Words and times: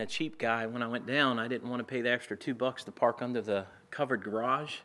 being 0.00 0.08
a 0.08 0.10
cheap 0.10 0.38
guy, 0.38 0.64
when 0.64 0.82
I 0.82 0.86
went 0.86 1.06
down, 1.06 1.38
I 1.38 1.46
didn't 1.46 1.68
want 1.68 1.80
to 1.80 1.84
pay 1.84 2.00
the 2.00 2.10
extra 2.10 2.34
two 2.34 2.54
bucks 2.54 2.84
to 2.84 2.90
park 2.90 3.20
under 3.20 3.42
the 3.42 3.66
covered 3.90 4.24
garage. 4.24 4.76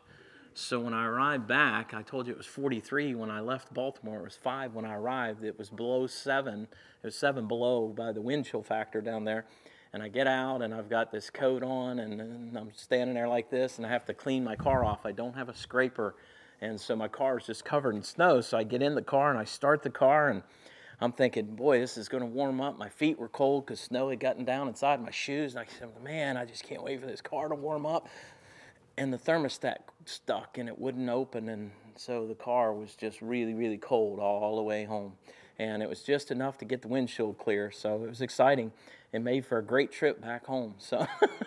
So 0.52 0.78
when 0.80 0.92
I 0.92 1.06
arrived 1.06 1.46
back, 1.46 1.94
I 1.94 2.02
told 2.02 2.26
you 2.26 2.34
it 2.34 2.36
was 2.36 2.46
43 2.46 3.14
when 3.14 3.30
I 3.30 3.40
left 3.40 3.72
Baltimore. 3.72 4.20
It 4.20 4.24
was 4.24 4.36
five 4.36 4.74
when 4.74 4.84
I 4.84 4.94
arrived. 4.94 5.42
It 5.42 5.58
was 5.58 5.70
below 5.70 6.06
seven. 6.06 6.68
It 7.02 7.06
was 7.06 7.14
seven 7.14 7.48
below 7.48 7.88
by 7.88 8.12
the 8.12 8.20
wind 8.20 8.44
chill 8.44 8.62
factor 8.62 9.00
down 9.00 9.24
there. 9.24 9.46
And 9.94 10.02
I 10.02 10.08
get 10.08 10.26
out 10.26 10.60
and 10.60 10.74
I've 10.74 10.90
got 10.90 11.10
this 11.10 11.30
coat 11.30 11.62
on 11.62 11.98
and, 11.98 12.20
and 12.20 12.58
I'm 12.58 12.70
standing 12.74 13.14
there 13.14 13.28
like 13.28 13.48
this 13.48 13.78
and 13.78 13.86
I 13.86 13.88
have 13.88 14.04
to 14.06 14.14
clean 14.14 14.44
my 14.44 14.56
car 14.56 14.84
off. 14.84 15.06
I 15.06 15.12
don't 15.12 15.34
have 15.34 15.48
a 15.48 15.56
scraper. 15.56 16.14
And 16.60 16.78
so 16.78 16.94
my 16.94 17.08
car 17.08 17.38
is 17.38 17.46
just 17.46 17.64
covered 17.64 17.94
in 17.94 18.02
snow. 18.02 18.42
So 18.42 18.58
I 18.58 18.64
get 18.64 18.82
in 18.82 18.94
the 18.94 19.02
car 19.02 19.30
and 19.30 19.38
I 19.38 19.44
start 19.44 19.82
the 19.82 19.88
car 19.90 20.28
and 20.28 20.42
I'm 21.00 21.12
thinking, 21.12 21.56
boy, 21.56 21.78
this 21.78 21.98
is 21.98 22.08
going 22.08 22.22
to 22.22 22.28
warm 22.28 22.60
up. 22.60 22.78
My 22.78 22.88
feet 22.88 23.18
were 23.18 23.28
cold 23.28 23.66
because 23.66 23.80
snow 23.80 24.08
had 24.08 24.18
gotten 24.18 24.44
down 24.44 24.66
inside 24.68 25.02
my 25.02 25.10
shoes. 25.10 25.54
And 25.54 25.60
I 25.60 25.66
said, 25.78 25.88
man, 26.02 26.36
I 26.36 26.46
just 26.46 26.64
can't 26.64 26.82
wait 26.82 27.00
for 27.00 27.06
this 27.06 27.20
car 27.20 27.48
to 27.48 27.54
warm 27.54 27.84
up. 27.84 28.08
And 28.96 29.12
the 29.12 29.18
thermostat 29.18 29.78
stuck 30.06 30.56
and 30.56 30.68
it 30.68 30.78
wouldn't 30.78 31.10
open. 31.10 31.50
And 31.50 31.70
so 31.96 32.26
the 32.26 32.34
car 32.34 32.72
was 32.72 32.94
just 32.94 33.20
really 33.20 33.52
really 33.52 33.76
cold 33.76 34.18
all, 34.18 34.56
the 34.56 34.62
way 34.62 34.84
home. 34.84 35.12
And 35.58 35.82
it 35.82 35.88
was 35.88 36.02
just 36.02 36.30
enough 36.30 36.56
to 36.58 36.64
get 36.64 36.80
the 36.80 36.88
windshield 36.88 37.36
clear. 37.36 37.70
So 37.70 38.02
it 38.04 38.08
was 38.08 38.22
exciting. 38.22 38.72
It 39.12 39.20
made 39.20 39.44
for 39.44 39.58
a 39.58 39.62
great 39.62 39.92
trip 39.92 40.22
back 40.22 40.46
home. 40.46 40.76
So 40.78 41.06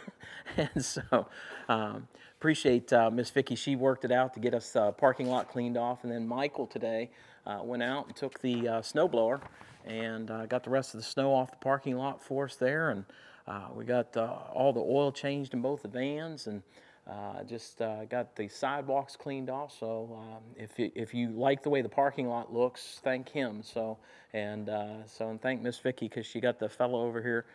and 0.57 0.85
so 0.85 1.27
um, 1.67 2.07
appreciate 2.37 2.93
uh, 2.93 3.09
miss 3.09 3.31
vicki. 3.31 3.55
She 3.55 3.75
worked 3.75 4.05
it 4.05 4.11
out 4.11 4.35
to 4.35 4.39
get 4.39 4.53
us 4.53 4.75
uh, 4.75 4.91
parking 4.91 5.27
lot 5.27 5.49
cleaned 5.49 5.77
off. 5.77 6.03
And 6.03 6.11
then 6.11 6.27
michael 6.27 6.67
today 6.67 7.09
uh, 7.49 7.63
went 7.63 7.83
out 7.83 8.07
and 8.07 8.15
took 8.15 8.39
the 8.41 8.67
uh, 8.67 8.81
snowblower 8.81 9.41
and 9.85 10.29
uh, 10.29 10.45
got 10.45 10.63
the 10.63 10.69
rest 10.69 10.93
of 10.93 10.99
the 10.99 11.05
snow 11.05 11.33
off 11.33 11.51
the 11.51 11.57
parking 11.57 11.97
lot 11.97 12.21
for 12.23 12.45
us 12.45 12.55
there 12.55 12.91
and 12.91 13.05
uh, 13.47 13.67
we 13.73 13.83
got 13.83 14.15
all 14.15 14.71
the 14.71 14.79
oil 14.79 15.11
changed 15.11 15.53
in 15.53 15.61
both 15.61 15.81
the 15.81 15.87
vans 15.87 16.45
and 16.45 16.61
uh, 17.09 17.43
just 17.43 17.81
uh, 17.81 18.05
got 18.05 18.35
the 18.35 18.47
sidewalks 18.47 19.15
cleaned 19.15 19.49
off. 19.49 19.75
So 19.79 20.15
um, 20.19 20.43
if 20.55 20.77
you, 20.77 20.91
if 20.93 21.13
you 21.13 21.29
like 21.31 21.63
the 21.63 21.69
way 21.69 21.81
the 21.81 21.89
parking 21.89 22.27
lot 22.27 22.53
looks, 22.53 22.99
thank 23.03 23.29
him. 23.29 23.63
So 23.63 23.97
and 24.33 24.69
uh, 24.69 25.05
so 25.07 25.29
and 25.29 25.41
thank 25.41 25.61
Miss 25.61 25.79
Vicky 25.79 26.07
because 26.07 26.27
she 26.27 26.39
got 26.39 26.59
the 26.59 26.69
fellow 26.69 27.01
over 27.01 27.21
here. 27.21 27.45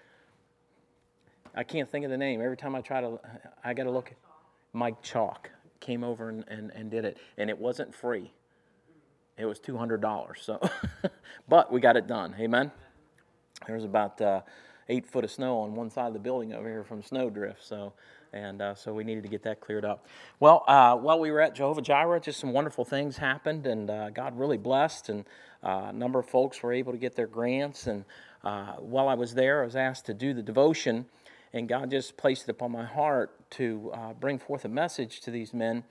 I 1.54 1.62
can't 1.62 1.88
think 1.88 2.04
of 2.04 2.10
the 2.10 2.16
name. 2.16 2.41
Every 2.41 2.56
time 2.56 2.74
I 2.74 2.80
try 2.80 3.00
to, 3.00 3.20
I 3.62 3.74
got 3.74 3.84
to 3.84 3.92
look. 3.92 4.10
At 4.10 4.16
Mike 4.72 5.00
Chalk 5.02 5.50
came 5.78 6.02
over 6.02 6.28
and, 6.28 6.44
and, 6.48 6.72
and 6.72 6.91
did 6.91 7.04
it, 7.04 7.16
and 7.38 7.48
it 7.48 7.56
wasn't 7.56 7.94
free. 7.94 8.32
It 9.36 9.46
was 9.46 9.58
two 9.58 9.77
hundred 9.77 10.00
dollars. 10.00 10.40
So, 10.42 10.60
but 11.48 11.72
we 11.72 11.80
got 11.80 11.96
it 11.96 12.06
done. 12.06 12.34
Amen. 12.38 12.70
There 13.66 13.76
was 13.76 13.84
about 13.84 14.20
uh, 14.20 14.42
eight 14.88 15.06
foot 15.06 15.24
of 15.24 15.30
snow 15.30 15.58
on 15.60 15.74
one 15.74 15.91
side 15.91 16.08
of 16.08 16.12
the 16.12 16.18
building 16.18 16.52
over 16.52 16.68
here 16.68 16.84
from 16.84 17.02
snow 17.02 17.30
drift. 17.30 17.64
So 17.64 17.92
and 18.34 18.60
uh, 18.60 18.74
so 18.74 18.92
we 18.92 19.04
needed 19.04 19.22
to 19.22 19.28
get 19.28 19.44
that 19.44 19.60
cleared 19.60 19.84
up. 19.84 20.06
Well, 20.41 20.64
uh, 20.66 20.96
while 20.96 21.20
we 21.20 21.30
were 21.30 21.41
at 21.41 21.54
Jehovah 21.54 21.80
Jireh, 21.80 22.20
just 22.20 22.41
some 22.41 22.52
wonderful 22.52 22.84
things 22.84 23.16
happened, 23.16 23.66
and 23.66 23.88
uh, 23.88 24.10
God 24.10 24.36
really 24.36 24.58
blessed, 24.58 25.08
and 25.08 25.24
uh, 25.62 25.86
a 25.88 25.92
number 25.92 26.19
of 26.19 26.26
folks 26.26 26.62
were 26.62 26.72
able 26.72 26.92
to 26.92 26.98
get 26.98 27.14
their 27.14 27.28
grants. 27.28 27.86
And 27.86 28.04
uh, 28.42 28.72
while 28.74 29.08
I 29.08 29.14
was 29.14 29.34
there, 29.34 29.62
I 29.62 29.64
was 29.64 29.76
asked 29.76 30.06
to 30.06 30.14
do 30.14 30.34
the 30.34 30.42
devotion, 30.42 31.06
and 31.52 31.69
God 31.69 31.91
just 31.91 32.16
placed 32.16 32.44
it 32.44 32.50
upon 32.50 32.72
my 32.72 32.84
heart 32.84 33.50
to 33.52 33.92
uh, 33.94 34.12
bring 34.14 34.38
forth 34.38 34.64
a 34.64 34.69
message 34.69 35.20
to 35.20 35.30
these 35.30 35.54
men. 35.54 35.84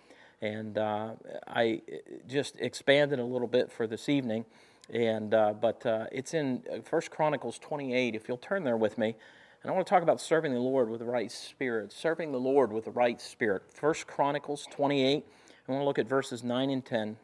And 0.44 0.78
uh, 0.78 1.12
I 1.48 1.82
just 2.28 2.58
expanded 2.60 3.18
a 3.20 3.24
little 3.24 3.48
bit 3.48 3.72
for 3.72 3.88
this 3.88 4.10
evening, 4.10 4.44
and 4.90 5.34
uh, 5.34 5.54
but 5.54 5.86
uh, 5.86 6.08
it's 6.12 6.34
in 6.34 6.64
First 6.84 7.12
Chronicles 7.12 7.58
28. 7.60 8.14
If 8.14 8.28
you'll 8.28 8.36
turn 8.36 8.66
there 8.66 8.76
with 8.76 8.98
me. 8.98 9.16
And 9.62 9.72
I 9.72 9.74
want 9.74 9.88
to 9.88 9.90
talk 9.90 10.04
about 10.04 10.20
serving 10.20 10.54
the 10.54 10.60
Lord 10.60 10.90
with 10.90 11.00
the 11.00 11.06
right 11.06 11.32
spirit, 11.32 11.94
serving 11.94 12.34
the 12.34 12.40
Lord 12.40 12.74
with 12.74 12.84
the 12.84 12.92
right 12.92 13.22
spirit. 13.22 13.62
First 13.74 14.06
Chronicles 14.06 14.68
28, 14.70 15.24
I 15.70 15.72
want 15.72 15.82
to 15.82 15.86
look 15.86 15.98
at 15.98 16.10
verses 16.10 16.44
9 16.44 16.70
and 16.70 16.84
10. 16.84 17.16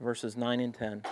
Verses 0.00 0.36
9 0.36 0.60
and 0.60 0.72
10. 0.72 1.02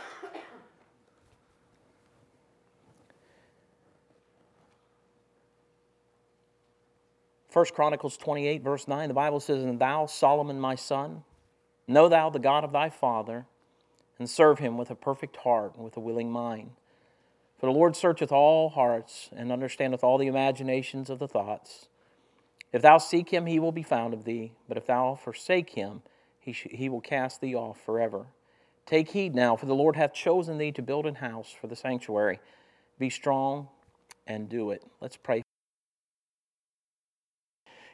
First 7.51 7.75
Chronicles 7.75 8.17
28, 8.17 8.63
verse 8.63 8.87
9, 8.87 9.09
the 9.09 9.15
Bible 9.15 9.41
says, 9.41 9.65
And 9.65 9.81
thou, 9.81 10.07
Solomon, 10.07 10.61
my 10.61 10.77
son, 10.77 11.25
know 11.89 12.09
thou 12.09 12.31
the 12.31 12.39
God 12.39 12.63
of 12.63 12.73
thy 12.73 12.91
father, 12.91 13.47
and 14.19 14.31
serve 14.31 14.61
him 14.61 14.79
with 14.79 14.91
a 14.91 14.95
perfect 14.95 15.39
heart 15.39 15.75
and 15.75 15.85
with 15.85 15.97
a 15.97 16.01
willing 16.01 16.31
mind. 16.31 16.71
For 17.59 17.67
the 17.67 17.73
Lord 17.73 17.97
searcheth 17.97 18.31
all 18.31 18.71
hearts 18.71 19.31
and 19.35 19.51
understandeth 19.51 20.05
all 20.05 20.17
the 20.17 20.29
imaginations 20.29 21.11
of 21.11 21.19
the 21.19 21.29
thoughts. 21.29 21.89
If 22.73 22.83
thou 22.83 22.99
seek 22.99 23.31
him, 23.31 23.47
he 23.47 23.59
will 23.59 23.73
be 23.73 23.83
found 23.83 24.15
of 24.15 24.25
thee. 24.25 24.53
But 24.69 24.77
if 24.77 24.87
thou 24.87 25.17
forsake 25.17 25.71
him, 25.71 26.03
he, 26.39 26.53
sh- 26.53 26.69
he 26.71 26.89
will 26.89 27.01
cast 27.01 27.41
thee 27.41 27.55
off 27.55 27.81
forever. 27.85 28.27
Take 28.87 29.11
heed 29.11 29.35
now, 29.35 29.57
for 29.57 29.67
the 29.67 29.75
Lord 29.75 29.97
hath 29.97 30.15
chosen 30.15 30.57
thee 30.57 30.73
to 30.73 30.83
build 30.83 31.05
an 31.05 31.17
house 31.17 31.55
for 31.59 31.67
the 31.67 31.77
sanctuary. 31.77 32.39
Be 32.99 33.11
strong 33.11 33.69
and 34.27 34.49
do 34.49 34.71
it. 34.71 34.85
Let's 35.01 35.17
pray. 35.17 35.43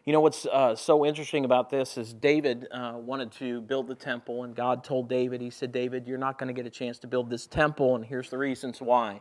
You 0.07 0.13
know 0.13 0.21
what's 0.21 0.47
uh, 0.47 0.77
so 0.77 1.05
interesting 1.05 1.45
about 1.45 1.69
this 1.69 1.99
is 1.99 2.13
David 2.13 2.69
uh, 2.71 2.93
wanted 2.95 3.33
to 3.33 3.61
build 3.61 3.89
the 3.89 3.95
temple, 3.97 4.45
and 4.45 4.55
God 4.55 4.85
told 4.85 5.09
David, 5.09 5.41
He 5.41 5.51
said, 5.51 5.73
David, 5.73 6.07
you're 6.07 6.17
not 6.17 6.39
going 6.39 6.47
to 6.47 6.53
get 6.53 6.65
a 6.65 6.71
chance 6.71 7.01
to 7.01 7.09
build 7.09 7.29
this 7.29 7.45
temple, 7.49 7.97
and 7.97 8.05
here's 8.05 8.31
the 8.31 8.39
reasons 8.39 8.81
why. 8.81 9.21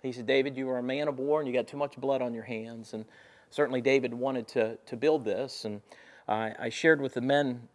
He 0.00 0.12
said, 0.12 0.26
David, 0.26 0.56
you 0.56 0.68
are 0.70 0.78
a 0.78 0.82
man 0.82 1.08
of 1.08 1.18
war 1.18 1.40
and 1.40 1.48
you 1.48 1.52
got 1.52 1.66
too 1.66 1.76
much 1.76 1.96
blood 1.96 2.22
on 2.22 2.34
your 2.34 2.44
hands. 2.44 2.94
And 2.94 3.04
certainly 3.50 3.80
David 3.80 4.14
wanted 4.14 4.46
to, 4.48 4.76
to 4.86 4.96
build 4.96 5.24
this. 5.24 5.64
And 5.64 5.80
I, 6.28 6.52
I 6.56 6.68
shared 6.68 7.00
with 7.00 7.14
the 7.14 7.20
men 7.20 7.68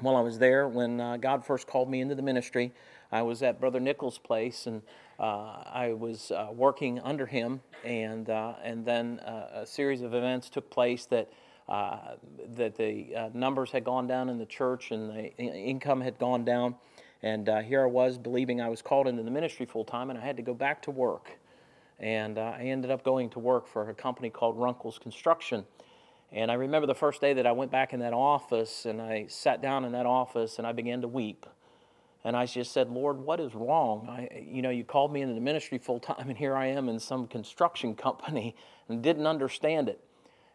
while 0.00 0.16
I 0.16 0.20
was 0.20 0.40
there 0.40 0.66
when 0.66 1.00
uh, 1.00 1.16
God 1.16 1.46
first 1.46 1.68
called 1.68 1.88
me 1.88 2.00
into 2.00 2.16
the 2.16 2.22
ministry. 2.22 2.72
I 3.12 3.22
was 3.22 3.40
at 3.44 3.60
Brother 3.60 3.78
Nichols' 3.78 4.18
place 4.18 4.66
and 4.66 4.82
uh, 5.20 5.62
I 5.64 5.94
was 5.96 6.32
uh, 6.32 6.48
working 6.52 6.98
under 7.00 7.26
him. 7.26 7.60
And, 7.84 8.30
uh, 8.30 8.54
and 8.64 8.84
then 8.84 9.20
uh, 9.20 9.62
a 9.62 9.66
series 9.66 10.02
of 10.02 10.12
events 10.12 10.50
took 10.50 10.70
place 10.70 11.04
that. 11.06 11.28
Uh, 11.68 12.16
that 12.56 12.76
the 12.76 13.30
numbers 13.34 13.70
had 13.70 13.84
gone 13.84 14.06
down 14.06 14.30
in 14.30 14.38
the 14.38 14.46
church 14.46 14.90
and 14.90 15.10
the 15.10 15.36
income 15.36 16.00
had 16.00 16.18
gone 16.18 16.44
down. 16.44 16.74
And 17.22 17.46
here 17.64 17.82
I 17.82 17.86
was 17.86 18.16
believing 18.16 18.60
I 18.60 18.68
was 18.68 18.80
called 18.80 19.06
into 19.06 19.22
the 19.22 19.30
ministry 19.30 19.66
full 19.66 19.84
time, 19.84 20.08
and 20.08 20.18
I 20.18 20.24
had 20.24 20.36
to 20.38 20.42
go 20.42 20.54
back 20.54 20.80
to 20.82 20.90
work 20.90 21.38
and 21.98 22.38
uh, 22.38 22.54
I 22.56 22.62
ended 22.62 22.90
up 22.90 23.02
going 23.02 23.30
to 23.30 23.38
work 23.38 23.66
for 23.66 23.88
a 23.90 23.94
company 23.94 24.30
called 24.30 24.56
Runkles 24.56 24.98
Construction. 24.98 25.64
And 26.30 26.50
I 26.50 26.54
remember 26.54 26.86
the 26.86 26.94
first 26.94 27.20
day 27.20 27.32
that 27.34 27.46
I 27.46 27.52
went 27.52 27.70
back 27.70 27.92
in 27.92 28.00
that 28.00 28.12
office 28.12 28.86
and 28.86 29.00
I 29.00 29.26
sat 29.28 29.62
down 29.62 29.84
in 29.84 29.92
that 29.92 30.06
office 30.06 30.58
and 30.58 30.66
I 30.66 30.72
began 30.72 31.00
to 31.00 31.08
weep. 31.08 31.46
And 32.24 32.36
I 32.36 32.46
just 32.46 32.72
said, 32.72 32.90
Lord, 32.90 33.18
what 33.18 33.40
is 33.40 33.54
wrong? 33.54 34.08
I, 34.08 34.44
you 34.46 34.60
know, 34.60 34.70
you 34.70 34.84
called 34.84 35.12
me 35.12 35.22
into 35.22 35.34
the 35.34 35.40
ministry 35.40 35.78
full 35.78 36.00
time, 36.00 36.28
and 36.28 36.36
here 36.36 36.54
I 36.54 36.66
am 36.66 36.88
in 36.88 36.98
some 36.98 37.26
construction 37.26 37.94
company 37.94 38.54
and 38.88 39.02
didn't 39.02 39.26
understand 39.26 39.88
it. 39.88 40.00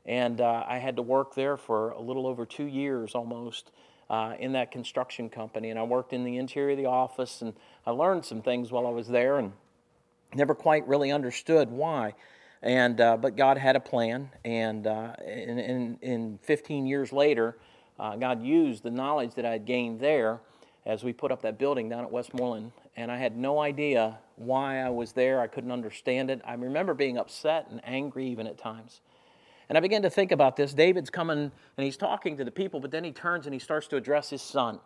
And 0.06 0.41
uh, 0.41 0.64
I 0.68 0.80
had 0.80 0.96
to 0.97 1.02
work 1.02 1.36
there 1.36 1.58
for 1.58 1.91
a 1.91 2.02
little 2.02 2.28
over 2.28 2.46
two 2.46 2.66
years 2.66 3.16
almost 3.16 3.72
uh, 4.09 4.34
in 4.40 4.52
that 4.53 4.72
construction 4.72 5.30
company. 5.30 5.69
And 5.69 5.80
I 5.80 5.84
worked 5.84 6.14
in 6.14 6.24
the 6.24 6.38
interior 6.38 6.72
of 6.72 6.78
the 6.78 6.86
office, 6.86 7.41
and 7.41 7.53
I 7.86 7.91
learned 7.91 8.25
some 8.25 8.42
things 8.42 8.72
while 8.72 8.86
I 8.86 8.92
was 8.92 9.08
there. 9.08 9.38
And 9.38 9.53
Never 10.36 10.56
quite 10.56 10.88
really 10.88 11.12
understood 11.12 11.69
why. 11.69 12.16
And, 12.62 13.00
uh, 13.00 13.18
but 13.18 13.36
God 13.36 13.58
had 13.58 13.75
a 13.75 13.80
plan, 13.80 14.30
and 14.46 14.88
uh, 14.88 15.13
in, 15.25 15.59
in, 15.59 15.97
in, 16.02 16.40
15 16.44 16.86
years 16.86 17.12
later, 17.12 17.58
uh, 18.00 18.16
God 18.16 18.42
used 18.42 18.84
the 18.84 18.92
knowledge 18.92 19.36
that 19.36 19.46
I 19.46 19.52
had 19.52 19.66
gained 19.66 20.00
there 20.00 20.40
as 20.86 21.03
we 21.03 21.12
put 21.12 21.31
up 21.31 21.42
that 21.42 21.59
building 21.59 21.90
down 21.90 22.06
at 22.06 22.12
Westmoreland. 22.12 22.72
And 22.96 23.12
I 23.12 23.18
had 23.18 23.36
no 23.36 23.59
idea 23.59 24.18
why 24.38 24.80
I 24.80 24.90
was 24.90 25.12
there. 25.12 25.42
I 25.42 25.47
couldn't 25.47 25.72
understand 25.72 26.30
it. 26.30 26.42
I 26.46 26.53
remember 26.53 26.94
being 26.94 27.18
upset 27.18 27.68
and 27.69 27.81
angry 27.84 28.28
even 28.28 28.47
at 28.47 28.58
times. 28.58 29.02
And 29.69 29.77
I 29.77 29.81
began 29.81 30.01
to 30.01 30.10
think 30.10 30.31
about 30.31 30.56
this. 30.56 30.74
David's 30.74 31.10
coming 31.10 31.51
and 31.77 31.86
he's 31.86 31.98
talking 31.98 32.38
to 32.38 32.44
the 32.44 32.51
people, 32.51 32.80
but 32.80 32.92
then 32.92 33.04
he 33.04 33.12
turns 33.12 33.45
and 33.45 33.54
he 33.54 33.60
starts 33.60 33.88
to 33.88 33.95
address 33.95 34.30
his 34.30 34.42
son. 34.42 34.80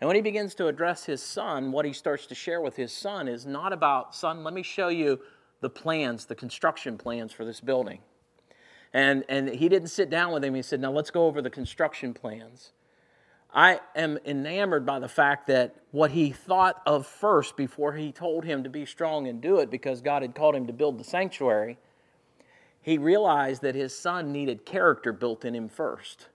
And 0.00 0.06
when 0.06 0.14
he 0.14 0.22
begins 0.22 0.54
to 0.56 0.68
address 0.68 1.04
his 1.04 1.22
son, 1.22 1.72
what 1.72 1.84
he 1.84 1.92
starts 1.92 2.26
to 2.26 2.34
share 2.34 2.60
with 2.60 2.76
his 2.76 2.92
son 2.92 3.26
is 3.26 3.46
not 3.46 3.72
about, 3.72 4.14
son, 4.14 4.44
let 4.44 4.54
me 4.54 4.62
show 4.62 4.88
you 4.88 5.20
the 5.60 5.70
plans, 5.70 6.26
the 6.26 6.34
construction 6.34 6.96
plans 6.96 7.32
for 7.32 7.44
this 7.44 7.60
building. 7.60 7.98
And, 8.92 9.24
and 9.28 9.48
he 9.48 9.68
didn't 9.68 9.88
sit 9.88 10.08
down 10.08 10.32
with 10.32 10.44
him. 10.44 10.54
He 10.54 10.62
said, 10.62 10.80
now 10.80 10.92
let's 10.92 11.10
go 11.10 11.26
over 11.26 11.42
the 11.42 11.50
construction 11.50 12.14
plans. 12.14 12.72
I 13.52 13.80
am 13.96 14.18
enamored 14.24 14.84
by 14.84 14.98
the 14.98 15.08
fact 15.08 15.46
that 15.46 15.74
what 15.90 16.10
he 16.10 16.30
thought 16.30 16.80
of 16.86 17.06
first 17.06 17.56
before 17.56 17.94
he 17.94 18.12
told 18.12 18.44
him 18.44 18.62
to 18.62 18.70
be 18.70 18.84
strong 18.84 19.26
and 19.26 19.40
do 19.40 19.58
it 19.58 19.70
because 19.70 20.00
God 20.00 20.22
had 20.22 20.34
called 20.34 20.54
him 20.54 20.66
to 20.66 20.72
build 20.72 20.98
the 20.98 21.04
sanctuary, 21.04 21.78
he 22.82 22.98
realized 22.98 23.62
that 23.62 23.74
his 23.74 23.96
son 23.96 24.32
needed 24.32 24.64
character 24.64 25.12
built 25.12 25.44
in 25.44 25.54
him 25.54 25.68
first. 25.68 26.28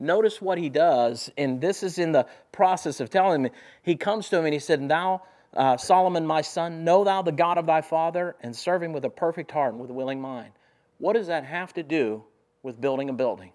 Notice 0.00 0.40
what 0.40 0.58
he 0.58 0.68
does, 0.68 1.30
and 1.36 1.60
this 1.60 1.82
is 1.82 1.98
in 1.98 2.12
the 2.12 2.26
process 2.52 3.00
of 3.00 3.10
telling 3.10 3.44
him. 3.44 3.52
He 3.82 3.96
comes 3.96 4.28
to 4.28 4.38
him 4.38 4.44
and 4.44 4.54
he 4.54 4.60
said, 4.60 4.88
Thou, 4.88 5.22
uh, 5.54 5.76
Solomon, 5.76 6.24
my 6.24 6.40
son, 6.40 6.84
know 6.84 7.02
thou 7.02 7.22
the 7.22 7.32
God 7.32 7.58
of 7.58 7.66
thy 7.66 7.80
father, 7.80 8.36
and 8.40 8.54
serve 8.54 8.82
him 8.82 8.92
with 8.92 9.04
a 9.04 9.10
perfect 9.10 9.50
heart 9.50 9.72
and 9.72 9.80
with 9.80 9.90
a 9.90 9.94
willing 9.94 10.20
mind. 10.20 10.52
What 10.98 11.14
does 11.14 11.26
that 11.26 11.44
have 11.44 11.72
to 11.74 11.82
do 11.82 12.22
with 12.62 12.80
building 12.80 13.08
a 13.08 13.12
building? 13.12 13.52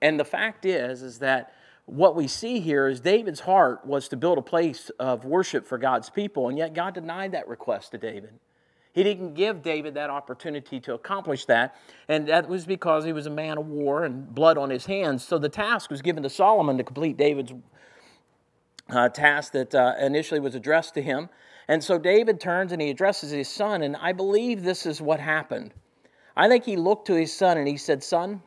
And 0.00 0.18
the 0.18 0.24
fact 0.24 0.64
is, 0.64 1.02
is 1.02 1.18
that 1.18 1.52
what 1.86 2.14
we 2.14 2.28
see 2.28 2.60
here 2.60 2.86
is 2.86 3.00
David's 3.00 3.40
heart 3.40 3.84
was 3.84 4.08
to 4.08 4.16
build 4.16 4.38
a 4.38 4.42
place 4.42 4.90
of 4.98 5.24
worship 5.24 5.66
for 5.66 5.78
God's 5.78 6.10
people, 6.10 6.48
and 6.48 6.56
yet 6.56 6.74
God 6.74 6.94
denied 6.94 7.32
that 7.32 7.48
request 7.48 7.90
to 7.92 7.98
David. 7.98 8.32
He 8.92 9.02
didn't 9.02 9.34
give 9.34 9.62
David 9.62 9.94
that 9.94 10.10
opportunity 10.10 10.78
to 10.80 10.94
accomplish 10.94 11.46
that, 11.46 11.76
and 12.08 12.28
that 12.28 12.48
was 12.48 12.66
because 12.66 13.04
he 13.04 13.12
was 13.12 13.26
a 13.26 13.30
man 13.30 13.56
of 13.56 13.66
war 13.66 14.04
and 14.04 14.34
blood 14.34 14.58
on 14.58 14.68
his 14.68 14.86
hands. 14.86 15.26
So 15.26 15.38
the 15.38 15.48
task 15.48 15.90
was 15.90 16.02
given 16.02 16.22
to 16.24 16.30
Solomon 16.30 16.76
to 16.76 16.84
complete 16.84 17.16
David's 17.16 17.52
uh, 18.90 19.08
task 19.08 19.52
that 19.52 19.74
uh, 19.74 19.94
initially 19.98 20.40
was 20.40 20.54
addressed 20.54 20.94
to 20.94 21.02
him. 21.02 21.30
And 21.68 21.82
so 21.82 21.98
David 21.98 22.40
turns 22.40 22.72
and 22.72 22.82
he 22.82 22.90
addresses 22.90 23.30
his 23.30 23.48
son, 23.48 23.82
and 23.82 23.96
I 23.96 24.12
believe 24.12 24.62
this 24.62 24.84
is 24.84 25.00
what 25.00 25.20
happened. 25.20 25.72
I 26.36 26.48
think 26.48 26.64
he 26.64 26.76
looked 26.76 27.06
to 27.06 27.14
his 27.14 27.32
son 27.32 27.58
and 27.58 27.68
he 27.68 27.76
said, 27.76 28.02
Son, 28.02 28.42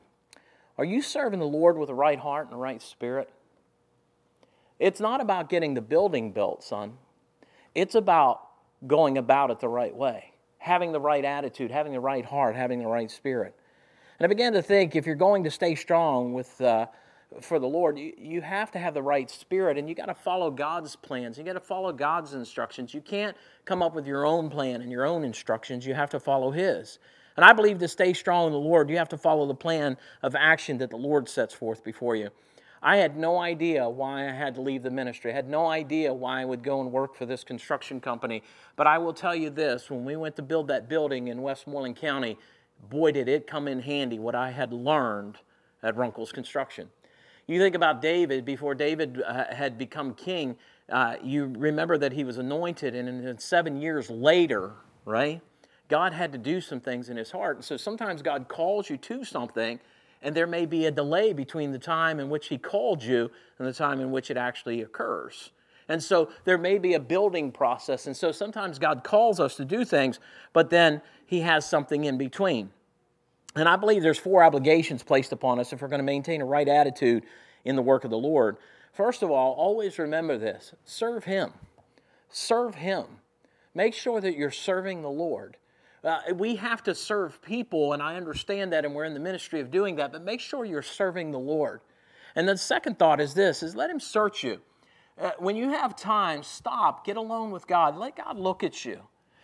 are 0.78 0.86
you 0.86 1.02
serving 1.02 1.40
the 1.40 1.46
Lord 1.46 1.78
with 1.78 1.90
a 1.90 1.94
right 1.94 2.20
heart 2.20 2.48
and 2.48 2.56
a 2.56 2.58
right 2.58 2.82
spirit? 2.82 3.30
It's 4.80 5.00
not 5.00 5.22
about 5.22 5.50
getting 5.50 5.74
the 5.74 5.82
building 5.82 6.32
built, 6.32 6.64
son. 6.64 6.98
It's 7.74 7.96
about 7.96 8.42
going 8.86 9.18
about 9.18 9.52
it 9.52 9.60
the 9.60 9.70
right 9.70 9.96
way, 9.96 10.32
having 10.66 10.92
the 10.92 11.00
right 11.00 11.24
attitude, 11.24 11.70
having 11.70 11.94
the 11.94 12.00
right 12.00 12.26
heart, 12.26 12.56
having 12.56 12.80
the 12.80 12.88
right 12.88 13.12
spirit. 13.12 13.54
And 14.18 14.26
I 14.26 14.28
began 14.28 14.54
to 14.54 14.64
think 14.64 14.96
if 14.96 15.06
you're 15.06 15.14
going 15.14 15.44
to 15.44 15.52
stay 15.52 15.76
strong 15.76 16.34
with, 16.34 16.60
uh, 16.60 16.88
for 17.40 17.60
the 17.60 17.68
Lord, 17.68 18.00
you, 18.00 18.14
you 18.18 18.42
have 18.42 18.72
to 18.72 18.80
have 18.80 18.96
the 18.96 19.04
right 19.04 19.30
spirit 19.30 19.78
and 19.78 19.88
you 19.88 19.94
got 19.94 20.08
to 20.08 20.16
follow 20.16 20.50
God's 20.50 20.96
plans. 20.96 21.38
You 21.38 21.44
got 21.44 21.54
to 21.54 21.60
follow 21.60 21.94
God's 21.94 22.34
instructions. 22.34 22.96
You 22.96 23.02
can't 23.02 23.38
come 23.66 23.84
up 23.84 23.94
with 23.94 24.08
your 24.08 24.26
own 24.26 24.50
plan 24.50 24.82
and 24.82 24.92
your 24.92 25.06
own 25.06 25.24
instructions. 25.24 25.86
You 25.86 25.94
have 25.94 26.10
to 26.10 26.20
follow 26.20 26.50
His. 26.50 26.98
And 27.36 27.46
I 27.46 27.54
believe 27.54 27.78
to 27.78 27.88
stay 27.88 28.14
strong 28.14 28.48
in 28.48 28.54
the 28.54 28.58
Lord, 28.58 28.90
you 28.90 28.98
have 28.98 29.10
to 29.10 29.20
follow 29.20 29.46
the 29.46 29.54
plan 29.54 29.98
of 30.24 30.34
action 30.34 30.80
that 30.80 30.90
the 30.90 30.98
Lord 30.98 31.30
sets 31.30 31.54
forth 31.54 31.84
before 31.84 32.16
you. 32.16 32.32
I 32.82 32.98
had 32.98 33.18
no 33.18 33.40
idea 33.40 33.90
why 33.90 34.28
I 34.28 34.32
had 34.32 34.56
to 34.56 34.62
leave 34.62 34.84
the 34.84 34.92
ministry. 34.92 35.32
I 35.32 35.36
had 35.36 35.50
no 35.50 35.68
idea 35.68 36.14
why 36.14 36.42
I 36.42 36.46
would 36.46 36.64
go 36.64 36.82
and 36.82 36.92
work 36.92 37.16
for 37.16 37.26
this 37.26 37.44
construction 37.44 38.00
company. 38.00 38.44
But 38.76 38.88
I 38.88 38.98
will 38.98 39.14
tell 39.14 39.36
you 39.36 39.50
this 39.50 39.90
when 39.90 40.06
we 40.06 40.16
went 40.16 40.36
to 40.36 40.42
build 40.42 40.68
that 40.68 40.88
building 40.88 41.28
in 41.30 41.42
Westmoreland 41.42 41.96
County, 41.96 42.38
boy, 42.90 43.12
did 43.12 43.28
it 43.28 43.48
come 43.48 43.68
in 43.68 43.80
handy 43.80 44.20
what 44.20 44.36
I 44.36 44.52
had 44.52 44.72
learned 44.74 45.38
at 45.82 45.96
Runkle's 45.96 46.32
Construction. 46.32 46.90
You 47.48 47.60
think 47.60 47.76
about 47.76 48.02
David, 48.02 48.44
before 48.44 48.74
David 48.74 49.22
uh, 49.22 49.54
had 49.54 49.78
become 49.78 50.16
king, 50.16 50.58
uh, 50.92 51.16
you 51.24 51.54
remember 51.58 51.98
that 51.98 52.12
he 52.12 52.24
was 52.24 52.38
anointed, 52.38 52.96
and 52.96 53.26
then 53.26 53.38
seven 53.38 53.80
years 53.80 54.10
later, 54.10 54.74
right? 55.06 55.42
God 55.88 56.14
had 56.14 56.32
to 56.32 56.38
do 56.40 56.60
some 56.60 56.80
things 56.80 57.10
in 57.10 57.18
his 57.18 57.32
heart. 57.32 57.58
And 57.58 57.66
so 57.66 57.78
sometimes 57.78 58.24
God 58.24 58.48
calls 58.48 58.90
you 58.90 58.98
to 58.98 59.24
something, 59.24 59.80
and 60.26 60.36
there 60.36 60.48
may 60.48 60.66
be 60.66 60.88
a 60.88 60.92
delay 60.92 61.34
between 61.34 61.72
the 61.72 61.78
time 61.78 62.20
in 62.20 62.30
which 62.30 62.48
he 62.48 62.58
called 62.58 63.04
you 63.04 63.30
and 63.60 63.68
the 63.68 63.72
time 63.72 64.02
in 64.02 64.12
which 64.12 64.32
it 64.32 64.38
actually 64.38 64.82
occurs. 64.82 65.52
And 65.88 66.02
so 66.02 66.32
there 66.46 66.58
may 66.58 66.80
be 66.80 66.96
a 66.96 67.00
building 67.00 67.52
process. 67.52 68.08
And 68.08 68.18
so 68.18 68.32
sometimes 68.32 68.80
God 68.80 69.04
calls 69.04 69.40
us 69.40 69.56
to 69.58 69.66
do 69.66 69.86
things, 69.86 70.20
but 70.52 70.72
then 70.72 71.04
he 71.28 71.42
has 71.42 71.70
something 71.70 72.06
in 72.06 72.18
between. 72.18 72.72
And 73.56 73.70
I 73.70 73.76
believe 73.76 74.02
there's 74.02 74.18
four 74.18 74.44
obligations 74.44 75.04
placed 75.04 75.32
upon 75.32 75.60
us 75.60 75.72
if 75.72 75.84
we're 75.84 75.90
going 75.90 76.00
to 76.00 76.04
maintain 76.04 76.42
a 76.42 76.46
right 76.46 76.68
attitude 76.68 77.24
in 77.64 77.76
the 77.76 77.84
work 77.84 78.04
of 78.04 78.10
the 78.10 78.18
Lord. 78.18 78.58
First 78.94 79.22
of 79.22 79.30
all, 79.30 79.54
always 79.54 80.00
remember 80.00 80.40
this 80.40 80.74
serve 80.86 81.26
him. 81.26 81.52
Serve 82.30 82.76
him. 82.76 83.06
Make 83.76 83.94
sure 83.94 84.20
that 84.22 84.36
you're 84.36 84.50
serving 84.50 85.04
the 85.04 85.10
Lord. 85.10 85.58
Uh, 86.06 86.20
we 86.36 86.56
have 86.56 86.84
to 86.84 86.94
serve 86.94 87.42
people, 87.42 87.94
and 87.94 88.04
I 88.04 88.16
understand 88.16 88.72
that, 88.74 88.86
and 88.86 88.94
we're 88.94 89.06
in 89.06 89.16
the 89.16 89.20
ministry 89.20 89.60
of 89.60 89.72
doing 89.72 89.96
that, 89.96 90.12
but 90.12 90.24
make 90.24 90.40
sure 90.40 90.64
you're 90.64 90.84
serving 90.84 91.32
the 91.32 91.40
Lord. 91.40 91.82
And 92.36 92.48
the 92.48 92.56
second 92.58 93.00
thought 93.00 93.20
is 93.20 93.34
this, 93.34 93.64
is 93.64 93.76
let 93.76 93.90
him 93.90 94.00
search 94.00 94.44
you. 94.44 94.62
Uh, 95.20 95.32
when 95.40 95.56
you 95.56 95.72
have 95.72 95.96
time, 95.96 96.44
stop, 96.44 97.06
get 97.06 97.18
alone 97.18 97.50
with 97.50 97.66
God. 97.66 97.98
Let 97.98 98.18
God 98.18 98.38
look 98.38 98.64
at 98.64 98.86
you. 98.86 99.00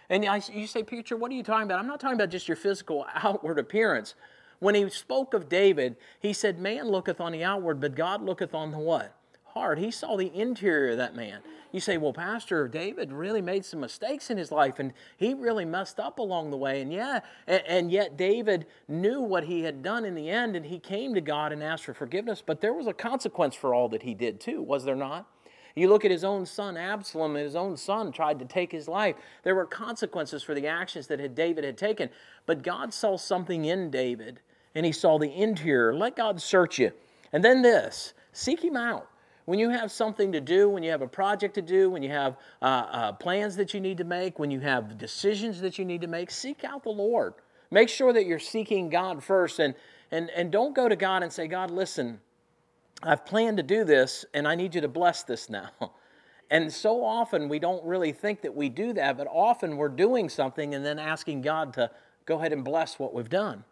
And 0.09 0.23
I, 0.25 0.41
you 0.53 0.67
say, 0.67 0.83
Peter, 0.83 1.17
what 1.17 1.31
are 1.31 1.33
you 1.33 1.41
talking 1.41 1.63
about? 1.63 1.79
I'm 1.79 1.87
not 1.87 1.99
talking 1.99 2.15
about 2.15 2.29
just 2.29 2.47
your 2.47 2.57
physical 2.57 3.07
outward 3.15 3.57
appearance. 3.57 4.13
When 4.59 4.75
he 4.75 4.87
spoke 4.89 5.33
of 5.33 5.49
David, 5.49 5.95
he 6.19 6.33
said, 6.33 6.59
Man 6.59 6.87
looketh 6.89 7.19
on 7.19 7.31
the 7.31 7.43
outward, 7.43 7.79
but 7.79 7.95
God 7.95 8.21
looketh 8.21 8.53
on 8.53 8.69
the 8.69 8.77
what? 8.77 9.15
Heart. 9.53 9.79
He 9.79 9.91
saw 9.91 10.17
the 10.17 10.33
interior 10.33 10.91
of 10.91 10.97
that 10.97 11.15
man. 11.15 11.41
You 11.71 11.79
say, 11.79 11.97
well, 11.97 12.13
Pastor, 12.13 12.67
David 12.67 13.13
really 13.13 13.41
made 13.41 13.63
some 13.63 13.79
mistakes 13.79 14.29
in 14.29 14.37
his 14.37 14.51
life 14.51 14.79
and 14.79 14.93
he 15.15 15.33
really 15.33 15.63
messed 15.63 15.99
up 15.99 16.19
along 16.19 16.51
the 16.51 16.57
way. 16.57 16.81
And 16.81 16.91
yeah, 16.91 17.21
and, 17.47 17.63
and, 17.65 17.91
yet 17.91 18.17
David 18.17 18.65
knew 18.87 19.21
what 19.21 19.45
he 19.45 19.63
had 19.63 19.81
done 19.81 20.03
in 20.03 20.15
the 20.15 20.29
end 20.29 20.55
and 20.55 20.65
he 20.65 20.79
came 20.79 21.13
to 21.13 21.21
God 21.21 21.53
and 21.53 21.63
asked 21.63 21.85
for 21.85 21.93
forgiveness. 21.93 22.43
But 22.45 22.59
there 22.59 22.73
was 22.73 22.87
a 22.87 22.93
consequence 22.93 23.55
for 23.55 23.73
all 23.73 23.87
that 23.89 24.03
he 24.03 24.13
did 24.13 24.39
too, 24.39 24.61
was 24.61 24.83
there 24.83 24.95
not? 24.95 25.27
You 25.75 25.89
look 25.89 26.03
at 26.03 26.11
his 26.11 26.25
own 26.25 26.45
son 26.45 26.75
Absalom, 26.75 27.35
and 27.37 27.45
his 27.45 27.55
own 27.55 27.77
son 27.77 28.11
tried 28.11 28.39
to 28.39 28.45
take 28.45 28.73
his 28.73 28.89
life. 28.89 29.15
There 29.43 29.55
were 29.55 29.65
consequences 29.65 30.43
for 30.43 30.53
the 30.53 30.67
actions 30.67 31.07
that 31.07 31.35
David 31.35 31.63
had 31.63 31.77
taken. 31.77 32.09
But 32.45 32.61
God 32.63 32.93
saw 32.93 33.17
something 33.17 33.65
in 33.65 33.89
David 33.89 34.41
and 34.75 34.85
he 34.85 34.91
saw 34.91 35.17
the 35.17 35.31
interior. 35.31 35.93
Let 35.93 36.15
God 36.15 36.41
search 36.41 36.79
you. 36.79 36.91
And 37.33 37.43
then 37.43 37.61
this 37.61 38.13
seek 38.33 38.63
him 38.63 38.77
out. 38.77 39.07
When 39.51 39.59
you 39.59 39.69
have 39.69 39.91
something 39.91 40.31
to 40.31 40.39
do, 40.39 40.69
when 40.69 40.81
you 40.81 40.91
have 40.91 41.01
a 41.01 41.09
project 41.09 41.55
to 41.55 41.61
do, 41.61 41.89
when 41.89 42.01
you 42.01 42.09
have 42.09 42.37
uh, 42.61 42.65
uh, 42.65 43.11
plans 43.11 43.57
that 43.57 43.73
you 43.73 43.81
need 43.81 43.97
to 43.97 44.05
make, 44.05 44.39
when 44.39 44.49
you 44.49 44.61
have 44.61 44.97
decisions 44.97 45.59
that 45.59 45.77
you 45.77 45.83
need 45.83 45.99
to 45.99 46.07
make, 46.07 46.31
seek 46.31 46.63
out 46.63 46.83
the 46.83 46.89
Lord. 46.89 47.33
Make 47.69 47.89
sure 47.89 48.13
that 48.13 48.25
you're 48.25 48.39
seeking 48.39 48.87
God 48.87 49.21
first 49.21 49.59
and, 49.59 49.75
and, 50.09 50.29
and 50.29 50.53
don't 50.53 50.73
go 50.73 50.87
to 50.87 50.95
God 50.95 51.21
and 51.21 51.33
say, 51.33 51.49
God, 51.49 51.69
listen, 51.69 52.21
I've 53.03 53.25
planned 53.25 53.57
to 53.57 53.63
do 53.63 53.83
this 53.83 54.23
and 54.33 54.47
I 54.47 54.55
need 54.55 54.73
you 54.73 54.79
to 54.79 54.87
bless 54.87 55.23
this 55.23 55.49
now. 55.49 55.71
And 56.49 56.71
so 56.71 57.03
often 57.03 57.47
we 57.47 57.59
don't 57.59 57.83
really 57.85 58.11
think 58.11 58.41
that 58.41 58.53
we 58.53 58.67
do 58.67 58.91
that, 58.93 59.17
but 59.17 59.25
often 59.31 59.77
we're 59.77 59.87
doing 59.87 60.27
something 60.27 60.75
and 60.75 60.85
then 60.85 60.99
asking 60.99 61.43
God 61.43 61.73
to 61.75 61.89
go 62.25 62.39
ahead 62.39 62.51
and 62.51 62.63
bless 62.63 62.99
what 62.99 63.13
we've 63.13 63.29
done. 63.29 63.63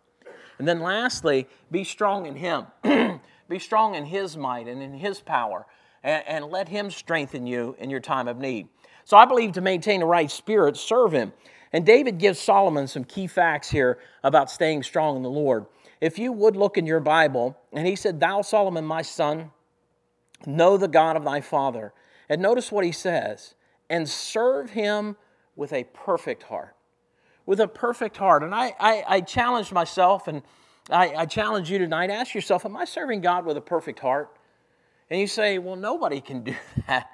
And 0.59 0.67
then 0.67 0.79
lastly, 0.79 1.47
be 1.71 1.83
strong 1.83 2.25
in 2.25 2.35
Him. 2.35 2.67
Be 3.49 3.59
strong 3.59 3.95
in 3.95 4.05
His 4.05 4.37
might 4.37 4.67
and 4.67 4.81
in 4.81 4.93
His 4.93 5.19
power, 5.19 5.65
and, 6.03 6.23
and 6.27 6.45
let 6.45 6.69
Him 6.69 6.91
strengthen 6.91 7.47
you 7.47 7.75
in 7.79 7.89
your 7.89 7.99
time 7.99 8.27
of 8.27 8.37
need. 8.37 8.69
So 9.03 9.17
I 9.17 9.25
believe 9.25 9.53
to 9.53 9.61
maintain 9.61 10.01
a 10.01 10.05
right 10.05 10.29
spirit, 10.29 10.77
serve 10.77 11.11
Him. 11.11 11.33
And 11.73 11.85
David 11.85 12.17
gives 12.17 12.39
Solomon 12.39 12.87
some 12.87 13.03
key 13.03 13.27
facts 13.27 13.69
here 13.69 13.99
about 14.23 14.49
staying 14.49 14.83
strong 14.83 15.17
in 15.17 15.23
the 15.23 15.29
Lord. 15.29 15.65
If 16.01 16.17
you 16.17 16.31
would 16.31 16.55
look 16.55 16.77
in 16.77 16.85
your 16.85 16.99
Bible, 16.99 17.57
and 17.73 17.85
he 17.85 17.95
said, 17.95 18.19
Thou, 18.19 18.41
Solomon, 18.41 18.85
my 18.85 19.01
son, 19.01 19.51
know 20.45 20.77
the 20.77 20.87
God 20.87 21.17
of 21.17 21.23
thy 21.23 21.41
father. 21.41 21.93
And 22.29 22.41
notice 22.41 22.71
what 22.71 22.85
he 22.85 22.91
says, 22.91 23.55
and 23.89 24.07
serve 24.07 24.71
him 24.71 25.17
with 25.55 25.73
a 25.73 25.83
perfect 25.93 26.43
heart. 26.43 26.75
With 27.45 27.59
a 27.59 27.67
perfect 27.67 28.17
heart. 28.17 28.43
And 28.43 28.53
I, 28.53 28.75
I, 28.79 29.03
I 29.07 29.21
challenged 29.21 29.71
myself 29.71 30.27
and 30.27 30.43
I, 30.89 31.13
I 31.15 31.25
challenge 31.25 31.69
you 31.69 31.77
tonight 31.77 32.09
ask 32.09 32.33
yourself, 32.33 32.65
Am 32.65 32.75
I 32.75 32.85
serving 32.85 33.21
God 33.21 33.45
with 33.45 33.57
a 33.57 33.61
perfect 33.61 33.99
heart? 33.99 34.35
And 35.09 35.19
you 35.19 35.27
say, 35.27 35.57
Well, 35.57 35.75
nobody 35.75 36.21
can 36.21 36.43
do 36.43 36.55
that. 36.87 37.09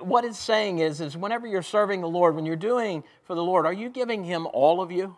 What 0.00 0.24
it's 0.24 0.38
saying 0.38 0.80
is, 0.80 1.00
is 1.00 1.16
whenever 1.16 1.46
you're 1.46 1.62
serving 1.62 2.02
the 2.02 2.08
Lord, 2.08 2.34
when 2.34 2.44
you're 2.44 2.56
doing 2.56 3.04
for 3.24 3.34
the 3.34 3.42
Lord, 3.42 3.64
are 3.64 3.72
you 3.72 3.88
giving 3.88 4.24
Him 4.24 4.46
all 4.52 4.82
of 4.82 4.92
you? 4.92 5.16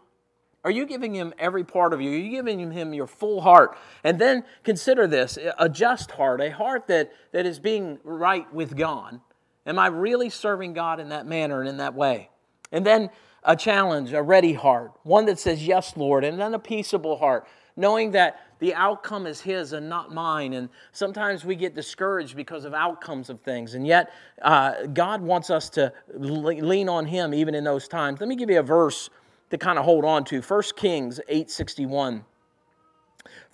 Are 0.65 0.71
you 0.71 0.87
giving 0.87 1.15
Him 1.15 1.35
every 1.39 1.65
part 1.65 1.93
of 1.93 2.01
you? 2.01 2.11
Are 2.11 2.17
you 2.17 2.31
giving 2.31 2.71
Him 2.71 2.95
your 2.95 3.07
full 3.07 3.41
heart? 3.41 3.77
And 4.05 4.19
then 4.19 4.45
consider 4.65 5.07
this 5.07 5.39
a 5.59 5.69
just 5.69 6.13
heart, 6.13 6.41
a 6.41 6.51
heart 6.51 6.87
that, 6.87 7.13
that 7.33 7.47
is 7.47 7.59
being 7.59 7.99
right 8.05 8.53
with 8.53 8.77
God. 8.77 9.21
Am 9.67 9.79
I 9.79 9.89
really 9.89 10.31
serving 10.31 10.73
God 10.73 11.01
in 11.01 11.11
that 11.11 11.27
manner 11.27 11.61
and 11.61 11.69
in 11.69 11.77
that 11.79 11.95
way? 11.95 12.31
And 12.73 12.87
then 12.87 13.11
a 13.45 13.57
challenge, 13.57 14.13
a 14.13 14.23
ready 14.23 14.53
heart, 14.53 14.93
one 15.03 15.27
that 15.27 15.39
says, 15.39 15.67
Yes, 15.67 15.97
Lord, 15.97 16.25
and 16.25 16.39
then 16.39 16.55
a 16.55 16.59
peaceable 16.59 17.17
heart, 17.17 17.47
knowing 17.79 18.11
that 18.11 18.41
the 18.59 18.75
outcome 18.75 19.27
is 19.27 19.41
His 19.41 19.73
and 19.73 19.89
not 19.89 20.13
mine. 20.13 20.53
And 20.53 20.69
sometimes 20.93 21.45
we 21.45 21.55
get 21.55 21.75
discouraged 21.75 22.37
because 22.37 22.65
of 22.65 22.75
outcomes 22.75 23.31
of 23.31 23.41
things. 23.41 23.75
And 23.75 23.87
yet, 23.87 24.13
uh, 24.43 24.87
God 24.87 25.23
wants 25.23 25.49
us 25.49 25.71
to 25.71 25.93
lean 26.15 26.89
on 26.89 27.07
Him 27.07 27.33
even 27.33 27.55
in 27.55 27.65
those 27.65 27.89
times. 27.89 28.21
Let 28.21 28.29
me 28.29 28.37
give 28.37 28.51
you 28.51 28.59
a 28.59 28.65
verse 28.65 29.09
to 29.51 29.57
kind 29.57 29.79
of 29.79 29.85
hold 29.85 30.05
on 30.05 30.25
to 30.25 30.43
1 30.43 30.63
Kings 30.77 31.21
861. 31.29 32.25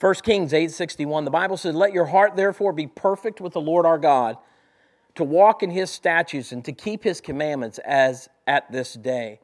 1 0.00 0.14
Kings 0.22 0.52
8:61 0.52 1.24
the 1.24 1.30
Bible 1.30 1.56
says 1.56 1.74
let 1.74 1.92
your 1.92 2.06
heart 2.06 2.36
therefore 2.36 2.72
be 2.72 2.86
perfect 2.86 3.40
with 3.40 3.52
the 3.52 3.60
Lord 3.60 3.86
our 3.86 3.98
God 3.98 4.36
to 5.14 5.24
walk 5.24 5.62
in 5.62 5.70
his 5.70 5.90
statutes 5.90 6.52
and 6.52 6.64
to 6.64 6.72
keep 6.72 7.02
his 7.02 7.20
commandments 7.20 7.78
as 7.78 8.28
at 8.46 8.70
this 8.70 8.94
day 8.94 9.40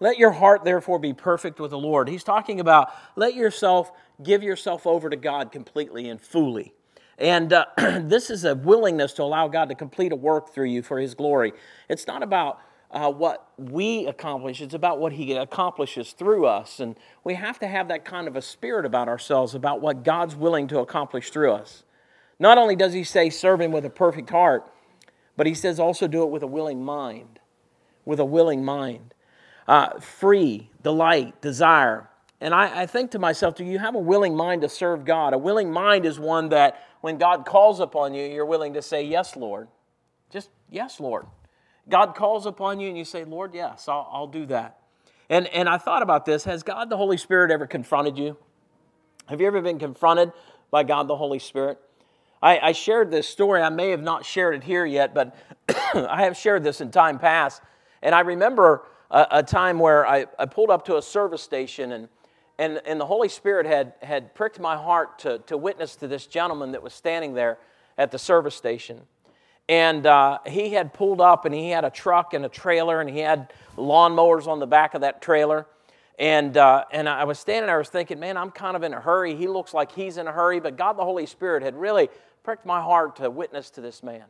let 0.00 0.18
your 0.18 0.32
heart 0.32 0.64
therefore 0.64 0.98
be 0.98 1.14
perfect 1.14 1.58
with 1.58 1.70
the 1.70 1.78
Lord. 1.78 2.08
He's 2.08 2.24
talking 2.24 2.60
about 2.60 2.90
let 3.16 3.34
yourself 3.34 3.92
give 4.22 4.42
yourself 4.42 4.86
over 4.86 5.10
to 5.10 5.16
God 5.16 5.52
completely 5.52 6.08
and 6.08 6.20
fully. 6.20 6.74
And 7.18 7.52
uh, 7.52 7.66
this 7.76 8.30
is 8.30 8.44
a 8.44 8.54
willingness 8.54 9.12
to 9.14 9.22
allow 9.22 9.48
God 9.48 9.68
to 9.68 9.74
complete 9.74 10.12
a 10.12 10.16
work 10.16 10.52
through 10.52 10.66
you 10.66 10.82
for 10.82 10.98
His 10.98 11.14
glory. 11.14 11.52
It's 11.88 12.06
not 12.06 12.22
about 12.22 12.60
uh, 12.90 13.10
what 13.10 13.50
we 13.58 14.06
accomplish, 14.06 14.60
it's 14.60 14.74
about 14.74 14.98
what 14.98 15.12
He 15.12 15.32
accomplishes 15.32 16.12
through 16.12 16.46
us. 16.46 16.80
And 16.80 16.96
we 17.24 17.34
have 17.34 17.58
to 17.60 17.66
have 17.66 17.88
that 17.88 18.04
kind 18.04 18.28
of 18.28 18.36
a 18.36 18.42
spirit 18.42 18.84
about 18.84 19.08
ourselves, 19.08 19.54
about 19.54 19.80
what 19.80 20.04
God's 20.04 20.36
willing 20.36 20.68
to 20.68 20.78
accomplish 20.80 21.30
through 21.30 21.52
us. 21.52 21.82
Not 22.38 22.58
only 22.58 22.76
does 22.76 22.92
He 22.92 23.04
say, 23.04 23.30
serve 23.30 23.60
Him 23.60 23.72
with 23.72 23.84
a 23.84 23.90
perfect 23.90 24.30
heart, 24.30 24.70
but 25.36 25.46
He 25.46 25.54
says 25.54 25.80
also 25.80 26.06
do 26.06 26.22
it 26.22 26.30
with 26.30 26.42
a 26.42 26.46
willing 26.46 26.84
mind. 26.84 27.40
With 28.04 28.20
a 28.20 28.24
willing 28.24 28.64
mind. 28.64 29.14
Uh, 29.66 29.98
free, 29.98 30.70
delight, 30.82 31.40
desire. 31.40 32.08
And 32.40 32.54
I, 32.54 32.82
I 32.82 32.86
think 32.86 33.12
to 33.12 33.18
myself, 33.18 33.54
do 33.54 33.64
you 33.64 33.78
have 33.78 33.94
a 33.94 33.98
willing 33.98 34.36
mind 34.36 34.62
to 34.62 34.68
serve 34.68 35.04
God? 35.04 35.32
A 35.32 35.38
willing 35.38 35.72
mind 35.72 36.04
is 36.04 36.18
one 36.18 36.50
that 36.50 36.82
when 37.00 37.16
God 37.16 37.46
calls 37.46 37.80
upon 37.80 38.12
you, 38.14 38.26
you're 38.26 38.46
willing 38.46 38.74
to 38.74 38.82
say, 38.82 39.02
Yes, 39.02 39.36
Lord. 39.36 39.68
Just, 40.30 40.50
yes, 40.70 41.00
Lord. 41.00 41.26
God 41.88 42.14
calls 42.14 42.46
upon 42.46 42.80
you 42.80 42.88
and 42.88 42.98
you 42.98 43.04
say, 43.04 43.24
Lord, 43.24 43.54
yes, 43.54 43.88
I'll, 43.88 44.08
I'll 44.12 44.26
do 44.26 44.46
that. 44.46 44.78
And, 45.28 45.46
and 45.48 45.68
I 45.68 45.78
thought 45.78 46.02
about 46.02 46.24
this. 46.24 46.44
Has 46.44 46.62
God 46.62 46.90
the 46.90 46.96
Holy 46.96 47.16
Spirit 47.16 47.50
ever 47.50 47.66
confronted 47.66 48.18
you? 48.18 48.36
Have 49.26 49.40
you 49.40 49.46
ever 49.46 49.60
been 49.60 49.78
confronted 49.78 50.32
by 50.70 50.82
God 50.82 51.08
the 51.08 51.16
Holy 51.16 51.38
Spirit? 51.38 51.78
I, 52.42 52.58
I 52.58 52.72
shared 52.72 53.10
this 53.10 53.28
story. 53.28 53.62
I 53.62 53.70
may 53.70 53.90
have 53.90 54.02
not 54.02 54.24
shared 54.24 54.54
it 54.54 54.64
here 54.64 54.84
yet, 54.84 55.14
but 55.14 55.36
I 55.94 56.24
have 56.24 56.36
shared 56.36 56.62
this 56.62 56.80
in 56.80 56.90
time 56.90 57.18
past. 57.18 57.62
And 58.02 58.14
I 58.14 58.20
remember 58.20 58.82
a, 59.10 59.26
a 59.32 59.42
time 59.42 59.78
where 59.78 60.06
I, 60.06 60.26
I 60.38 60.46
pulled 60.46 60.70
up 60.70 60.84
to 60.86 60.96
a 60.96 61.02
service 61.02 61.42
station 61.42 61.92
and 61.92 62.08
and, 62.58 62.80
and 62.86 63.00
the 63.00 63.06
Holy 63.06 63.28
Spirit 63.28 63.66
had, 63.66 63.92
had 64.02 64.34
pricked 64.34 64.58
my 64.58 64.76
heart 64.76 65.18
to, 65.20 65.38
to 65.46 65.56
witness 65.56 65.96
to 65.96 66.08
this 66.08 66.26
gentleman 66.26 66.72
that 66.72 66.82
was 66.82 66.94
standing 66.94 67.34
there 67.34 67.58
at 67.98 68.10
the 68.10 68.18
service 68.18 68.54
station. 68.54 69.02
And 69.68 70.06
uh, 70.06 70.38
he 70.46 70.70
had 70.70 70.94
pulled 70.94 71.20
up 71.20 71.44
and 71.44 71.54
he 71.54 71.70
had 71.70 71.84
a 71.84 71.90
truck 71.90 72.34
and 72.34 72.44
a 72.44 72.48
trailer 72.48 73.00
and 73.00 73.10
he 73.10 73.18
had 73.18 73.52
lawnmowers 73.76 74.46
on 74.46 74.58
the 74.58 74.66
back 74.66 74.94
of 74.94 75.00
that 75.00 75.20
trailer. 75.20 75.66
And, 76.18 76.56
uh, 76.56 76.84
and 76.92 77.08
I 77.08 77.24
was 77.24 77.38
standing 77.38 77.66
there, 77.66 77.74
I 77.74 77.78
was 77.78 77.90
thinking, 77.90 78.18
man, 78.18 78.38
I'm 78.38 78.50
kind 78.50 78.74
of 78.74 78.82
in 78.82 78.94
a 78.94 79.00
hurry. 79.00 79.34
He 79.34 79.48
looks 79.48 79.74
like 79.74 79.92
he's 79.92 80.16
in 80.16 80.26
a 80.26 80.32
hurry, 80.32 80.60
but 80.60 80.76
God 80.76 80.96
the 80.96 81.04
Holy 81.04 81.26
Spirit 81.26 81.62
had 81.62 81.76
really 81.76 82.08
pricked 82.42 82.64
my 82.64 82.80
heart 82.80 83.16
to 83.16 83.28
witness 83.28 83.70
to 83.70 83.82
this 83.82 84.02
man. 84.02 84.24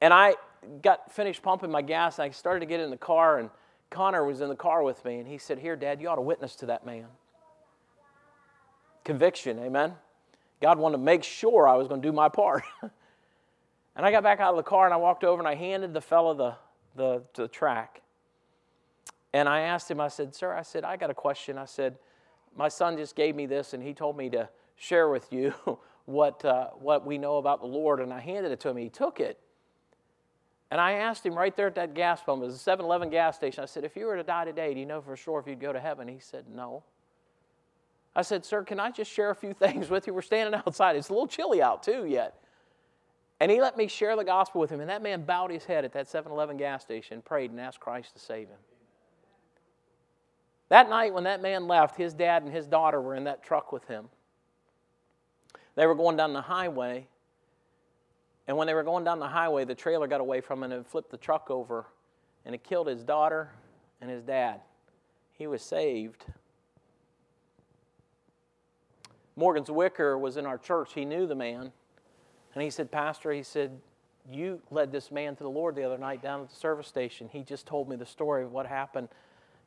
And 0.00 0.14
I 0.14 0.36
got 0.82 1.12
finished 1.12 1.42
pumping 1.42 1.70
my 1.70 1.82
gas 1.82 2.18
and 2.18 2.24
I 2.24 2.30
started 2.30 2.60
to 2.60 2.66
get 2.66 2.80
in 2.80 2.90
the 2.90 2.96
car, 2.96 3.38
and 3.38 3.50
Connor 3.90 4.24
was 4.24 4.40
in 4.40 4.48
the 4.48 4.56
car 4.56 4.82
with 4.82 5.04
me, 5.04 5.18
and 5.18 5.26
he 5.26 5.38
said, 5.38 5.58
Here, 5.58 5.76
Dad, 5.76 6.00
you 6.00 6.08
ought 6.08 6.16
to 6.16 6.22
witness 6.22 6.56
to 6.56 6.66
that 6.66 6.84
man. 6.84 7.06
Conviction, 9.04 9.58
amen? 9.58 9.94
God 10.60 10.78
wanted 10.78 10.98
to 10.98 11.02
make 11.02 11.24
sure 11.24 11.66
I 11.66 11.76
was 11.76 11.88
going 11.88 12.02
to 12.02 12.08
do 12.08 12.12
my 12.12 12.28
part. 12.28 12.64
And 13.98 14.06
I 14.06 14.12
got 14.12 14.22
back 14.22 14.38
out 14.38 14.50
of 14.50 14.56
the 14.56 14.62
car 14.62 14.84
and 14.84 14.94
I 14.94 14.96
walked 14.96 15.24
over 15.24 15.40
and 15.40 15.48
I 15.48 15.56
handed 15.56 15.92
the 15.92 16.00
fellow 16.00 16.32
the, 16.32 16.54
the, 16.94 17.24
the 17.34 17.48
track. 17.48 18.00
And 19.32 19.48
I 19.48 19.62
asked 19.62 19.90
him, 19.90 20.00
I 20.00 20.06
said, 20.06 20.36
Sir, 20.36 20.54
I 20.54 20.62
said, 20.62 20.84
I 20.84 20.96
got 20.96 21.10
a 21.10 21.14
question. 21.14 21.58
I 21.58 21.64
said, 21.64 21.98
My 22.56 22.68
son 22.68 22.96
just 22.96 23.16
gave 23.16 23.34
me 23.34 23.46
this 23.46 23.74
and 23.74 23.82
he 23.82 23.92
told 23.92 24.16
me 24.16 24.30
to 24.30 24.48
share 24.76 25.08
with 25.08 25.32
you 25.32 25.52
what, 26.04 26.44
uh, 26.44 26.68
what 26.78 27.04
we 27.04 27.18
know 27.18 27.38
about 27.38 27.60
the 27.60 27.66
Lord. 27.66 27.98
And 27.98 28.12
I 28.12 28.20
handed 28.20 28.52
it 28.52 28.60
to 28.60 28.68
him. 28.68 28.76
He 28.76 28.88
took 28.88 29.18
it. 29.18 29.40
And 30.70 30.80
I 30.80 30.92
asked 30.92 31.24
him 31.24 31.34
right 31.34 31.56
there 31.56 31.68
at 31.68 31.74
that 31.76 31.94
gas 31.94 32.22
pump, 32.22 32.42
it 32.42 32.46
was 32.46 32.54
a 32.54 32.58
7 32.58 32.84
Eleven 32.84 33.08
gas 33.08 33.36
station. 33.36 33.62
I 33.62 33.66
said, 33.66 33.84
If 33.84 33.96
you 33.96 34.06
were 34.06 34.16
to 34.16 34.22
die 34.22 34.44
today, 34.44 34.74
do 34.74 34.80
you 34.80 34.86
know 34.86 35.00
for 35.00 35.16
sure 35.16 35.40
if 35.40 35.46
you'd 35.46 35.60
go 35.60 35.72
to 35.72 35.80
heaven? 35.80 36.06
He 36.08 36.18
said, 36.18 36.44
No. 36.52 36.82
I 38.14 38.22
said, 38.22 38.44
Sir, 38.44 38.64
can 38.64 38.78
I 38.78 38.90
just 38.90 39.10
share 39.10 39.30
a 39.30 39.34
few 39.34 39.54
things 39.58 39.88
with 39.88 40.06
you? 40.06 40.12
We're 40.12 40.22
standing 40.22 40.60
outside. 40.66 40.96
It's 40.96 41.08
a 41.08 41.12
little 41.12 41.28
chilly 41.28 41.62
out, 41.62 41.82
too, 41.82 42.04
yet. 42.04 42.42
And 43.40 43.50
he 43.50 43.60
let 43.60 43.76
me 43.76 43.86
share 43.86 44.16
the 44.16 44.24
gospel 44.24 44.60
with 44.60 44.70
him. 44.70 44.80
And 44.80 44.90
that 44.90 45.02
man 45.02 45.22
bowed 45.22 45.50
his 45.50 45.64
head 45.64 45.84
at 45.84 45.92
that 45.92 46.08
7 46.08 46.30
Eleven 46.30 46.56
gas 46.56 46.82
station, 46.82 47.22
prayed, 47.22 47.50
and 47.50 47.60
asked 47.60 47.80
Christ 47.80 48.12
to 48.14 48.18
save 48.18 48.48
him. 48.48 48.58
That 50.68 50.90
night, 50.90 51.14
when 51.14 51.24
that 51.24 51.40
man 51.40 51.66
left, 51.66 51.96
his 51.96 52.12
dad 52.12 52.42
and 52.42 52.52
his 52.52 52.66
daughter 52.66 53.00
were 53.00 53.14
in 53.14 53.24
that 53.24 53.42
truck 53.42 53.72
with 53.72 53.86
him. 53.86 54.08
They 55.76 55.86
were 55.86 55.94
going 55.94 56.16
down 56.16 56.32
the 56.32 56.42
highway. 56.42 57.06
And 58.48 58.56
when 58.56 58.66
they 58.66 58.74
were 58.74 58.82
going 58.82 59.04
down 59.04 59.20
the 59.20 59.28
highway, 59.28 59.64
the 59.66 59.74
trailer 59.74 60.08
got 60.08 60.22
away 60.22 60.40
from 60.40 60.64
him 60.64 60.72
and 60.72 60.86
flipped 60.86 61.10
the 61.10 61.18
truck 61.18 61.50
over. 61.50 61.86
And 62.46 62.54
it 62.54 62.64
killed 62.64 62.86
his 62.86 63.04
daughter 63.04 63.50
and 64.00 64.10
his 64.10 64.22
dad. 64.22 64.62
He 65.34 65.46
was 65.46 65.62
saved. 65.62 66.24
Morgan 69.36 69.64
Zwicker 69.64 70.18
was 70.18 70.38
in 70.38 70.46
our 70.46 70.56
church. 70.56 70.94
He 70.94 71.04
knew 71.04 71.26
the 71.26 71.34
man. 71.34 71.72
And 72.54 72.62
he 72.62 72.70
said, 72.70 72.90
Pastor, 72.90 73.30
he 73.30 73.42
said, 73.42 73.78
you 74.30 74.60
led 74.70 74.92
this 74.92 75.10
man 75.10 75.36
to 75.36 75.42
the 75.42 75.50
Lord 75.50 75.76
the 75.76 75.84
other 75.84 75.98
night 75.98 76.22
down 76.22 76.40
at 76.40 76.48
the 76.48 76.56
service 76.56 76.88
station. 76.88 77.28
He 77.30 77.42
just 77.42 77.66
told 77.66 77.88
me 77.88 77.96
the 77.96 78.06
story 78.06 78.44
of 78.44 78.52
what 78.52 78.66
happened. 78.66 79.08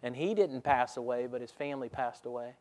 And 0.01 0.15
he 0.15 0.33
didn't 0.33 0.61
pass 0.61 0.97
away, 0.97 1.27
but 1.27 1.41
his 1.41 1.51
family 1.51 1.87
passed 1.87 2.25
away. 2.25 2.53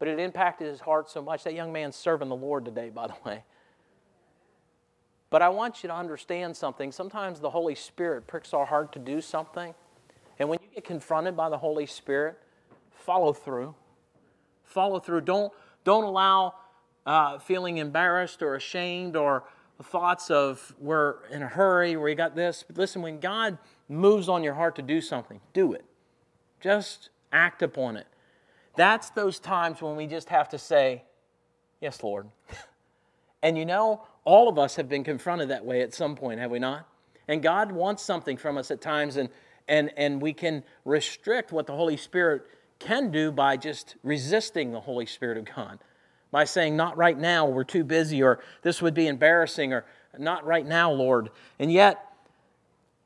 But 0.00 0.08
it 0.08 0.18
impacted 0.18 0.66
his 0.66 0.80
heart 0.80 1.08
so 1.08 1.22
much. 1.22 1.44
That 1.44 1.54
young 1.54 1.72
man's 1.72 1.94
serving 1.94 2.28
the 2.28 2.36
Lord 2.36 2.64
today, 2.64 2.90
by 2.90 3.06
the 3.06 3.14
way. 3.24 3.44
But 5.34 5.42
I 5.42 5.48
want 5.48 5.82
you 5.82 5.88
to 5.88 5.94
understand 5.96 6.56
something. 6.56 6.92
Sometimes 6.92 7.40
the 7.40 7.50
Holy 7.50 7.74
Spirit 7.74 8.28
pricks 8.28 8.54
our 8.54 8.64
heart 8.64 8.92
to 8.92 9.00
do 9.00 9.20
something. 9.20 9.74
And 10.38 10.48
when 10.48 10.60
you 10.62 10.68
get 10.72 10.84
confronted 10.84 11.36
by 11.36 11.48
the 11.48 11.58
Holy 11.58 11.86
Spirit, 11.86 12.38
follow 12.92 13.32
through. 13.32 13.74
Follow 14.62 15.00
through. 15.00 15.22
Don't, 15.22 15.52
don't 15.82 16.04
allow 16.04 16.54
uh, 17.04 17.40
feeling 17.40 17.78
embarrassed 17.78 18.44
or 18.44 18.54
ashamed 18.54 19.16
or 19.16 19.42
thoughts 19.82 20.30
of 20.30 20.72
we're 20.78 21.16
in 21.32 21.42
a 21.42 21.48
hurry, 21.48 21.96
we 21.96 22.14
got 22.14 22.36
this. 22.36 22.62
But 22.64 22.78
listen, 22.78 23.02
when 23.02 23.18
God 23.18 23.58
moves 23.88 24.28
on 24.28 24.44
your 24.44 24.54
heart 24.54 24.76
to 24.76 24.82
do 24.82 25.00
something, 25.00 25.40
do 25.52 25.72
it. 25.72 25.84
Just 26.60 27.10
act 27.32 27.60
upon 27.60 27.96
it. 27.96 28.06
That's 28.76 29.10
those 29.10 29.40
times 29.40 29.82
when 29.82 29.96
we 29.96 30.06
just 30.06 30.28
have 30.28 30.48
to 30.50 30.58
say, 30.58 31.02
Yes, 31.80 32.04
Lord. 32.04 32.28
and 33.44 33.56
you 33.58 33.66
know, 33.66 34.02
all 34.24 34.48
of 34.48 34.58
us 34.58 34.74
have 34.76 34.88
been 34.88 35.04
confronted 35.04 35.50
that 35.50 35.64
way 35.64 35.82
at 35.82 35.94
some 35.94 36.16
point, 36.16 36.40
have 36.40 36.50
we 36.50 36.58
not? 36.58 36.88
And 37.28 37.42
God 37.42 37.70
wants 37.70 38.02
something 38.02 38.38
from 38.38 38.56
us 38.56 38.70
at 38.70 38.80
times, 38.80 39.16
and, 39.16 39.28
and, 39.68 39.92
and 39.98 40.20
we 40.20 40.32
can 40.32 40.64
restrict 40.86 41.52
what 41.52 41.66
the 41.66 41.74
Holy 41.74 41.98
Spirit 41.98 42.42
can 42.78 43.10
do 43.10 43.30
by 43.30 43.58
just 43.58 43.96
resisting 44.02 44.72
the 44.72 44.80
Holy 44.80 45.04
Spirit 45.04 45.36
of 45.36 45.44
God 45.44 45.78
by 46.30 46.44
saying, 46.44 46.74
Not 46.74 46.96
right 46.96 47.16
now, 47.16 47.46
we're 47.46 47.64
too 47.64 47.84
busy, 47.84 48.22
or 48.22 48.40
this 48.62 48.82
would 48.82 48.94
be 48.94 49.06
embarrassing, 49.06 49.72
or 49.72 49.84
not 50.18 50.44
right 50.44 50.66
now, 50.66 50.90
Lord. 50.90 51.30
And 51.58 51.70
yet, 51.70 52.12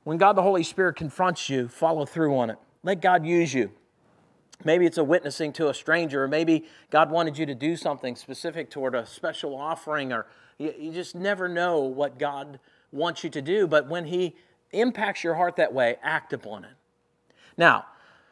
when 0.04 0.18
God 0.18 0.34
the 0.34 0.42
Holy 0.42 0.62
Spirit 0.62 0.94
confronts 0.94 1.50
you, 1.50 1.68
follow 1.68 2.06
through 2.06 2.38
on 2.38 2.48
it. 2.48 2.58
Let 2.84 3.02
God 3.02 3.26
use 3.26 3.52
you. 3.52 3.72
Maybe 4.64 4.86
it's 4.86 4.98
a 4.98 5.04
witnessing 5.04 5.52
to 5.54 5.68
a 5.68 5.74
stranger, 5.74 6.24
or 6.24 6.28
maybe 6.28 6.64
God 6.90 7.10
wanted 7.10 7.38
you 7.38 7.46
to 7.46 7.54
do 7.54 7.76
something 7.76 8.16
specific 8.16 8.70
toward 8.70 8.94
a 8.94 9.06
special 9.06 9.54
offering, 9.54 10.12
or 10.12 10.26
you, 10.58 10.74
you 10.78 10.92
just 10.92 11.14
never 11.14 11.48
know 11.48 11.80
what 11.80 12.18
God 12.18 12.58
wants 12.90 13.22
you 13.22 13.30
to 13.30 13.42
do. 13.42 13.66
But 13.66 13.88
when 13.88 14.06
He 14.06 14.34
impacts 14.72 15.22
your 15.22 15.34
heart 15.34 15.56
that 15.56 15.72
way, 15.72 15.96
act 16.02 16.32
upon 16.32 16.64
it. 16.64 16.72
Now, 17.56 17.86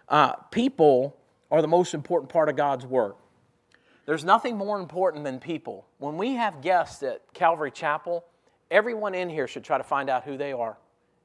uh, 0.09 0.35
people 0.51 1.17
are 1.51 1.63
the 1.63 1.69
most 1.69 1.95
important 1.95 2.31
part 2.31 2.49
of 2.49 2.57
God's 2.57 2.85
work. 2.85 3.17
There's 4.05 4.25
nothing 4.25 4.57
more 4.57 4.79
important 4.79 5.25
than 5.25 5.41
people. 5.41 5.87
When 5.99 6.17
we 6.17 6.35
have 6.35 6.61
guests 6.61 7.03
at 7.03 7.23
Calvary 7.35 7.71
Chapel, 7.71 8.25
everyone 8.71 9.15
in 9.15 9.29
here 9.29 9.49
should 9.49 9.65
try 9.65 9.79
to 9.79 9.85
find 9.85 10.09
out 10.09 10.25
who 10.25 10.37
they 10.37 10.53
are. 10.53 10.79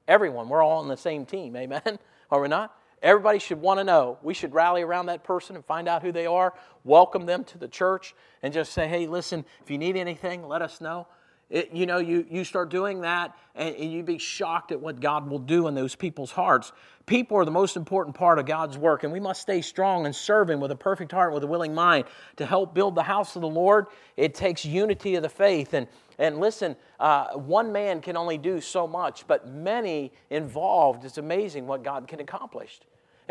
Everyone. 0.08 0.50
We're 0.50 0.63
all 0.63 0.79
on 0.79 0.88
the 0.88 0.98
same 0.98 1.25
team. 1.25 1.55
Amen? 1.55 2.00
Are 2.31 2.41
we 2.41 2.48
not? 2.48 2.75
Everybody 3.01 3.39
should 3.39 3.62
want 3.62 3.79
to 3.79 3.84
know. 3.84 4.20
We 4.22 4.34
should 4.34 4.53
rally 4.53 4.84
around 4.84 5.08
that 5.08 5.24
person 5.24 5.55
and 5.55 5.65
find 5.65 5.88
out 5.88 6.03
who 6.03 6.12
they 6.12 6.27
are, 6.27 6.53
welcome 6.84 7.25
them 7.25 7.43
to 7.46 7.58
the 7.58 7.67
church, 7.67 8.13
and 8.43 8.53
just 8.53 8.74
say, 8.74 8.88
hey, 8.88 9.08
listen, 9.08 9.43
if 9.63 9.72
you 9.72 9.77
need 9.77 9.98
anything, 9.98 10.48
let 10.48 10.62
us 10.62 10.81
know. 10.81 11.08
It, 11.50 11.74
you 11.74 11.86
know, 11.86 11.98
you, 11.98 12.25
you 12.29 12.46
start 12.46 12.70
doing 12.70 13.01
that 13.01 13.36
and, 13.55 13.75
and 13.75 13.91
you'd 13.91 14.05
be 14.05 14.20
shocked 14.20 14.72
at 14.72 14.79
what 14.79 15.01
God 15.01 15.29
will 15.29 15.39
do 15.39 15.67
in 15.67 15.75
those 15.75 15.96
people's 15.96 16.31
hearts. 16.31 16.72
People 17.05 17.36
are 17.38 17.43
the 17.43 17.51
most 17.51 17.75
important 17.75 18.15
part 18.15 18.39
of 18.39 18.46
God's 18.46 18.77
work, 18.77 19.03
and 19.03 19.12
we 19.12 19.20
must 19.20 19.41
stay 19.41 19.62
strong 19.62 20.05
and 20.05 20.15
serve 20.15 20.50
Him 20.50 20.62
with 20.62 20.72
a 20.72 20.77
perfect 20.77 21.12
heart, 21.12 21.34
with 21.34 21.43
a 21.43 21.48
willing 21.48 21.74
mind 21.74 22.05
to 22.38 22.46
help 22.46 22.74
build 22.74 22.96
the 22.96 23.03
house 23.03 23.36
of 23.36 23.41
the 23.41 23.50
Lord. 23.50 23.88
It 24.15 24.34
takes 24.34 24.63
unity 24.63 25.15
of 25.15 25.24
the 25.24 25.29
faith. 25.29 25.74
And, 25.74 25.88
and 26.17 26.39
listen, 26.39 26.77
uh, 27.00 27.34
one 27.34 27.74
man 27.74 28.00
can 28.00 28.15
only 28.15 28.38
do 28.38 28.62
so 28.62 28.88
much, 28.88 29.27
but 29.27 29.50
many 29.50 30.13
involved, 30.29 31.03
it's 31.03 31.17
amazing 31.17 31.67
what 31.67 31.84
God 31.84 32.08
can 32.08 32.22
accomplish. 32.22 32.79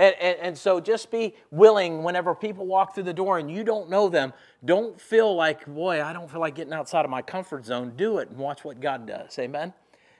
And, 0.01 0.17
and, 0.19 0.39
and, 0.39 0.59
so 0.59 0.81
just 0.81 1.11
be 1.11 1.35
willing 1.51 2.03
whenever 2.03 2.35
people 2.35 2.65
walk 2.65 2.95
through 2.95 3.05
the 3.05 3.13
door 3.13 3.39
and 3.39 3.51
you 3.51 3.63
don't 3.63 3.91
know 3.91 4.09
them, 4.09 4.33
don't 4.65 4.99
feel 4.99 5.37
like, 5.37 5.67
boy, 5.67 6.03
I 6.03 6.15
don't 6.15 6.31
feel 6.31 6.41
like 6.41 6.55
getting 6.55 6.73
outside 6.73 7.05
of 7.05 7.11
my 7.11 7.21
comfort 7.21 7.67
zone. 7.67 7.93
Do 7.97 8.17
it 8.17 8.31
and 8.31 8.39
watch 8.39 8.65
what 8.65 8.81
God 8.81 9.07
does. 9.07 9.39
Amen? 9.39 9.75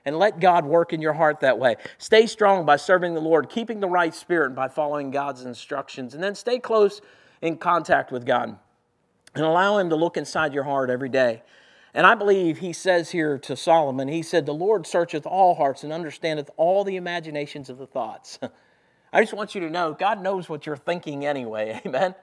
And 0.05 0.19
let 0.19 0.39
God 0.39 0.67
work 0.67 0.93
in 0.93 1.01
your 1.01 1.15
heart 1.15 1.41
that 1.41 1.59
way. 1.59 1.77
Stay 1.97 2.27
strong 2.27 2.67
by 2.67 2.77
serving 2.77 3.15
the 3.15 3.23
Lord, 3.23 3.49
keeping 3.49 3.81
the 3.81 3.89
right 3.89 4.15
spirit 4.15 4.55
by 4.55 4.69
following 4.69 5.11
God's 5.11 5.47
instructions. 5.47 6.13
And 6.13 6.23
then 6.23 6.35
stay 6.35 6.59
close 6.59 7.01
in 7.41 7.57
contact 7.57 8.13
with 8.13 8.27
God 8.27 8.59
and 9.35 9.45
allow 9.47 9.79
Him 9.79 9.89
to 9.89 9.97
look 9.97 10.19
inside 10.19 10.53
your 10.53 10.65
heart 10.65 10.91
every 10.91 11.09
day. 11.09 11.43
And 11.95 12.07
I 12.07 12.15
believe 12.17 12.59
he 12.59 12.75
says 12.75 13.13
here 13.13 13.39
to 13.39 13.57
Solomon, 13.57 14.09
he 14.09 14.23
said, 14.23 14.45
The 14.45 14.53
Lord 14.53 14.87
searcheth 14.87 15.25
all 15.25 15.55
hearts 15.55 15.85
and 15.85 15.93
understandeth 15.93 16.51
all 16.59 16.85
the 16.85 16.97
imaginations 16.97 17.71
of 17.71 17.79
the 17.79 17.87
thoughts. 17.87 18.39
I 19.13 19.21
just 19.21 19.33
want 19.33 19.55
you 19.55 19.61
to 19.63 19.71
know 19.71 19.93
God 19.93 20.23
knows 20.23 20.49
what 20.49 20.67
you're 20.67 20.77
thinking 20.77 21.27
anyway. 21.27 21.81
Amen. 21.87 22.15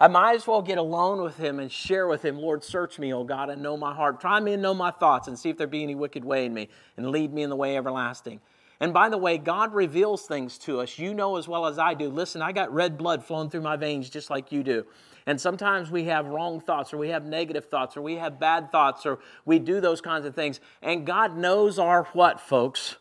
I 0.00 0.08
might 0.08 0.34
as 0.34 0.46
well 0.46 0.60
get 0.60 0.76
alone 0.76 1.22
with 1.22 1.36
him 1.36 1.60
and 1.60 1.70
share 1.70 2.08
with 2.08 2.24
him, 2.24 2.36
Lord, 2.36 2.64
search 2.64 2.98
me, 2.98 3.14
O 3.14 3.22
God, 3.22 3.48
and 3.48 3.62
know 3.62 3.76
my 3.76 3.94
heart. 3.94 4.20
Try 4.20 4.40
me 4.40 4.54
and 4.54 4.62
know 4.62 4.74
my 4.74 4.90
thoughts 4.90 5.28
and 5.28 5.38
see 5.38 5.50
if 5.50 5.56
there 5.56 5.68
be 5.68 5.84
any 5.84 5.94
wicked 5.94 6.24
way 6.24 6.46
in 6.46 6.52
me 6.52 6.68
and 6.96 7.10
lead 7.10 7.32
me 7.32 7.42
in 7.42 7.50
the 7.50 7.56
way 7.56 7.76
everlasting. 7.76 8.40
And 8.80 8.92
by 8.92 9.08
the 9.08 9.16
way, 9.16 9.38
God 9.38 9.72
reveals 9.72 10.22
things 10.22 10.58
to 10.58 10.80
us. 10.80 10.98
You 10.98 11.14
know 11.14 11.36
as 11.36 11.46
well 11.46 11.66
as 11.66 11.78
I 11.78 11.94
do. 11.94 12.08
Listen, 12.08 12.42
I 12.42 12.50
got 12.50 12.74
red 12.74 12.98
blood 12.98 13.24
flowing 13.24 13.50
through 13.50 13.62
my 13.62 13.76
veins 13.76 14.10
just 14.10 14.30
like 14.30 14.50
you 14.50 14.64
do. 14.64 14.84
And 15.26 15.40
sometimes 15.40 15.90
we 15.90 16.04
have 16.04 16.26
wrong 16.26 16.60
thoughts, 16.60 16.92
or 16.92 16.98
we 16.98 17.08
have 17.08 17.24
negative 17.24 17.66
thoughts, 17.66 17.96
or 17.96 18.02
we 18.02 18.16
have 18.16 18.38
bad 18.38 18.70
thoughts, 18.70 19.06
or 19.06 19.20
we 19.46 19.58
do 19.58 19.80
those 19.80 20.00
kinds 20.00 20.26
of 20.26 20.34
things. 20.34 20.60
And 20.82 21.06
God 21.06 21.36
knows 21.36 21.78
our 21.78 22.04
what, 22.12 22.40
folks? 22.40 22.96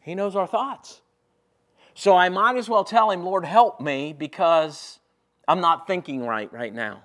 He 0.00 0.14
knows 0.14 0.34
our 0.34 0.46
thoughts. 0.46 1.02
So 1.98 2.14
I 2.14 2.28
might 2.28 2.56
as 2.56 2.68
well 2.68 2.84
tell 2.84 3.10
Him, 3.10 3.24
Lord, 3.24 3.44
help 3.44 3.80
me 3.80 4.12
because 4.12 5.00
I'm 5.48 5.60
not 5.60 5.88
thinking 5.88 6.24
right 6.24 6.50
right 6.52 6.72
now. 6.72 7.02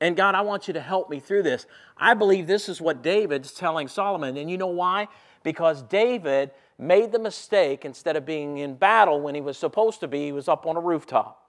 And 0.00 0.16
God, 0.16 0.34
I 0.34 0.40
want 0.40 0.66
you 0.66 0.74
to 0.74 0.80
help 0.80 1.08
me 1.08 1.20
through 1.20 1.44
this. 1.44 1.66
I 1.96 2.14
believe 2.14 2.48
this 2.48 2.68
is 2.68 2.80
what 2.80 3.00
David's 3.00 3.52
telling 3.52 3.86
Solomon. 3.86 4.36
And 4.36 4.50
you 4.50 4.58
know 4.58 4.66
why? 4.66 5.06
Because 5.44 5.82
David 5.82 6.50
made 6.78 7.12
the 7.12 7.20
mistake 7.20 7.84
instead 7.84 8.16
of 8.16 8.26
being 8.26 8.58
in 8.58 8.74
battle 8.74 9.20
when 9.20 9.36
he 9.36 9.40
was 9.40 9.56
supposed 9.56 10.00
to 10.00 10.08
be, 10.08 10.24
he 10.24 10.32
was 10.32 10.48
up 10.48 10.66
on 10.66 10.76
a 10.76 10.80
rooftop. 10.80 11.47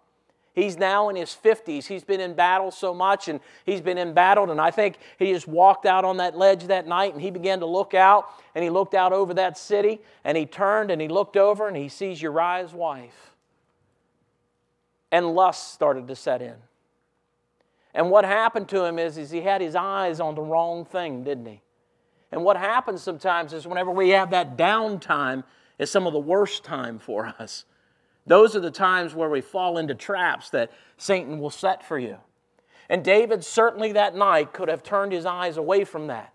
He's 0.60 0.78
now 0.78 1.10
in 1.10 1.16
his 1.16 1.30
50s. 1.30 1.86
He's 1.86 2.04
been 2.04 2.20
in 2.20 2.34
battle 2.34 2.72
so 2.72 2.94
much 2.94 3.28
and 3.28 3.40
he's 3.66 3.82
been 3.82 3.98
in 3.98 4.14
battle. 4.14 4.52
And 4.52 4.60
I 4.60 4.72
think 4.72 4.98
he 5.18 5.32
just 5.32 5.48
walked 5.48 5.86
out 5.86 6.06
on 6.06 6.18
that 6.18 6.38
ledge 6.38 6.66
that 6.66 6.88
night 6.88 7.14
and 7.14 7.22
he 7.22 7.32
began 7.32 7.60
to 7.60 7.66
look 7.66 7.94
out 7.94 8.30
and 8.56 8.64
he 8.64 8.70
looked 8.70 8.94
out 8.94 9.14
over 9.14 9.34
that 9.36 9.58
city 9.58 10.02
and 10.24 10.38
he 10.38 10.46
turned 10.46 10.92
and 10.92 11.02
he 11.02 11.08
looked 11.08 11.38
over 11.38 11.68
and 11.68 11.78
he 11.78 11.88
sees 11.88 12.22
Uriah's 12.22 12.74
wife. 12.74 13.32
And 15.12 15.34
lust 15.34 15.74
started 15.74 16.08
to 16.08 16.16
set 16.16 16.42
in. 16.42 16.56
And 17.94 18.12
what 18.12 18.26
happened 18.26 18.70
to 18.70 18.84
him 18.84 19.00
is, 19.00 19.18
is 19.18 19.32
he 19.32 19.42
had 19.42 19.62
his 19.62 19.76
eyes 19.76 20.20
on 20.20 20.36
the 20.36 20.42
wrong 20.42 20.86
thing, 20.86 21.24
didn't 21.24 21.48
he? 21.48 21.62
And 22.32 22.44
what 22.44 22.58
happens 22.58 23.02
sometimes 23.02 23.54
is 23.54 23.66
whenever 23.66 23.90
we 23.90 24.10
have 24.10 24.30
that 24.32 24.56
downtime, 24.56 25.44
is 25.80 25.90
some 25.90 26.06
of 26.06 26.14
the 26.14 26.20
worst 26.20 26.64
time 26.64 27.00
for 27.00 27.34
us. 27.40 27.66
Those 28.30 28.56
are 28.56 28.60
the 28.60 28.70
times 28.70 29.16
where 29.16 29.28
we 29.28 29.42
fall 29.42 29.80
into 29.80 29.96
traps 29.96 30.52
that 30.52 30.72
Satan 30.98 31.40
will 31.40 31.50
set 31.50 31.84
for 31.84 31.98
you. 31.98 32.18
And 32.88 33.04
David 33.04 33.44
certainly 33.44 33.94
that 33.94 34.16
night 34.16 34.54
could 34.54 34.70
have 34.70 34.84
turned 34.84 35.12
his 35.12 35.26
eyes 35.26 35.58
away 35.58 35.84
from 35.84 36.08
that. 36.08 36.32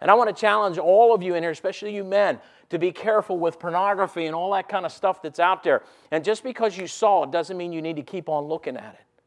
And 0.00 0.10
I 0.10 0.14
want 0.14 0.28
to 0.28 0.38
challenge 0.38 0.76
all 0.76 1.14
of 1.14 1.22
you 1.22 1.36
in 1.36 1.44
here, 1.44 1.52
especially 1.52 1.94
you 1.94 2.02
men, 2.02 2.40
to 2.70 2.80
be 2.80 2.90
careful 2.90 3.38
with 3.38 3.60
pornography 3.60 4.26
and 4.26 4.34
all 4.34 4.50
that 4.54 4.68
kind 4.68 4.84
of 4.84 4.90
stuff 4.90 5.22
that's 5.22 5.38
out 5.38 5.62
there. 5.62 5.84
And 6.10 6.24
just 6.24 6.42
because 6.42 6.76
you 6.76 6.88
saw 6.88 7.22
it 7.22 7.30
doesn't 7.30 7.56
mean 7.56 7.72
you 7.72 7.80
need 7.80 7.96
to 7.96 8.02
keep 8.02 8.28
on 8.28 8.46
looking 8.46 8.76
at 8.76 8.94
it. 8.94 9.22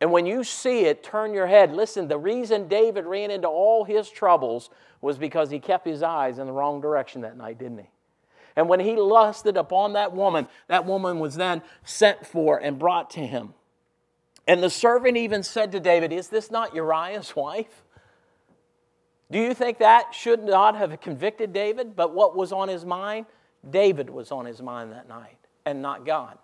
And 0.00 0.10
when 0.10 0.24
you 0.24 0.44
see 0.44 0.86
it, 0.86 1.02
turn 1.02 1.34
your 1.34 1.46
head. 1.46 1.74
Listen, 1.74 2.08
the 2.08 2.16
reason 2.16 2.68
David 2.68 3.04
ran 3.04 3.30
into 3.30 3.48
all 3.48 3.84
his 3.84 4.08
troubles 4.08 4.70
was 5.02 5.18
because 5.18 5.50
he 5.50 5.58
kept 5.58 5.86
his 5.86 6.02
eyes 6.02 6.38
in 6.38 6.46
the 6.46 6.52
wrong 6.54 6.80
direction 6.80 7.20
that 7.20 7.36
night, 7.36 7.58
didn't 7.58 7.78
he? 7.80 7.90
And 8.56 8.68
when 8.68 8.80
he 8.80 8.96
lusted 8.96 9.56
upon 9.56 9.94
that 9.94 10.12
woman, 10.12 10.46
that 10.68 10.86
woman 10.86 11.18
was 11.18 11.34
then 11.34 11.62
sent 11.82 12.26
for 12.26 12.58
and 12.58 12.78
brought 12.78 13.10
to 13.10 13.20
him. 13.20 13.54
And 14.46 14.62
the 14.62 14.70
servant 14.70 15.16
even 15.16 15.42
said 15.42 15.72
to 15.72 15.80
David, 15.80 16.12
Is 16.12 16.28
this 16.28 16.50
not 16.50 16.74
Uriah's 16.74 17.34
wife? 17.34 17.82
Do 19.30 19.38
you 19.38 19.54
think 19.54 19.78
that 19.78 20.14
should 20.14 20.44
not 20.44 20.76
have 20.76 21.00
convicted 21.00 21.52
David? 21.52 21.96
But 21.96 22.14
what 22.14 22.36
was 22.36 22.52
on 22.52 22.68
his 22.68 22.84
mind? 22.84 23.26
David 23.68 24.10
was 24.10 24.30
on 24.30 24.44
his 24.44 24.60
mind 24.60 24.92
that 24.92 25.08
night 25.08 25.38
and 25.64 25.80
not 25.80 26.04
God. 26.04 26.38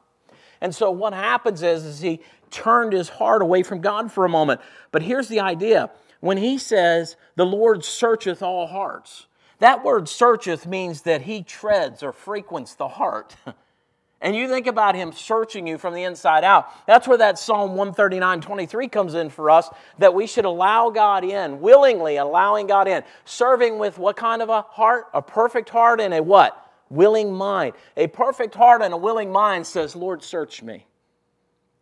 And 0.61 0.75
so 0.75 0.91
what 0.91 1.13
happens 1.13 1.63
is, 1.63 1.85
is 1.85 2.01
he 2.01 2.21
turned 2.51 2.93
his 2.93 3.09
heart 3.09 3.43
away 3.43 3.63
from 3.63 3.81
God 3.81 4.11
for 4.11 4.25
a 4.25 4.29
moment. 4.29 4.61
But 4.93 5.03
here's 5.03 5.29
the 5.29 5.41
idea. 5.41 5.91
When 6.21 6.37
he 6.37 6.59
says, 6.59 7.17
the 7.37 7.47
Lord 7.47 7.85
searcheth 7.85 8.43
all 8.43 8.67
hearts, 8.67 9.27
that 9.61 9.85
word 9.85 10.09
searcheth 10.09 10.67
means 10.67 11.03
that 11.03 11.23
he 11.23 11.43
treads 11.43 12.03
or 12.03 12.13
frequents 12.13 12.75
the 12.75 12.89
heart. 12.89 13.37
and 14.21 14.35
you 14.35 14.49
think 14.49 14.67
about 14.67 14.95
him 14.95 15.13
searching 15.13 15.67
you 15.67 15.79
from 15.79 15.95
the 15.95 16.03
inside 16.03 16.45
out. 16.45 16.69
That's 16.87 17.07
where 17.07 17.19
that 17.19 17.39
Psalm 17.39 17.71
139 17.71 18.41
23 18.41 18.89
comes 18.89 19.15
in 19.15 19.31
for 19.31 19.51
us 19.51 19.69
that 19.99 20.15
we 20.15 20.27
should 20.27 20.47
allow 20.47 20.91
God 20.91 21.25
in, 21.25 21.61
willingly 21.61 22.17
allowing 22.17 22.67
God 22.67 22.89
in, 22.89 23.03
serving 23.25 23.79
with 23.79 23.99
what 23.99 24.17
kind 24.17 24.43
of 24.43 24.49
a 24.49 24.63
heart? 24.63 25.07
A 25.15 25.23
perfect 25.23 25.69
heart 25.69 26.01
and 26.01 26.13
a 26.13 26.23
what? 26.23 26.67
Willing 26.89 27.33
mind. 27.33 27.75
A 27.97 28.09
perfect 28.09 28.55
heart 28.55 28.83
and 28.83 28.93
a 28.93 28.97
willing 28.97 29.31
mind 29.31 29.67
says, 29.67 29.95
Lord, 29.95 30.23
search 30.23 30.63
me 30.63 30.87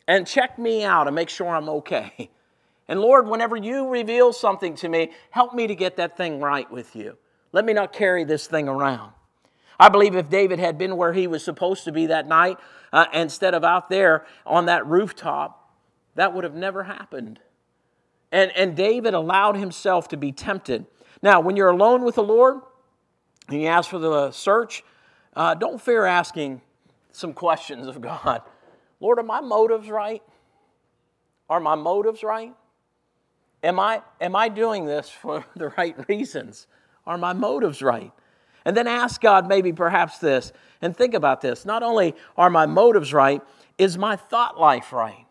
and 0.08 0.26
check 0.26 0.58
me 0.58 0.82
out 0.82 1.06
and 1.06 1.14
make 1.14 1.28
sure 1.28 1.48
I'm 1.48 1.68
okay. 1.68 2.30
And 2.90 3.02
Lord, 3.02 3.28
whenever 3.28 3.54
you 3.54 3.86
reveal 3.86 4.32
something 4.32 4.74
to 4.76 4.88
me, 4.88 5.12
help 5.28 5.52
me 5.52 5.66
to 5.66 5.74
get 5.74 5.98
that 5.98 6.16
thing 6.16 6.40
right 6.40 6.70
with 6.70 6.96
you. 6.96 7.18
Let 7.52 7.64
me 7.64 7.72
not 7.72 7.92
carry 7.92 8.24
this 8.24 8.46
thing 8.46 8.68
around. 8.68 9.12
I 9.80 9.88
believe 9.88 10.16
if 10.16 10.28
David 10.28 10.58
had 10.58 10.76
been 10.76 10.96
where 10.96 11.12
he 11.12 11.26
was 11.26 11.44
supposed 11.44 11.84
to 11.84 11.92
be 11.92 12.06
that 12.06 12.26
night, 12.26 12.58
uh, 12.92 13.06
instead 13.12 13.54
of 13.54 13.64
out 13.64 13.88
there 13.88 14.26
on 14.44 14.66
that 14.66 14.86
rooftop, 14.86 15.72
that 16.16 16.34
would 16.34 16.44
have 16.44 16.54
never 16.54 16.84
happened. 16.84 17.38
And, 18.32 18.50
and 18.56 18.76
David 18.76 19.14
allowed 19.14 19.56
himself 19.56 20.08
to 20.08 20.16
be 20.16 20.32
tempted. 20.32 20.86
Now, 21.22 21.40
when 21.40 21.56
you're 21.56 21.70
alone 21.70 22.02
with 22.02 22.16
the 22.16 22.22
Lord 22.22 22.60
and 23.48 23.62
you 23.62 23.68
ask 23.68 23.88
for 23.88 23.98
the 23.98 24.30
search, 24.32 24.82
uh, 25.34 25.54
don't 25.54 25.80
fear 25.80 26.04
asking 26.04 26.60
some 27.12 27.32
questions 27.32 27.86
of 27.86 28.00
God. 28.00 28.42
Lord, 29.00 29.18
are 29.18 29.24
my 29.24 29.40
motives 29.40 29.88
right? 29.88 30.22
Are 31.48 31.60
my 31.60 31.76
motives 31.76 32.22
right? 32.22 32.54
Am 33.62 33.80
I, 33.80 34.02
am 34.20 34.36
I 34.36 34.48
doing 34.48 34.86
this 34.86 35.08
for 35.08 35.44
the 35.56 35.68
right 35.76 35.96
reasons? 36.08 36.66
Are 37.08 37.18
my 37.18 37.32
motives 37.32 37.80
right? 37.82 38.12
And 38.66 38.76
then 38.76 38.86
ask 38.86 39.20
God 39.20 39.48
maybe 39.48 39.72
perhaps 39.72 40.18
this, 40.18 40.52
and 40.82 40.94
think 40.94 41.14
about 41.14 41.40
this. 41.40 41.64
Not 41.64 41.82
only 41.82 42.14
are 42.36 42.50
my 42.50 42.66
motives 42.66 43.14
right, 43.14 43.42
is 43.78 43.96
my 43.96 44.14
thought 44.14 44.60
life 44.60 44.92
right? 44.92 45.26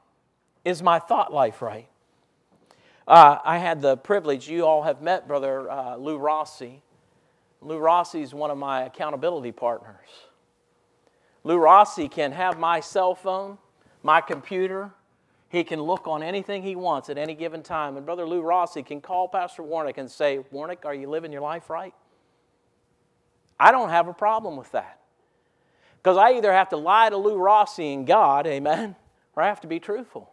Is 0.66 0.82
my 0.82 0.98
thought 0.98 1.32
life 1.32 1.62
right? 1.62 1.88
Uh, 3.08 3.38
I 3.46 3.60
had 3.60 3.82
the 3.82 3.96
privilege, 3.96 4.50
you 4.50 4.66
all 4.66 4.82
have 4.84 5.02
met 5.02 5.28
Brother 5.28 5.70
uh, 5.70 5.96
Lou 5.98 6.18
Rossi. 6.18 6.82
Lou 7.62 7.78
Rossi 7.78 8.22
is 8.24 8.34
one 8.34 8.50
of 8.50 8.58
my 8.58 8.84
accountability 8.84 9.52
partners. 9.52 10.10
Lou 11.44 11.58
Rossi 11.58 12.10
can 12.10 12.32
have 12.32 12.58
my 12.58 12.80
cell 12.80 13.14
phone, 13.14 13.60
my 14.02 14.20
computer, 14.20 14.92
he 15.50 15.64
can 15.64 15.82
look 15.82 16.08
on 16.08 16.24
anything 16.24 16.62
he 16.62 16.76
wants 16.76 17.10
at 17.10 17.18
any 17.18 17.34
given 17.34 17.64
time. 17.64 17.96
And 17.96 18.06
Brother 18.06 18.28
Lou 18.28 18.42
Rossi 18.42 18.84
can 18.84 19.00
call 19.00 19.28
Pastor 19.28 19.64
Warnick 19.64 19.98
and 19.98 20.10
say, 20.12 20.40
Warnick, 20.54 20.86
are 20.86 20.94
you 20.94 21.10
living 21.10 21.32
your 21.32 21.42
life 21.42 21.70
right? 21.70 21.94
I 23.60 23.72
don't 23.72 23.90
have 23.90 24.08
a 24.08 24.14
problem 24.14 24.58
with 24.58 24.72
that. 24.74 25.00
Because 25.98 26.18
I 26.18 26.34
either 26.34 26.52
have 26.52 26.70
to 26.70 26.78
lie 26.78 27.10
to 27.10 27.18
Lou 27.18 27.38
Rossi 27.38 27.94
and 27.94 28.06
God, 28.06 28.46
amen, 28.46 28.96
or 29.36 29.44
I 29.44 29.48
have 29.48 29.62
to 29.62 29.68
be 29.68 29.80
truthful. 29.80 30.32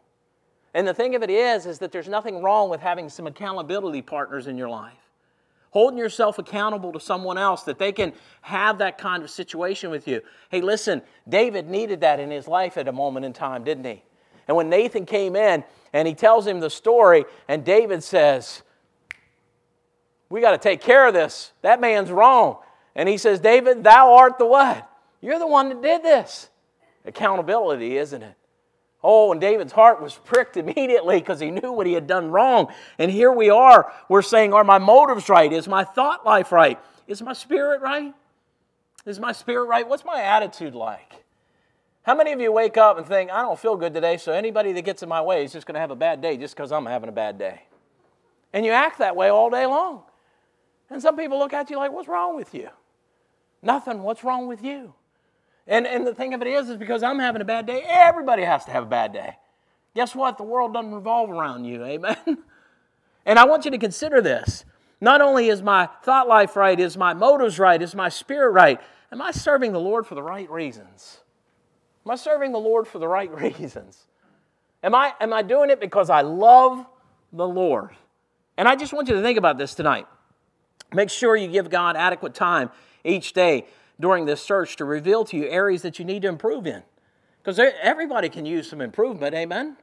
And 0.75 0.87
the 0.87 0.95
thing 0.95 1.15
of 1.15 1.23
it 1.23 1.31
is, 1.31 1.67
is 1.67 1.79
that 1.79 1.93
there's 1.93 2.09
nothing 2.09 2.43
wrong 2.43 2.69
with 2.69 2.81
having 2.81 3.09
some 3.09 3.27
accountability 3.27 4.03
partners 4.03 4.49
in 4.49 4.59
your 4.59 4.69
life. 4.69 4.93
Holding 5.71 5.99
yourself 5.99 6.39
accountable 6.39 6.93
to 6.93 7.01
someone 7.01 7.39
else 7.39 7.63
that 7.65 7.79
they 7.79 7.93
can 7.93 8.13
have 8.43 8.79
that 8.79 8.99
kind 8.99 9.23
of 9.23 9.31
situation 9.31 9.91
with 9.91 10.07
you. 10.07 10.21
Hey, 10.51 10.61
listen, 10.61 11.03
David 11.29 11.69
needed 11.69 12.01
that 12.01 12.21
in 12.21 12.31
his 12.31 12.47
life 12.47 12.77
at 12.77 12.89
a 12.89 12.93
moment 12.93 13.27
in 13.27 13.33
time, 13.33 13.65
didn't 13.65 13.85
he? 13.85 14.03
And 14.47 14.57
when 14.57 14.69
Nathan 14.69 15.07
came 15.07 15.37
in 15.37 15.65
and 15.93 16.09
he 16.09 16.15
tells 16.15 16.47
him 16.47 16.61
the 16.61 16.71
story, 16.71 17.25
and 17.49 17.65
David 17.65 18.03
says, 18.03 18.63
We 20.29 20.41
got 20.41 20.53
to 20.53 20.59
take 20.59 20.81
care 20.81 21.07
of 21.09 21.15
this. 21.15 21.53
That 21.63 21.81
man's 21.81 22.11
wrong. 22.11 22.59
And 22.95 23.09
he 23.09 23.17
says, 23.17 23.41
David, 23.41 23.83
thou 23.83 24.15
art 24.15 24.39
the 24.39 24.47
what? 24.47 24.89
You're 25.21 25.39
the 25.39 25.47
one 25.47 25.69
that 25.71 25.83
did 25.83 26.03
this. 26.03 26.49
Accountability, 27.05 27.97
isn't 27.97 28.23
it? 28.23 28.37
Oh, 29.03 29.33
and 29.33 29.41
David's 29.41 29.73
heart 29.73 30.01
was 30.01 30.15
pricked 30.15 30.57
immediately 30.59 31.19
because 31.19 31.41
he 31.41 31.51
knew 31.51 31.73
what 31.73 31.87
he 31.87 31.93
had 31.93 32.07
done 32.07 32.31
wrong. 32.31 32.73
And 32.99 33.11
here 33.11 33.33
we 33.33 33.51
are. 33.51 33.93
We're 34.09 34.23
saying, 34.23 34.53
Are 34.53 34.65
my 34.65 34.79
motives 34.79 35.29
right? 35.29 35.53
Is 35.53 35.69
my 35.69 35.85
thought 35.85 36.25
life 36.25 36.53
right? 36.53 36.79
Is 37.07 37.21
my 37.23 37.35
spirit 37.35 37.83
right? 37.83 38.15
Is 39.05 39.21
my 39.21 39.33
spirit 39.33 39.65
right? 39.65 39.87
What's 39.87 40.05
my 40.05 40.23
attitude 40.23 40.75
like? 40.75 41.24
How 42.05 42.15
many 42.15 42.33
of 42.33 42.41
you 42.41 42.53
wake 42.53 42.77
up 42.77 42.99
and 42.99 43.07
think, 43.07 43.31
I 43.31 43.41
don't 43.41 43.59
feel 43.59 43.77
good 43.77 43.95
today, 43.95 44.19
so 44.19 44.33
anybody 44.33 44.73
that 44.73 44.83
gets 44.83 45.03
in 45.03 45.09
my 45.09 45.23
way 45.23 45.43
is 45.43 45.53
just 45.53 45.67
going 45.67 45.75
to 45.75 45.81
have 45.81 45.91
a 45.91 45.97
bad 45.97 46.21
day 46.21 46.37
just 46.37 46.55
because 46.55 46.71
I'm 46.71 46.85
having 46.85 47.09
a 47.09 47.13
bad 47.13 47.39
day? 47.39 47.63
And 48.53 48.65
you 48.65 48.73
act 48.73 48.99
that 48.99 49.17
way 49.17 49.31
all 49.31 49.49
day 49.49 49.65
long. 49.65 50.03
And 50.91 51.01
some 51.01 51.17
people 51.17 51.39
look 51.39 51.55
at 51.55 51.71
you 51.71 51.79
like, 51.79 51.93
What's 51.93 52.09
wrong 52.09 52.37
with 52.37 52.55
you? 52.55 52.69
Nothing. 53.63 54.03
What's 54.03 54.23
wrong 54.23 54.47
with 54.47 54.63
you? 54.63 54.95
And, 55.67 55.87
and 55.87 56.07
the 56.07 56.15
thing 56.15 56.35
of 56.35 56.43
it 56.43 56.47
is, 56.47 56.69
is 56.69 56.77
because 56.77 57.03
I'm 57.03 57.19
having 57.19 57.41
a 57.41 57.47
bad 57.47 57.67
day, 57.67 57.83
everybody 57.89 58.43
has 58.43 58.67
to 58.67 58.71
have 58.71 58.83
a 58.83 58.87
bad 58.87 59.15
day. 59.15 59.37
Guess 59.95 60.15
what? 60.15 60.37
The 60.37 60.45
world 60.45 60.75
doesn't 60.75 60.95
revolve 60.95 61.31
around 61.31 61.65
you. 61.65 61.83
Amen? 61.87 62.17
And 63.25 63.39
I 63.39 63.47
want 63.47 63.65
you 63.65 63.71
to 63.71 63.79
consider 63.79 64.21
this. 64.21 64.67
Not 65.01 65.23
only 65.23 65.49
is 65.49 65.63
my 65.63 65.89
thought 66.03 66.29
life 66.29 66.55
right, 66.55 66.79
is 66.79 66.99
my 66.99 67.15
motives 67.15 67.59
right, 67.59 67.81
is 67.81 67.95
my 67.95 68.11
spirit 68.11 68.51
right? 68.51 68.79
Am 69.11 69.23
I 69.23 69.31
serving 69.31 69.73
the 69.73 69.81
Lord 69.81 70.07
for 70.07 70.15
the 70.15 70.23
right 70.23 70.51
reasons? 70.51 71.21
Am 72.07 72.13
I 72.13 72.17
serving 72.17 72.53
the 72.53 72.59
Lord 72.59 72.87
for 72.87 72.99
the 72.99 73.09
right 73.09 73.33
reasons? 73.41 74.05
Am 74.83 74.95
I, 74.95 75.15
am 75.21 75.33
I 75.33 75.43
doing 75.43 75.71
it 75.71 75.81
because 75.81 76.11
I 76.11 76.21
love 76.21 76.87
the 77.33 77.49
Lord? 77.49 77.91
And 78.57 78.69
I 78.69 78.77
just 78.77 78.93
want 78.93 79.09
you 79.09 79.15
to 79.15 79.23
think 79.23 79.39
about 79.39 79.59
this 79.59 79.75
tonight. 79.75 80.07
Make 80.93 81.11
sure 81.11 81.35
you 81.37 81.49
give 81.49 81.71
God 81.71 81.97
adequate 81.97 82.35
time 82.35 82.71
each 83.03 83.33
day 83.33 83.67
during 83.99 84.27
this 84.27 84.43
search 84.43 84.77
to 84.77 84.85
reveal 84.85 85.25
to 85.25 85.37
you 85.37 85.49
areas 85.49 85.83
that 85.83 85.99
you 85.99 86.05
need 86.05 86.23
to 86.23 86.29
improve 86.29 86.67
in. 86.67 86.83
Because 87.43 87.59
everybody 87.59 88.29
can 88.29 88.47
use 88.47 88.69
some 88.69 88.81
improvement, 88.81 89.35
amen? 89.35 89.77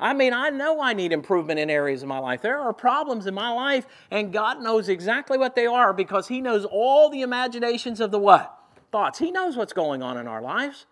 I 0.00 0.14
mean, 0.14 0.32
I 0.32 0.50
know 0.50 0.80
I 0.80 0.94
need 0.94 1.12
improvement 1.12 1.60
in 1.60 1.70
areas 1.70 2.02
of 2.02 2.08
my 2.08 2.18
life. 2.18 2.42
There 2.42 2.58
are 2.58 2.72
problems 2.72 3.26
in 3.26 3.34
my 3.34 3.50
life, 3.50 3.86
and 4.10 4.32
God 4.32 4.60
knows 4.60 4.88
exactly 4.88 5.38
what 5.38 5.54
they 5.54 5.66
are 5.66 5.92
because 5.92 6.28
He 6.28 6.40
knows 6.40 6.64
all 6.64 7.10
the 7.10 7.22
imaginations 7.22 8.00
of 8.00 8.10
the 8.10 8.18
what? 8.18 8.58
Thoughts. 8.90 9.18
He 9.18 9.30
knows 9.30 9.56
what's 9.56 9.72
going 9.72 10.02
on 10.02 10.16
in 10.16 10.26
our 10.26 10.42
lives. 10.42 10.86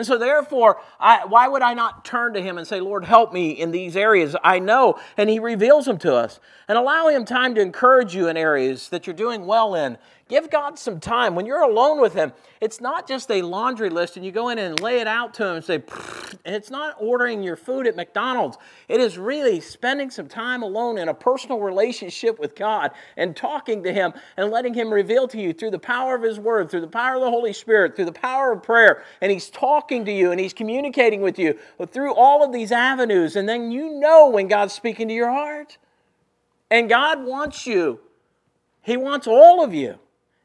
And 0.00 0.06
so, 0.06 0.16
therefore, 0.16 0.80
I, 0.98 1.26
why 1.26 1.46
would 1.46 1.60
I 1.60 1.74
not 1.74 2.06
turn 2.06 2.32
to 2.32 2.40
Him 2.40 2.56
and 2.56 2.66
say, 2.66 2.80
Lord, 2.80 3.04
help 3.04 3.34
me 3.34 3.50
in 3.50 3.70
these 3.70 3.98
areas? 3.98 4.34
I 4.42 4.58
know, 4.58 4.98
and 5.18 5.28
He 5.28 5.38
reveals 5.38 5.84
them 5.84 5.98
to 5.98 6.14
us. 6.14 6.40
And 6.68 6.78
allow 6.78 7.08
Him 7.08 7.26
time 7.26 7.54
to 7.56 7.60
encourage 7.60 8.14
you 8.14 8.26
in 8.26 8.38
areas 8.38 8.88
that 8.88 9.06
you're 9.06 9.12
doing 9.12 9.44
well 9.44 9.74
in. 9.74 9.98
Give 10.30 10.48
God 10.48 10.78
some 10.78 11.00
time. 11.00 11.34
When 11.34 11.44
you're 11.44 11.64
alone 11.64 12.00
with 12.00 12.14
Him, 12.14 12.32
it's 12.60 12.80
not 12.80 13.08
just 13.08 13.28
a 13.32 13.42
laundry 13.42 13.90
list 13.90 14.16
and 14.16 14.24
you 14.24 14.30
go 14.30 14.48
in 14.50 14.58
and 14.58 14.78
lay 14.78 15.00
it 15.00 15.08
out 15.08 15.34
to 15.34 15.44
Him 15.44 15.56
and 15.56 15.64
say, 15.64 15.82
and 16.44 16.54
it's 16.54 16.70
not 16.70 16.94
ordering 17.00 17.42
your 17.42 17.56
food 17.56 17.88
at 17.88 17.96
McDonald's. 17.96 18.56
It 18.86 19.00
is 19.00 19.18
really 19.18 19.60
spending 19.60 20.08
some 20.08 20.28
time 20.28 20.62
alone 20.62 20.98
in 20.98 21.08
a 21.08 21.14
personal 21.14 21.58
relationship 21.58 22.38
with 22.38 22.54
God 22.54 22.92
and 23.16 23.34
talking 23.34 23.82
to 23.82 23.92
Him 23.92 24.12
and 24.36 24.52
letting 24.52 24.72
Him 24.72 24.94
reveal 24.94 25.26
to 25.26 25.40
you 25.40 25.52
through 25.52 25.72
the 25.72 25.80
power 25.80 26.14
of 26.14 26.22
His 26.22 26.38
Word, 26.38 26.70
through 26.70 26.82
the 26.82 26.86
power 26.86 27.16
of 27.16 27.22
the 27.22 27.30
Holy 27.30 27.52
Spirit, 27.52 27.96
through 27.96 28.04
the 28.04 28.12
power 28.12 28.52
of 28.52 28.62
prayer. 28.62 29.02
And 29.20 29.32
He's 29.32 29.50
talking 29.50 30.04
to 30.04 30.12
you 30.12 30.30
and 30.30 30.38
He's 30.38 30.54
communicating 30.54 31.22
with 31.22 31.40
you 31.40 31.58
through 31.88 32.14
all 32.14 32.44
of 32.44 32.52
these 32.52 32.70
avenues. 32.70 33.34
And 33.34 33.48
then 33.48 33.72
you 33.72 33.98
know 33.98 34.28
when 34.30 34.46
God's 34.46 34.74
speaking 34.74 35.08
to 35.08 35.14
your 35.14 35.30
heart. 35.30 35.76
And 36.70 36.88
God 36.88 37.24
wants 37.24 37.66
you, 37.66 37.98
He 38.80 38.96
wants 38.96 39.26
all 39.26 39.64
of 39.64 39.74
you. 39.74 39.98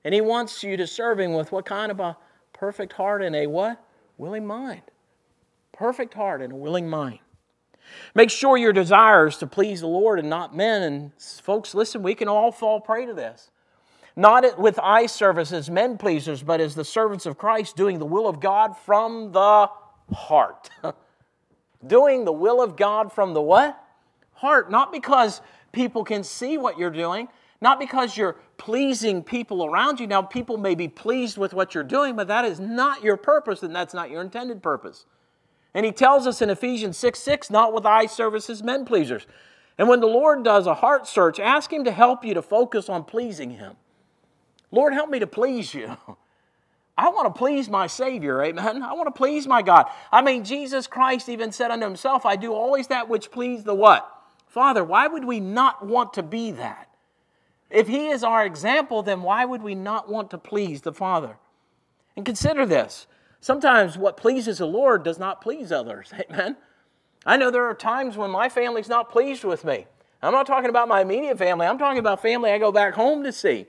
And 0.06 0.14
He 0.14 0.22
wants 0.22 0.64
you 0.64 0.78
to 0.78 0.88
serve 0.88 1.20
Him 1.20 1.34
with 1.34 1.52
what 1.52 1.66
kind 1.66 1.92
of 1.92 2.00
a 2.00 2.16
perfect 2.54 2.94
heart 2.94 3.22
and 3.22 3.36
a 3.36 3.48
what? 3.48 3.84
Willing 4.18 4.46
mind. 4.46 4.84
Perfect 5.74 6.14
heart 6.14 6.42
and 6.42 6.54
a 6.54 6.56
willing 6.56 6.88
mind. 6.88 7.20
Make 8.14 8.30
sure 8.30 8.58
your 8.58 8.72
desire 8.72 9.28
is 9.28 9.38
to 9.38 9.48
please 9.48 9.82
the 9.82 9.88
Lord 9.88 10.20
and 10.20 10.30
not 10.30 10.56
men. 10.56 10.82
And 10.84 11.12
folks, 11.20 11.76
listen, 11.76 12.02
we 12.02 12.16
can 12.16 12.28
all 12.28 12.52
fall 12.52 12.80
prey 12.80 13.06
to 13.06 13.14
this. 13.14 13.52
Not 14.16 14.58
with 14.58 14.80
eye 14.80 15.08
service 15.08 15.52
as 15.52 15.70
men 15.70 15.98
pleasers, 15.98 16.42
but 16.42 16.62
as 16.62 16.76
the 16.76 16.86
servants 16.86 17.26
of 17.26 17.38
Christ, 17.38 17.76
doing 17.76 18.00
the 18.00 18.06
will 18.06 18.28
of 18.28 18.40
God 18.40 18.78
from 18.78 19.34
the 19.34 19.70
heart. 20.14 20.70
doing 21.86 22.26
the 22.26 22.32
will 22.32 22.62
of 22.62 22.78
God 22.78 23.12
from 23.12 23.34
the 23.34 23.42
what? 23.42 23.78
Heart. 24.34 24.72
Not 24.72 24.94
because 24.94 25.42
people 25.74 26.04
can 26.04 26.24
see 26.24 26.58
what 26.58 26.78
you're 26.78 26.90
doing, 26.90 27.28
not 27.62 27.80
because 27.80 28.18
you're 28.18 28.38
pleasing 28.58 29.24
people 29.24 29.66
around 29.66 30.00
you. 30.00 30.08
Now, 30.08 30.22
people 30.22 30.58
may 30.58 30.76
be 30.76 30.88
pleased 30.88 31.38
with 31.38 31.54
what 31.54 31.74
you're 31.74 31.84
doing, 31.84 32.16
but 32.16 32.28
that 32.28 32.46
is 32.46 32.60
not 32.60 33.04
your 33.04 33.18
purpose 33.18 33.64
and 33.64 33.76
that's 33.76 33.94
not 33.94 34.10
your 34.10 34.22
intended 34.22 34.62
purpose. 34.62 35.06
And 35.74 35.86
he 35.86 35.92
tells 35.92 36.28
us 36.28 36.42
in 36.42 36.50
Ephesians 36.50 36.98
6 36.98 37.20
6, 37.20 37.50
not 37.50 37.74
with 37.74 37.86
eye 37.86 38.06
services, 38.06 38.64
men 38.64 38.86
pleasers. 38.86 39.26
And 39.78 39.90
when 39.90 40.00
the 40.00 40.08
Lord 40.08 40.44
does 40.44 40.68
a 40.68 40.74
heart 40.74 41.08
search, 41.08 41.40
ask 41.40 41.72
Him 41.72 41.84
to 41.84 41.92
help 41.92 42.24
you 42.24 42.34
to 42.34 42.42
focus 42.42 42.88
on 42.88 43.04
pleasing 43.04 43.52
Him. 43.52 43.76
Lord, 44.72 44.94
help 44.94 45.10
me 45.10 45.20
to 45.20 45.28
please 45.28 45.74
you. 45.74 45.98
I 46.98 47.10
want 47.10 47.34
to 47.34 47.38
please 47.38 47.70
my 47.70 47.88
Savior, 47.88 48.42
amen. 48.42 48.82
I 48.82 48.94
want 48.94 49.08
to 49.08 49.18
please 49.18 49.48
my 49.48 49.62
God. 49.62 49.88
I 50.14 50.22
mean, 50.22 50.46
Jesus 50.46 50.88
Christ 50.88 51.28
even 51.28 51.52
said 51.52 51.70
unto 51.70 51.86
himself, 51.86 52.26
I 52.26 52.38
do 52.38 52.54
always 52.54 52.88
that 52.88 53.10
which 53.10 53.32
please 53.32 53.66
the 53.66 53.76
what? 53.76 54.10
Father, 54.48 54.82
why 54.82 55.08
would 55.08 55.26
we 55.26 55.42
not 55.42 55.86
want 55.86 56.14
to 56.14 56.24
be 56.24 56.52
that? 56.52 56.90
If 57.70 57.88
He 57.88 58.08
is 58.08 58.24
our 58.24 58.46
example, 58.46 59.04
then 59.04 59.22
why 59.22 59.46
would 59.46 59.62
we 59.62 59.76
not 59.76 60.10
want 60.10 60.32
to 60.32 60.38
please 60.38 60.82
the 60.82 60.94
Father? 60.94 61.38
And 62.16 62.26
consider 62.26 62.66
this 62.66 63.08
sometimes 63.42 63.98
what 63.98 64.18
pleases 64.18 64.58
the 64.58 64.66
Lord 64.66 65.04
does 65.04 65.20
not 65.20 65.42
please 65.42 65.72
others. 65.72 66.12
Amen. 66.32 66.58
I 67.26 67.38
know 67.38 67.52
there 67.52 67.66
are 67.66 67.74
times 67.74 68.18
when 68.18 68.32
my 68.32 68.50
family's 68.50 68.90
not 68.90 69.10
pleased 69.10 69.44
with 69.44 69.64
me. 69.66 69.88
I'm 70.22 70.34
not 70.34 70.48
talking 70.48 70.70
about 70.70 70.88
my 70.88 71.02
immediate 71.02 71.38
family, 71.38 71.68
I'm 71.68 71.78
talking 71.78 72.00
about 72.00 72.22
family 72.22 72.52
I 72.52 72.58
go 72.58 72.72
back 72.72 72.94
home 72.94 73.24
to 73.24 73.32
see. 73.32 73.68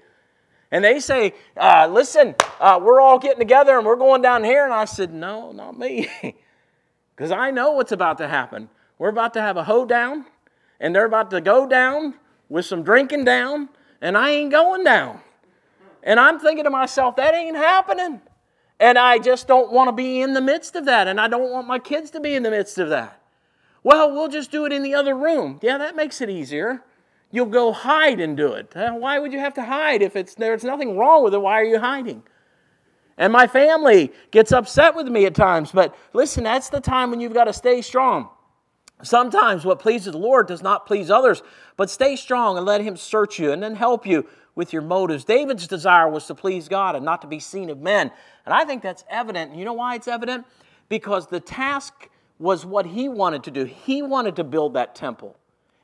And 0.70 0.84
they 0.84 1.00
say, 1.00 1.34
uh, 1.56 1.88
Listen, 1.90 2.34
uh, 2.60 2.80
we're 2.82 3.00
all 3.00 3.18
getting 3.18 3.38
together 3.38 3.76
and 3.76 3.86
we're 3.86 3.96
going 3.96 4.22
down 4.22 4.44
here. 4.44 4.64
And 4.64 4.74
I 4.74 4.84
said, 4.84 5.12
No, 5.12 5.52
not 5.52 5.78
me. 5.78 6.08
Because 7.16 7.30
I 7.30 7.50
know 7.50 7.72
what's 7.72 7.92
about 7.92 8.18
to 8.18 8.28
happen. 8.28 8.68
We're 8.98 9.08
about 9.08 9.32
to 9.34 9.40
have 9.40 9.56
a 9.56 9.64
hoedown, 9.64 10.26
and 10.78 10.94
they're 10.94 11.06
about 11.06 11.30
to 11.30 11.40
go 11.40 11.66
down 11.66 12.14
with 12.50 12.66
some 12.66 12.82
drinking 12.82 13.24
down, 13.24 13.70
and 14.00 14.16
I 14.16 14.30
ain't 14.30 14.50
going 14.50 14.84
down. 14.84 15.20
And 16.02 16.20
I'm 16.20 16.38
thinking 16.38 16.64
to 16.64 16.70
myself, 16.70 17.16
that 17.16 17.34
ain't 17.34 17.56
happening. 17.56 18.20
And 18.78 18.98
I 18.98 19.18
just 19.18 19.48
don't 19.48 19.72
want 19.72 19.88
to 19.88 19.92
be 19.92 20.20
in 20.20 20.34
the 20.34 20.40
midst 20.40 20.76
of 20.76 20.84
that. 20.84 21.08
And 21.08 21.20
I 21.20 21.28
don't 21.28 21.50
want 21.50 21.66
my 21.66 21.78
kids 21.78 22.10
to 22.12 22.20
be 22.20 22.34
in 22.34 22.42
the 22.42 22.50
midst 22.50 22.78
of 22.78 22.90
that. 22.90 23.20
Well, 23.82 24.12
we'll 24.12 24.28
just 24.28 24.50
do 24.50 24.64
it 24.66 24.72
in 24.72 24.82
the 24.82 24.94
other 24.94 25.14
room. 25.14 25.58
Yeah, 25.62 25.78
that 25.78 25.96
makes 25.96 26.20
it 26.20 26.28
easier. 26.28 26.82
You'll 27.30 27.46
go 27.46 27.72
hide 27.72 28.20
and 28.20 28.36
do 28.36 28.52
it. 28.52 28.72
Why 28.74 29.18
would 29.18 29.32
you 29.32 29.38
have 29.38 29.54
to 29.54 29.64
hide 29.64 30.02
if 30.02 30.14
it's, 30.14 30.34
there's 30.34 30.64
nothing 30.64 30.96
wrong 30.96 31.24
with 31.24 31.34
it? 31.34 31.38
Why 31.38 31.60
are 31.60 31.64
you 31.64 31.78
hiding? 31.78 32.22
And 33.18 33.32
my 33.32 33.46
family 33.46 34.12
gets 34.30 34.52
upset 34.52 34.94
with 34.94 35.08
me 35.08 35.24
at 35.26 35.34
times. 35.34 35.72
But 35.72 35.96
listen, 36.12 36.44
that's 36.44 36.68
the 36.68 36.80
time 36.80 37.10
when 37.10 37.20
you've 37.20 37.34
got 37.34 37.44
to 37.44 37.52
stay 37.52 37.80
strong. 37.80 38.28
Sometimes 39.02 39.64
what 39.64 39.78
pleases 39.78 40.12
the 40.12 40.18
Lord 40.18 40.46
does 40.46 40.62
not 40.62 40.86
please 40.86 41.10
others, 41.10 41.42
but 41.76 41.90
stay 41.90 42.16
strong 42.16 42.56
and 42.56 42.64
let 42.64 42.80
Him 42.80 42.96
search 42.96 43.38
you 43.38 43.52
and 43.52 43.62
then 43.62 43.74
help 43.76 44.06
you 44.06 44.26
with 44.54 44.72
your 44.72 44.82
motives. 44.82 45.24
David's 45.24 45.66
desire 45.66 46.08
was 46.08 46.26
to 46.26 46.34
please 46.34 46.68
God 46.68 46.96
and 46.96 47.04
not 47.04 47.20
to 47.20 47.28
be 47.28 47.38
seen 47.38 47.68
of 47.68 47.78
men. 47.78 48.10
And 48.46 48.54
I 48.54 48.64
think 48.64 48.82
that's 48.82 49.04
evident. 49.10 49.54
You 49.54 49.64
know 49.64 49.74
why 49.74 49.94
it's 49.94 50.08
evident? 50.08 50.46
Because 50.88 51.26
the 51.26 51.40
task 51.40 52.08
was 52.38 52.64
what 52.64 52.86
he 52.86 53.08
wanted 53.08 53.44
to 53.44 53.50
do. 53.50 53.64
He 53.64 54.02
wanted 54.02 54.36
to 54.36 54.44
build 54.44 54.74
that 54.74 54.94
temple. 54.94 55.36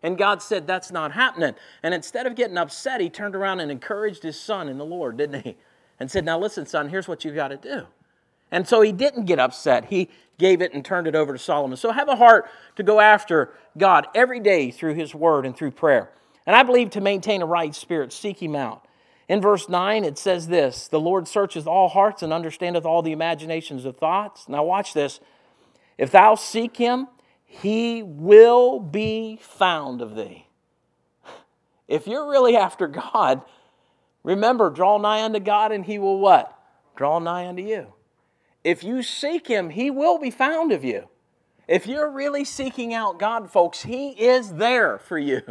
And 0.02 0.18
God 0.18 0.42
said, 0.42 0.66
That's 0.66 0.90
not 0.90 1.12
happening. 1.12 1.54
And 1.82 1.94
instead 1.94 2.26
of 2.26 2.34
getting 2.34 2.58
upset, 2.58 3.00
he 3.00 3.10
turned 3.10 3.36
around 3.36 3.60
and 3.60 3.70
encouraged 3.70 4.22
his 4.22 4.40
son 4.40 4.68
in 4.68 4.78
the 4.78 4.84
Lord, 4.84 5.16
didn't 5.18 5.42
he? 5.42 5.56
And 6.00 6.10
said, 6.10 6.24
Now 6.24 6.38
listen, 6.38 6.66
son, 6.66 6.88
here's 6.88 7.06
what 7.06 7.24
you've 7.24 7.34
got 7.34 7.48
to 7.48 7.56
do. 7.56 7.86
And 8.52 8.68
so 8.68 8.82
he 8.82 8.92
didn't 8.92 9.24
get 9.24 9.40
upset. 9.40 9.86
He 9.86 10.10
gave 10.38 10.60
it 10.60 10.74
and 10.74 10.84
turned 10.84 11.06
it 11.06 11.16
over 11.16 11.32
to 11.32 11.38
Solomon. 11.38 11.76
So 11.76 11.90
have 11.90 12.08
a 12.08 12.16
heart 12.16 12.48
to 12.76 12.82
go 12.82 13.00
after 13.00 13.54
God 13.78 14.06
every 14.14 14.40
day 14.40 14.70
through 14.70 14.94
his 14.94 15.14
word 15.14 15.46
and 15.46 15.56
through 15.56 15.70
prayer. 15.70 16.10
And 16.46 16.54
I 16.54 16.62
believe 16.62 16.90
to 16.90 17.00
maintain 17.00 17.40
a 17.40 17.46
right 17.46 17.74
spirit, 17.74 18.12
seek 18.12 18.42
him 18.42 18.54
out. 18.54 18.86
In 19.28 19.40
verse 19.40 19.68
9, 19.68 20.04
it 20.04 20.18
says 20.18 20.48
this 20.48 20.88
The 20.88 21.00
Lord 21.00 21.26
searcheth 21.26 21.66
all 21.66 21.88
hearts 21.88 22.22
and 22.22 22.32
understandeth 22.32 22.84
all 22.84 23.00
the 23.00 23.12
imaginations 23.12 23.86
of 23.86 23.96
thoughts. 23.96 24.48
Now, 24.48 24.64
watch 24.64 24.92
this. 24.92 25.20
If 25.96 26.10
thou 26.10 26.34
seek 26.34 26.76
him, 26.76 27.08
he 27.46 28.02
will 28.02 28.80
be 28.80 29.38
found 29.40 30.02
of 30.02 30.14
thee. 30.14 30.46
If 31.88 32.06
you're 32.06 32.30
really 32.30 32.56
after 32.56 32.86
God, 32.86 33.42
remember, 34.22 34.70
draw 34.70 34.96
nigh 34.96 35.22
unto 35.22 35.40
God 35.40 35.72
and 35.72 35.84
he 35.84 35.98
will 35.98 36.18
what? 36.20 36.56
Draw 36.96 37.18
nigh 37.18 37.46
unto 37.46 37.62
you. 37.62 37.92
If 38.64 38.84
you 38.84 39.02
seek 39.02 39.46
Him, 39.46 39.70
He 39.70 39.90
will 39.90 40.18
be 40.18 40.30
found 40.30 40.72
of 40.72 40.84
you. 40.84 41.08
If 41.68 41.86
you're 41.86 42.10
really 42.10 42.44
seeking 42.44 42.92
out 42.94 43.18
God, 43.18 43.50
folks, 43.50 43.82
He 43.82 44.10
is 44.10 44.54
there 44.54 44.98
for 44.98 45.18
you. 45.18 45.42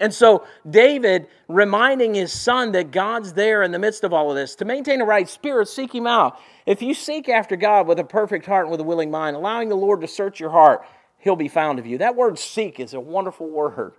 And 0.00 0.12
so, 0.12 0.44
David 0.68 1.28
reminding 1.46 2.14
his 2.14 2.32
son 2.32 2.72
that 2.72 2.90
God's 2.90 3.32
there 3.34 3.62
in 3.62 3.70
the 3.70 3.78
midst 3.78 4.02
of 4.02 4.12
all 4.12 4.28
of 4.28 4.36
this. 4.36 4.56
To 4.56 4.64
maintain 4.64 5.00
a 5.00 5.04
right 5.04 5.28
spirit, 5.28 5.68
seek 5.68 5.94
Him 5.94 6.06
out. 6.06 6.38
If 6.66 6.82
you 6.82 6.94
seek 6.94 7.28
after 7.28 7.54
God 7.54 7.86
with 7.86 7.98
a 8.00 8.04
perfect 8.04 8.44
heart 8.44 8.64
and 8.64 8.72
with 8.72 8.80
a 8.80 8.84
willing 8.84 9.10
mind, 9.10 9.36
allowing 9.36 9.68
the 9.68 9.76
Lord 9.76 10.00
to 10.00 10.08
search 10.08 10.40
your 10.40 10.50
heart, 10.50 10.84
He'll 11.18 11.36
be 11.36 11.48
found 11.48 11.78
of 11.78 11.86
you. 11.86 11.98
That 11.98 12.16
word 12.16 12.38
seek 12.38 12.80
is 12.80 12.92
a 12.92 13.00
wonderful 13.00 13.48
word. 13.48 13.94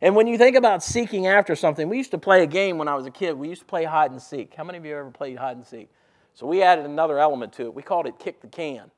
And 0.00 0.14
when 0.14 0.26
you 0.26 0.36
think 0.36 0.56
about 0.56 0.82
seeking 0.82 1.26
after 1.26 1.56
something, 1.56 1.88
we 1.88 1.96
used 1.96 2.10
to 2.10 2.18
play 2.18 2.42
a 2.42 2.46
game 2.46 2.76
when 2.76 2.88
I 2.88 2.94
was 2.94 3.06
a 3.06 3.10
kid. 3.10 3.32
We 3.38 3.48
used 3.48 3.62
to 3.62 3.66
play 3.66 3.84
hide 3.84 4.10
and 4.10 4.20
seek. 4.20 4.54
How 4.54 4.62
many 4.62 4.76
of 4.76 4.84
you 4.84 4.94
ever 4.94 5.10
played 5.10 5.38
hide 5.38 5.56
and 5.56 5.66
seek? 5.66 5.88
So 6.34 6.46
we 6.46 6.62
added 6.62 6.84
another 6.84 7.18
element 7.18 7.52
to 7.54 7.62
it. 7.62 7.74
We 7.74 7.82
called 7.82 8.06
it 8.06 8.18
kick 8.18 8.40
the 8.40 8.48
can. 8.48 8.90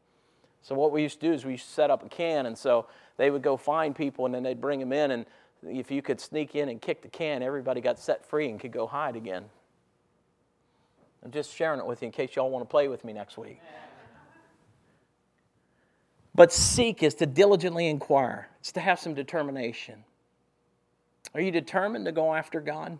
So 0.62 0.74
what 0.74 0.90
we 0.90 1.02
used 1.02 1.20
to 1.20 1.26
do 1.28 1.32
is 1.32 1.44
we 1.44 1.52
used 1.52 1.66
to 1.66 1.72
set 1.72 1.90
up 1.90 2.04
a 2.04 2.08
can, 2.08 2.46
and 2.46 2.56
so 2.56 2.86
they 3.18 3.30
would 3.30 3.42
go 3.42 3.56
find 3.56 3.94
people, 3.94 4.26
and 4.26 4.34
then 4.34 4.42
they'd 4.42 4.60
bring 4.60 4.80
them 4.80 4.92
in, 4.92 5.10
and 5.12 5.26
if 5.62 5.90
you 5.90 6.02
could 6.02 6.20
sneak 6.20 6.54
in 6.54 6.68
and 6.68 6.80
kick 6.80 7.02
the 7.02 7.08
can, 7.08 7.42
everybody 7.42 7.80
got 7.80 7.98
set 7.98 8.24
free 8.28 8.48
and 8.48 8.58
could 8.58 8.72
go 8.72 8.86
hide 8.86 9.16
again. 9.16 9.44
I'm 11.24 11.30
just 11.30 11.54
sharing 11.54 11.80
it 11.80 11.86
with 11.86 12.02
you 12.02 12.06
in 12.06 12.12
case 12.12 12.36
y'all 12.36 12.50
want 12.50 12.64
to 12.64 12.70
play 12.70 12.88
with 12.88 13.04
me 13.04 13.12
next 13.12 13.38
week. 13.38 13.60
But 16.34 16.52
seek 16.52 17.02
is 17.02 17.14
to 17.14 17.26
diligently 17.26 17.88
inquire. 17.88 18.48
It's 18.60 18.72
to 18.72 18.80
have 18.80 19.00
some 19.00 19.14
determination. 19.14 20.04
Are 21.34 21.40
you 21.40 21.50
determined 21.50 22.04
to 22.04 22.12
go 22.12 22.34
after 22.34 22.60
God? 22.60 22.98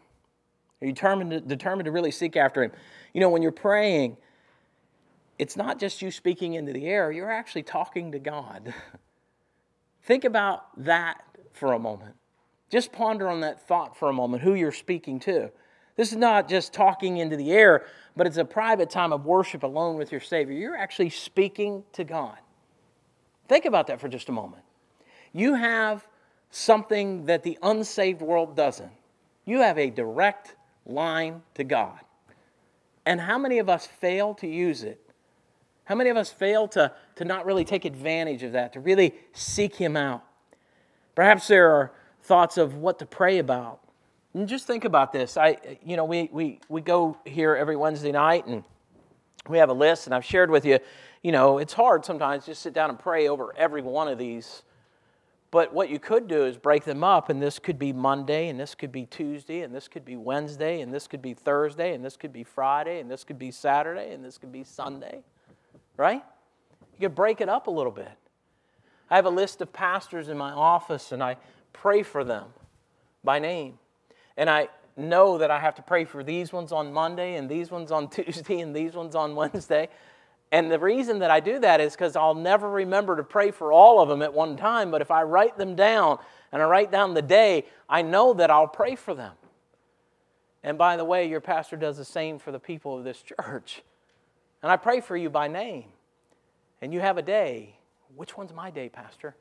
Are 0.81 0.87
you 0.87 0.93
determined 0.93 1.31
to, 1.31 1.41
determined 1.41 1.85
to 1.85 1.93
really 1.93 2.11
seek 2.11 2.37
after 2.37 2.63
Him? 2.63 2.73
You 3.13 3.21
know, 3.21 3.29
when 3.29 3.43
you're 3.43 3.53
praying, 3.53 4.17
it's 5.39 5.57
not 5.57 5.79
just 5.79 6.03
you 6.03 6.11
speaking 6.11 6.55
into 6.55 6.73
the 6.73 6.87
air, 6.87 7.11
you're 7.13 7.31
actually 7.31 7.63
talking 7.63 8.13
to 8.13 8.19
God. 8.19 8.75
Think 10.03 10.25
about 10.25 10.85
that 10.85 11.23
for 11.53 11.73
a 11.73 11.79
moment. 11.79 12.15
Just 12.71 12.93
ponder 12.93 13.29
on 13.29 13.41
that 13.41 13.67
thought 13.67 13.97
for 13.97 14.09
a 14.09 14.13
moment, 14.13 14.43
who 14.43 14.55
you're 14.55 14.73
speaking 14.73 15.21
to. 15.21 15.51
This 15.97 16.13
is 16.13 16.19
not 16.19 16.49
just 16.49 16.73
talking 16.73 17.17
into 17.19 17.37
the 17.37 17.53
air, 17.53 17.87
but 18.17 18.27
it's 18.27 18.37
a 18.37 18.45
private 18.45 18.91
time 18.91 19.13
of 19.13 19.25
worship 19.25 19.63
alone 19.63 19.97
with 19.97 20.13
your 20.13 20.21
Savior. 20.21 20.55
You're 20.55 20.77
actually 20.77 21.11
speaking 21.11 21.85
to 21.93 22.05
God. 22.05 22.37
Think 23.49 23.65
about 23.65 23.87
that 23.87 24.01
for 24.01 24.09
just 24.09 24.29
a 24.29 24.33
moment. 24.33 24.63
You 25.33 25.55
have 25.55 26.07
something 26.51 27.27
that 27.27 27.43
the 27.43 27.59
unsaved 27.63 28.21
world 28.21 28.57
doesn't. 28.57 28.93
You 29.45 29.61
have 29.61 29.79
a 29.79 29.91
direct 29.91 30.57
line 30.85 31.43
to 31.55 31.65
God. 31.65 32.01
And 33.05 33.21
how 33.21 33.39
many 33.39 33.59
of 33.59 33.69
us 33.69 33.87
fail 33.87 34.35
to 34.35 34.47
use 34.47 34.83
it? 34.83 35.06
How 35.87 35.95
many 35.95 36.11
of 36.11 36.17
us 36.17 36.31
fail 36.31 36.69
to, 36.69 36.93
to 37.17 37.25
not 37.25 37.47
really 37.47 37.65
take 37.65 37.85
advantage 37.85 38.43
of 38.43 38.53
that, 38.53 38.75
to 38.75 38.81
really 38.81 39.15
seek 39.33 39.75
Him 39.75 39.97
out? 39.97 40.23
Perhaps 41.15 41.49
there 41.49 41.71
are 41.71 41.93
thoughts 42.23 42.59
of 42.59 42.75
what 42.75 42.99
to 42.99 43.07
pray 43.07 43.39
about. 43.39 43.81
And 44.35 44.47
just 44.47 44.67
think 44.67 44.85
about 44.85 45.13
this. 45.13 45.37
I, 45.37 45.57
you 45.83 45.97
know, 45.97 46.05
we, 46.05 46.29
we, 46.31 46.61
we 46.69 46.83
go 46.83 47.17
here 47.25 47.57
every 47.57 47.77
Wednesday 47.77 48.13
night 48.13 48.47
and 48.47 48.65
we 49.49 49.59
have 49.59 49.71
a 49.71 49.75
list, 49.75 50.07
and 50.07 50.15
I've 50.15 50.25
shared 50.25 50.51
with 50.51 50.65
you, 50.67 50.79
you 51.23 51.33
know, 51.33 51.59
it's 51.59 51.73
hard 51.73 52.05
sometimes 52.05 52.47
just 52.47 52.63
sit 52.63 52.75
down 52.75 52.91
and 52.91 52.99
pray 52.99 53.29
over 53.29 53.55
every 53.57 53.81
one 53.81 54.09
of 54.09 54.19
these. 54.19 54.63
But 55.51 55.73
what 55.73 55.89
you 55.89 55.99
could 55.99 56.29
do 56.29 56.45
is 56.45 56.57
break 56.57 56.85
them 56.85 57.05
up, 57.05 57.31
and 57.31 57.41
this 57.41 57.59
could 57.59 57.79
be 57.79 57.93
Monday, 57.93 58.49
and 58.49 58.59
this 58.59 58.75
could 58.75 58.93
be 58.93 59.07
Tuesday, 59.07 59.63
and 59.63 59.75
this 59.75 59.89
could 59.89 60.05
be 60.05 60.17
Wednesday, 60.17 60.81
and 60.81 60.93
this 60.93 61.07
could 61.07 61.23
be 61.23 61.33
Thursday, 61.33 61.95
and 61.95 62.05
this 62.05 62.17
could 62.17 62.33
be 62.33 62.43
Friday, 62.43 63.01
and 63.01 63.11
this 63.11 63.25
could 63.25 63.39
be 63.39 63.51
Saturday, 63.51 64.13
and 64.13 64.25
this 64.25 64.37
could 64.37 64.53
be 64.53 64.65
Sunday, 64.65 65.23
right? 65.97 66.23
You 66.95 67.09
could 67.09 67.15
break 67.15 67.41
it 67.41 67.49
up 67.49 67.67
a 67.67 67.71
little 67.71 67.93
bit. 67.93 68.11
I 69.11 69.17
have 69.17 69.27
a 69.27 69.31
list 69.31 69.61
of 69.61 69.73
pastors 69.73 70.29
in 70.29 70.37
my 70.37 70.51
office, 70.51 71.13
and 71.13 71.23
I 71.23 71.37
pray 71.73 72.03
for 72.03 72.25
them 72.25 72.47
by 73.23 73.39
name. 73.39 73.79
And 74.37 74.51
I 74.51 74.69
know 74.97 75.39
that 75.39 75.51
I 75.51 75.61
have 75.61 75.75
to 75.77 75.83
pray 75.83 76.05
for 76.05 76.25
these 76.25 76.53
ones 76.53 76.73
on 76.73 76.93
Monday, 76.93 77.37
and 77.37 77.49
these 77.49 77.71
ones 77.71 77.93
on 77.93 78.09
Tuesday, 78.11 78.61
and 78.61 78.75
these 78.75 78.95
ones 78.95 79.15
on 79.15 79.35
Wednesday. 79.35 79.89
And 80.53 80.71
the 80.71 80.79
reason 80.79 81.19
that 81.21 81.31
I 81.31 81.41
do 81.41 81.59
that 81.61 81.81
is 81.81 81.93
because 81.93 82.17
I'll 82.17 82.35
never 82.35 82.71
remember 82.71 83.17
to 83.17 83.25
pray 83.25 83.51
for 83.51 83.73
all 83.73 84.01
of 84.01 84.09
them 84.09 84.23
at 84.23 84.33
one 84.33 84.57
time. 84.57 84.91
But 84.91 85.03
if 85.03 85.11
I 85.11 85.23
write 85.25 85.59
them 85.59 85.75
down 85.75 86.19
and 86.53 86.63
I 86.63 86.67
write 86.67 86.93
down 86.93 87.15
the 87.15 87.23
day, 87.23 87.67
I 87.89 88.03
know 88.03 88.33
that 88.35 88.51
I'll 88.51 88.69
pray 88.69 88.95
for 88.95 89.13
them. 89.13 89.33
And 90.63 90.79
by 90.79 90.97
the 90.97 91.05
way, 91.05 91.29
your 91.29 91.41
pastor 91.41 91.77
does 91.77 91.97
the 91.97 92.05
same 92.05 92.39
for 92.39 92.53
the 92.53 92.61
people 92.61 92.97
of 92.97 93.05
this 93.05 93.23
church. 93.41 93.83
And 94.63 94.71
I 94.73 94.77
pray 94.77 95.01
for 95.01 95.17
you 95.17 95.31
by 95.31 95.49
name. 95.49 95.85
And 96.81 96.93
you 96.93 97.01
have 97.01 97.19
a 97.19 97.23
day. 97.23 97.77
Which 98.15 98.37
one's 98.37 98.53
my 98.53 98.71
day, 98.71 98.89
Pastor? 98.89 99.35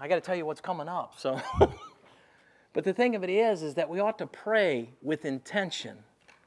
I 0.00 0.08
got 0.08 0.16
to 0.16 0.20
tell 0.20 0.36
you 0.36 0.46
what's 0.46 0.60
coming 0.60 0.88
up. 0.88 1.14
So, 1.18 1.40
but 2.72 2.84
the 2.84 2.92
thing 2.92 3.14
of 3.14 3.24
it 3.24 3.30
is, 3.30 3.62
is 3.62 3.74
that 3.74 3.88
we 3.88 4.00
ought 4.00 4.18
to 4.18 4.26
pray 4.26 4.90
with 5.02 5.24
intention. 5.24 5.96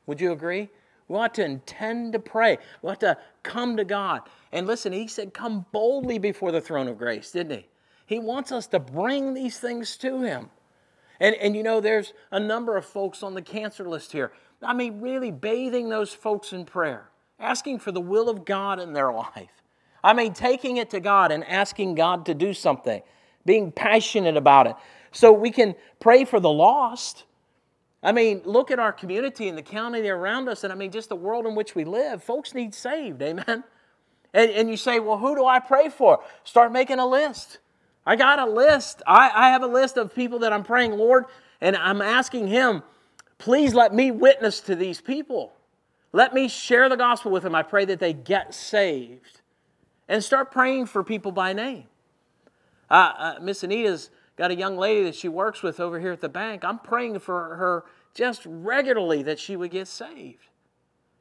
Would 0.06 0.22
you 0.22 0.32
agree? 0.32 0.70
We 1.08 1.17
ought 1.17 1.34
to 1.36 1.44
intend 1.44 2.13
to 2.13 2.20
pray. 2.20 2.58
We 2.82 2.89
ought 2.89 3.02
to 3.02 3.17
come 3.44 3.76
to 3.78 3.84
God. 3.84 4.22
And 4.52 4.65
listen, 4.65 4.94
he 4.94 5.08
said, 5.08 5.34
come 5.34 5.65
boldly 5.74 6.20
before 6.20 6.54
the 6.54 6.62
throne 6.62 6.88
of 6.88 6.98
grace, 6.98 7.32
didn't 7.32 7.58
he? 7.58 7.67
He 8.06 8.20
wants 8.20 8.52
us 8.52 8.67
to 8.67 8.80
bring 8.80 9.34
these 9.34 9.60
things 9.60 9.98
to 9.98 10.22
him. 10.22 10.50
And, 11.20 11.36
and 11.36 11.56
you 11.56 11.63
know, 11.63 11.82
there's 11.82 12.13
a 12.32 12.39
number 12.39 12.78
of 12.78 12.86
folks 12.86 13.24
on 13.24 13.34
the 13.34 13.41
cancer 13.41 13.88
list 13.88 14.12
here. 14.12 14.32
I 14.63 14.74
mean, 14.74 15.02
really 15.02 15.32
bathing 15.32 15.89
those 15.89 16.13
folks 16.13 16.54
in 16.54 16.65
prayer, 16.65 17.10
asking 17.41 17.80
for 17.80 17.91
the 17.91 18.01
will 18.01 18.30
of 18.30 18.45
God 18.45 18.80
in 18.80 18.93
their 18.93 19.12
life. 19.12 19.51
I 20.04 20.13
mean, 20.13 20.34
taking 20.34 20.77
it 20.77 20.89
to 20.91 20.99
God 20.99 21.32
and 21.32 21.43
asking 21.45 21.95
God 21.95 22.25
to 22.25 22.34
do 22.34 22.54
something, 22.54 23.01
being 23.45 23.71
passionate 23.71 24.38
about 24.38 24.67
it. 24.67 24.75
So 25.12 25.32
we 25.32 25.51
can 25.51 25.75
pray 25.99 26.25
for 26.25 26.39
the 26.39 26.49
lost. 26.49 27.25
I 28.01 28.12
mean, 28.12 28.41
look 28.45 28.71
at 28.71 28.80
our 28.80 28.91
community 28.91 29.47
and 29.47 29.58
the 29.58 29.62
county 29.62 30.08
around 30.08 30.49
us, 30.49 30.63
and 30.63 30.73
I 30.73 30.75
mean, 30.75 30.91
just 30.91 31.10
the 31.10 31.15
world 31.15 31.45
in 31.45 31.54
which 31.54 31.75
we 31.75 31.84
live. 31.84 32.23
Folks 32.23 32.56
need 32.56 32.73
saved, 32.73 33.21
amen? 33.21 33.63
And, 34.34 34.51
and 34.51 34.69
you 34.69 34.77
say, 34.77 34.99
well, 34.99 35.17
who 35.17 35.36
do 35.36 35.45
I 35.45 35.60
pray 35.60 35.89
for? 35.89 36.23
Start 36.43 36.71
making 36.71 36.99
a 36.99 37.06
list. 37.06 37.60
I 38.06 38.15
got 38.15 38.39
a 38.39 38.45
list. 38.45 39.01
I, 39.06 39.30
I 39.34 39.49
have 39.49 39.62
a 39.62 39.67
list 39.67 39.97
of 39.97 40.15
people 40.15 40.39
that 40.39 40.54
I'm 40.54 40.63
praying, 40.63 40.93
Lord, 40.93 41.25
and 41.60 41.75
I'm 41.75 42.01
asking 42.01 42.47
Him, 42.47 42.82
please 43.38 43.73
let 43.73 43.93
me 43.93 44.10
witness 44.10 44.62
to 44.62 44.75
these 44.75 45.01
people. 45.01 45.54
Let 46.13 46.34
me 46.34 46.47
share 46.47 46.89
the 46.89 46.97
gospel 46.97 47.32
with 47.32 47.43
them. 47.43 47.56
I 47.56 47.63
pray 47.63 47.86
that 47.86 48.00
they 48.00 48.13
get 48.13 48.54
saved. 48.54 49.41
And 50.08 50.24
start 50.24 50.52
praying 50.52 50.88
for 50.88 51.04
people 51.04 51.32
by 51.32 51.54
name. 51.54 51.86
Uh, 52.89 53.13
uh, 53.17 53.36
Miss 53.41 53.63
Anita's 53.63 54.10
got 54.36 54.52
a 54.52 54.56
young 54.56 54.76
lady 54.78 55.04
that 55.04 55.15
she 55.15 55.30
works 55.30 55.63
with 55.63 55.80
over 55.80 56.00
here 56.00 56.12
at 56.12 56.19
the 56.19 56.28
bank. 56.28 56.65
I'm 56.65 56.80
praying 56.80 57.19
for 57.19 57.56
her 57.56 57.86
just 58.13 58.41
regularly 58.45 59.24
that 59.24 59.39
she 59.39 59.56
would 59.56 59.71
get 59.71 59.88
saved. 59.88 60.50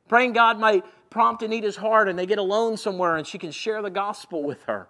Praying 0.08 0.32
God 0.32 0.58
might 0.58 0.84
prompt 1.08 1.42
Anita's 1.44 1.76
heart 1.76 2.08
and 2.08 2.18
they 2.18 2.26
get 2.26 2.38
alone 2.38 2.76
somewhere 2.76 3.16
and 3.16 3.24
she 3.24 3.38
can 3.38 3.52
share 3.52 3.80
the 3.82 3.90
gospel 3.90 4.42
with 4.42 4.64
her. 4.64 4.88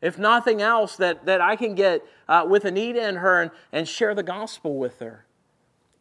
If 0.00 0.18
nothing 0.18 0.60
else, 0.60 0.96
that, 0.96 1.26
that 1.26 1.40
I 1.40 1.56
can 1.56 1.74
get 1.74 2.04
uh, 2.28 2.44
with 2.48 2.64
Anita 2.64 3.02
and 3.02 3.18
her 3.18 3.42
and, 3.42 3.50
and 3.72 3.88
share 3.88 4.14
the 4.14 4.22
gospel 4.22 4.76
with 4.76 4.98
her. 4.98 5.26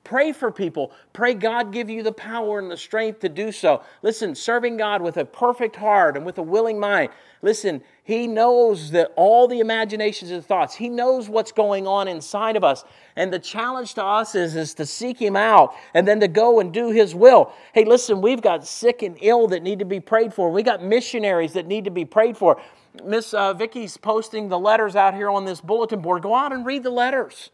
Pray 0.03 0.31
for 0.31 0.51
people. 0.51 0.91
Pray 1.13 1.35
God 1.35 1.71
give 1.71 1.89
you 1.89 2.01
the 2.01 2.11
power 2.11 2.57
and 2.57 2.71
the 2.71 2.77
strength 2.77 3.19
to 3.19 3.29
do 3.29 3.51
so. 3.51 3.83
Listen, 4.01 4.33
serving 4.33 4.77
God 4.77 5.01
with 5.01 5.17
a 5.17 5.25
perfect 5.25 5.75
heart 5.75 6.17
and 6.17 6.25
with 6.25 6.39
a 6.39 6.41
willing 6.41 6.79
mind. 6.79 7.09
Listen, 7.43 7.83
He 8.03 8.25
knows 8.25 8.91
that 8.91 9.11
all 9.15 9.47
the 9.47 9.59
imaginations 9.59 10.31
and 10.31 10.43
thoughts, 10.43 10.75
He 10.75 10.89
knows 10.89 11.29
what's 11.29 11.51
going 11.51 11.85
on 11.85 12.07
inside 12.07 12.55
of 12.55 12.63
us. 12.63 12.83
And 13.15 13.31
the 13.31 13.39
challenge 13.39 13.93
to 13.93 14.03
us 14.03 14.33
is, 14.33 14.55
is 14.55 14.73
to 14.75 14.87
seek 14.87 15.19
Him 15.19 15.35
out 15.35 15.75
and 15.93 16.07
then 16.07 16.19
to 16.21 16.27
go 16.27 16.59
and 16.59 16.73
do 16.73 16.89
His 16.89 17.13
will. 17.13 17.53
Hey, 17.73 17.85
listen, 17.85 18.21
we've 18.21 18.41
got 18.41 18.65
sick 18.65 19.03
and 19.03 19.17
ill 19.21 19.47
that 19.49 19.61
need 19.61 19.79
to 19.79 19.85
be 19.85 19.99
prayed 19.99 20.33
for. 20.33 20.51
We 20.51 20.63
got 20.63 20.83
missionaries 20.83 21.53
that 21.53 21.67
need 21.67 21.85
to 21.85 21.91
be 21.91 22.05
prayed 22.05 22.35
for. 22.35 22.59
Miss 23.05 23.35
uh, 23.35 23.53
Vicky's 23.53 23.97
posting 23.97 24.49
the 24.49 24.59
letters 24.59 24.95
out 24.95 25.13
here 25.13 25.29
on 25.29 25.45
this 25.45 25.61
bulletin 25.61 26.01
board. 26.01 26.23
Go 26.23 26.33
out 26.33 26.51
and 26.51 26.65
read 26.65 26.81
the 26.81 26.89
letters. 26.89 27.51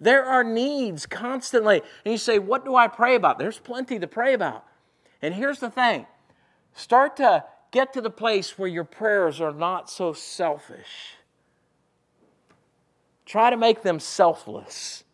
There 0.00 0.24
are 0.24 0.44
needs 0.44 1.06
constantly. 1.06 1.82
And 2.04 2.12
you 2.12 2.18
say, 2.18 2.38
What 2.38 2.64
do 2.64 2.76
I 2.76 2.88
pray 2.88 3.14
about? 3.14 3.38
There's 3.38 3.58
plenty 3.58 3.98
to 3.98 4.06
pray 4.06 4.34
about. 4.34 4.64
And 5.20 5.34
here's 5.34 5.58
the 5.58 5.70
thing 5.70 6.06
start 6.72 7.16
to 7.16 7.44
get 7.70 7.92
to 7.92 8.00
the 8.00 8.10
place 8.10 8.58
where 8.58 8.68
your 8.68 8.84
prayers 8.84 9.40
are 9.40 9.52
not 9.52 9.90
so 9.90 10.12
selfish. 10.12 11.16
Try 13.26 13.50
to 13.50 13.56
make 13.56 13.82
them 13.82 14.00
selfless. 14.00 15.04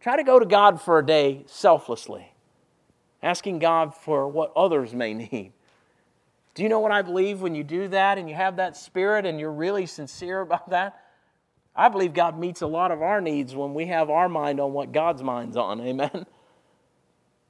Try 0.00 0.16
to 0.16 0.24
go 0.24 0.38
to 0.38 0.46
God 0.46 0.80
for 0.80 0.98
a 0.98 1.04
day 1.04 1.44
selflessly, 1.46 2.32
asking 3.22 3.58
God 3.58 3.94
for 3.94 4.28
what 4.28 4.52
others 4.54 4.94
may 4.94 5.14
need. 5.14 5.52
Do 6.54 6.62
you 6.62 6.68
know 6.68 6.80
what 6.80 6.92
I 6.92 7.02
believe 7.02 7.42
when 7.42 7.54
you 7.54 7.64
do 7.64 7.88
that 7.88 8.16
and 8.16 8.28
you 8.28 8.34
have 8.34 8.56
that 8.56 8.76
spirit 8.76 9.26
and 9.26 9.40
you're 9.40 9.52
really 9.52 9.86
sincere 9.86 10.40
about 10.42 10.70
that? 10.70 11.03
I 11.76 11.88
believe 11.88 12.14
God 12.14 12.38
meets 12.38 12.62
a 12.62 12.66
lot 12.66 12.90
of 12.90 13.02
our 13.02 13.20
needs 13.20 13.54
when 13.54 13.74
we 13.74 13.86
have 13.86 14.10
our 14.10 14.28
mind 14.28 14.60
on 14.60 14.72
what 14.72 14.92
God's 14.92 15.22
mind's 15.22 15.56
on. 15.56 15.80
Amen. 15.86 16.26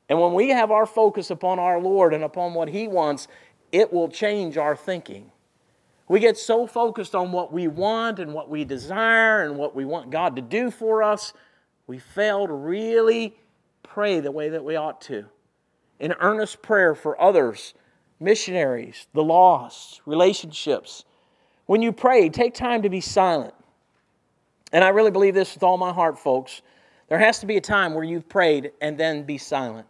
And 0.09 0.21
when 0.21 0.35
we 0.35 0.51
have 0.51 0.71
our 0.71 0.87
focus 0.87 1.31
upon 1.31 1.59
our 1.59 1.81
Lord 1.81 2.15
and 2.15 2.25
upon 2.25 2.55
what 2.55 2.69
He 2.69 2.89
wants, 2.89 3.29
it 3.73 3.93
will 3.93 4.09
change 4.09 4.57
our 4.57 4.77
thinking. 4.77 5.31
We 6.09 6.21
get 6.21 6.37
so 6.37 6.67
focused 6.67 7.15
on 7.15 7.33
what 7.33 7.53
we 7.53 7.67
want 7.67 8.19
and 8.19 8.35
what 8.35 8.51
we 8.51 8.65
desire 8.65 9.43
and 9.45 9.57
what 9.57 9.75
we 9.75 9.85
want 9.85 10.11
God 10.11 10.37
to 10.37 10.43
do 10.43 10.71
for 10.71 11.03
us, 11.03 11.33
we 11.87 11.99
fail 11.99 12.47
to 12.47 12.53
really 12.53 13.37
pray 13.83 14.21
the 14.21 14.31
way 14.31 14.51
that 14.51 14.65
we 14.65 14.77
ought 14.77 15.01
to. 15.03 15.27
In 15.99 16.15
earnest 16.21 16.61
prayer 16.61 16.95
for 16.95 17.21
others, 17.21 17.75
missionaries, 18.21 19.07
the 19.15 19.23
lost, 19.23 20.03
relationships. 20.05 21.05
When 21.67 21.81
you 21.81 21.93
pray, 21.93 22.29
take 22.29 22.55
time 22.55 22.83
to 22.83 22.91
be 22.91 23.01
silent. 23.01 23.55
And 24.75 24.83
I 24.83 24.89
really 24.89 25.13
believe 25.13 25.35
this 25.35 25.55
with 25.55 25.63
all 25.63 25.79
my 25.79 25.93
heart, 25.93 26.19
folks. 26.19 26.61
There 27.09 27.19
has 27.21 27.39
to 27.39 27.47
be 27.47 27.57
a 27.57 27.61
time 27.61 27.95
where 27.95 28.03
you've 28.03 28.29
prayed 28.29 28.73
and 28.81 28.99
then 28.99 29.23
be 29.23 29.39
silent. 29.39 29.87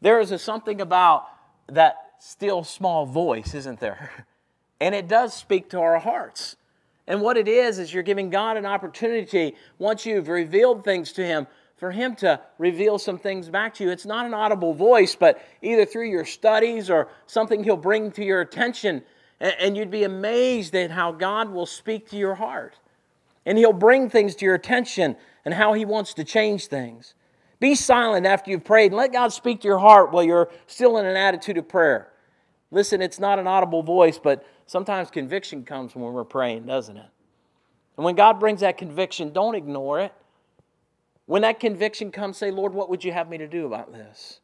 There 0.00 0.20
is 0.20 0.32
a 0.32 0.38
something 0.38 0.80
about 0.80 1.26
that 1.68 1.96
still 2.18 2.64
small 2.64 3.04
voice, 3.04 3.54
isn't 3.54 3.78
there? 3.78 4.10
And 4.80 4.96
it 4.96 5.06
does 5.06 5.32
speak 5.32 5.70
to 5.70 5.78
our 5.78 6.00
hearts. 6.00 6.56
And 7.06 7.22
what 7.22 7.36
it 7.36 7.46
is, 7.46 7.78
is 7.78 7.94
you're 7.94 8.02
giving 8.02 8.30
God 8.30 8.56
an 8.56 8.66
opportunity, 8.66 9.54
once 9.78 10.04
you've 10.04 10.26
revealed 10.26 10.82
things 10.82 11.12
to 11.12 11.24
Him, 11.24 11.46
for 11.76 11.92
Him 11.92 12.16
to 12.16 12.40
reveal 12.58 12.98
some 12.98 13.16
things 13.16 13.48
back 13.48 13.74
to 13.74 13.84
you. 13.84 13.90
It's 13.90 14.06
not 14.06 14.26
an 14.26 14.34
audible 14.34 14.74
voice, 14.74 15.14
but 15.14 15.40
either 15.62 15.84
through 15.84 16.10
your 16.10 16.24
studies 16.24 16.90
or 16.90 17.06
something 17.28 17.62
He'll 17.62 17.76
bring 17.76 18.10
to 18.10 18.24
your 18.24 18.40
attention. 18.40 19.04
And 19.38 19.76
you'd 19.76 19.92
be 19.92 20.02
amazed 20.02 20.74
at 20.74 20.90
how 20.90 21.12
God 21.12 21.50
will 21.52 21.66
speak 21.66 22.10
to 22.10 22.16
your 22.16 22.34
heart. 22.34 22.74
And 23.44 23.58
He'll 23.58 23.72
bring 23.72 24.08
things 24.08 24.34
to 24.36 24.44
your 24.44 24.54
attention 24.54 25.16
and 25.44 25.54
how 25.54 25.72
He 25.72 25.84
wants 25.84 26.14
to 26.14 26.24
change 26.24 26.66
things. 26.66 27.14
Be 27.60 27.74
silent 27.74 28.26
after 28.26 28.50
you've 28.50 28.64
prayed 28.64 28.86
and 28.86 28.96
let 28.96 29.12
God 29.12 29.32
speak 29.32 29.60
to 29.60 29.68
your 29.68 29.78
heart 29.78 30.12
while 30.12 30.24
you're 30.24 30.50
still 30.66 30.98
in 30.98 31.06
an 31.06 31.16
attitude 31.16 31.58
of 31.58 31.68
prayer. 31.68 32.08
Listen, 32.70 33.00
it's 33.02 33.20
not 33.20 33.38
an 33.38 33.46
audible 33.46 33.82
voice, 33.82 34.18
but 34.18 34.44
sometimes 34.66 35.10
conviction 35.10 35.64
comes 35.64 35.94
when 35.94 36.12
we're 36.12 36.24
praying, 36.24 36.66
doesn't 36.66 36.96
it? 36.96 37.08
And 37.96 38.04
when 38.04 38.14
God 38.16 38.40
brings 38.40 38.60
that 38.60 38.78
conviction, 38.78 39.32
don't 39.32 39.54
ignore 39.54 40.00
it. 40.00 40.12
When 41.26 41.42
that 41.42 41.60
conviction 41.60 42.10
comes, 42.10 42.36
say, 42.36 42.50
Lord, 42.50 42.74
what 42.74 42.88
would 42.88 43.04
you 43.04 43.12
have 43.12 43.28
me 43.28 43.38
to 43.38 43.46
do 43.46 43.66
about 43.66 43.92
this? 43.92 44.40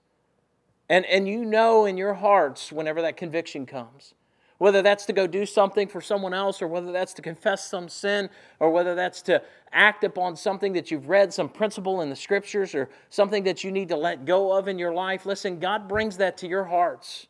And, 0.88 1.04
and 1.06 1.26
you 1.26 1.44
know 1.44 1.86
in 1.86 1.96
your 1.96 2.14
hearts 2.14 2.70
whenever 2.70 3.02
that 3.02 3.16
conviction 3.16 3.66
comes 3.66 4.14
whether 4.58 4.82
that's 4.82 5.06
to 5.06 5.12
go 5.12 5.26
do 5.26 5.46
something 5.46 5.88
for 5.88 6.00
someone 6.00 6.34
else, 6.34 6.60
or 6.60 6.68
whether 6.68 6.92
that's 6.92 7.14
to 7.14 7.22
confess 7.22 7.68
some 7.68 7.88
sin, 7.88 8.28
or 8.58 8.70
whether 8.70 8.94
that's 8.94 9.22
to 9.22 9.40
act 9.72 10.04
upon 10.04 10.36
something 10.36 10.72
that 10.72 10.90
you've 10.90 11.08
read, 11.08 11.32
some 11.32 11.48
principle 11.48 12.00
in 12.00 12.10
the 12.10 12.16
scriptures, 12.16 12.74
or 12.74 12.88
something 13.08 13.44
that 13.44 13.62
you 13.62 13.70
need 13.70 13.88
to 13.88 13.96
let 13.96 14.24
go 14.24 14.52
of 14.52 14.68
in 14.68 14.78
your 14.78 14.92
life. 14.92 15.24
Listen, 15.26 15.60
God 15.60 15.88
brings 15.88 16.16
that 16.16 16.36
to 16.38 16.48
your 16.48 16.64
hearts. 16.64 17.28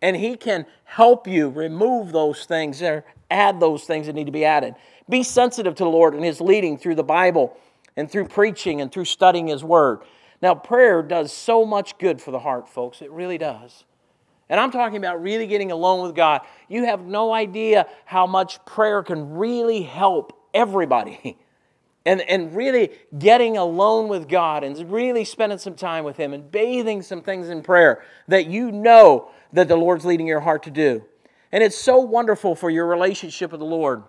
And 0.00 0.16
He 0.16 0.36
can 0.36 0.66
help 0.84 1.26
you 1.26 1.48
remove 1.48 2.12
those 2.12 2.44
things 2.44 2.82
or 2.82 3.04
add 3.30 3.58
those 3.58 3.84
things 3.84 4.06
that 4.06 4.14
need 4.14 4.26
to 4.26 4.32
be 4.32 4.44
added. 4.44 4.74
Be 5.08 5.22
sensitive 5.22 5.74
to 5.76 5.84
the 5.84 5.90
Lord 5.90 6.14
and 6.14 6.24
His 6.24 6.40
leading 6.40 6.78
through 6.78 6.94
the 6.94 7.02
Bible 7.02 7.56
and 7.96 8.10
through 8.10 8.28
preaching 8.28 8.80
and 8.80 8.92
through 8.92 9.06
studying 9.06 9.48
His 9.48 9.64
Word. 9.64 10.00
Now, 10.40 10.54
prayer 10.54 11.02
does 11.02 11.32
so 11.32 11.64
much 11.64 11.98
good 11.98 12.20
for 12.20 12.30
the 12.30 12.38
heart, 12.38 12.68
folks. 12.68 13.02
It 13.02 13.10
really 13.10 13.38
does. 13.38 13.84
And 14.48 14.58
I'm 14.58 14.70
talking 14.70 14.96
about 14.96 15.22
really 15.22 15.46
getting 15.46 15.70
alone 15.70 16.06
with 16.06 16.14
God. 16.14 16.40
You 16.68 16.86
have 16.86 17.04
no 17.04 17.32
idea 17.32 17.86
how 18.04 18.26
much 18.26 18.64
prayer 18.64 19.02
can 19.02 19.34
really 19.34 19.82
help 19.82 20.32
everybody. 20.54 21.38
And, 22.06 22.22
and 22.22 22.56
really 22.56 22.92
getting 23.18 23.58
alone 23.58 24.08
with 24.08 24.30
God 24.30 24.64
and 24.64 24.90
really 24.90 25.26
spending 25.26 25.58
some 25.58 25.74
time 25.74 26.04
with 26.04 26.16
Him 26.16 26.32
and 26.32 26.50
bathing 26.50 27.02
some 27.02 27.20
things 27.20 27.50
in 27.50 27.60
prayer 27.60 28.02
that 28.28 28.46
you 28.46 28.72
know 28.72 29.30
that 29.52 29.68
the 29.68 29.76
Lord's 29.76 30.06
leading 30.06 30.26
your 30.26 30.40
heart 30.40 30.62
to 30.62 30.70
do. 30.70 31.04
And 31.52 31.62
it's 31.62 31.76
so 31.76 31.98
wonderful 31.98 32.54
for 32.54 32.70
your 32.70 32.86
relationship 32.86 33.50
with 33.50 33.60
the 33.60 33.66
Lord. 33.66 34.04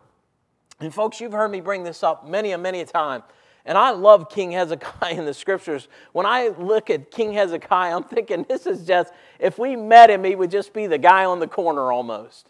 And 0.80 0.93
folks, 0.93 1.19
you've 1.19 1.34
heard 1.34 1.52
me 1.52 1.60
bring 1.60 1.84
this 1.84 2.02
up 2.02 2.25
many 2.25 2.54
and 2.54 2.63
many 2.63 2.80
a 2.80 2.86
time. 2.86 3.23
And 3.65 3.78
I 3.78 3.91
love 3.91 4.30
King 4.30 4.52
Hezekiah 4.52 5.13
in 5.13 5.26
the 5.26 5.34
scriptures. 5.34 5.88
When 6.13 6.26
I 6.26 6.50
look 6.58 6.89
at 6.89 7.12
King 7.12 7.34
Hezekiah, 7.34 7.95
I'm 7.95 8.04
thinking 8.04 8.45
this 8.48 8.65
is 8.65 8.86
just, 8.86 9.13
if 9.39 9.60
we 9.60 9.76
met 9.76 10.10
him, 10.10 10.24
he 10.24 10.36
would 10.36 10.52
just 10.52 10.74
be 10.74 10.88
the 10.88 10.98
guy 10.98 11.26
on 11.26 11.39
the 11.39 11.48
corner 11.48 11.91
almost. 11.91 12.48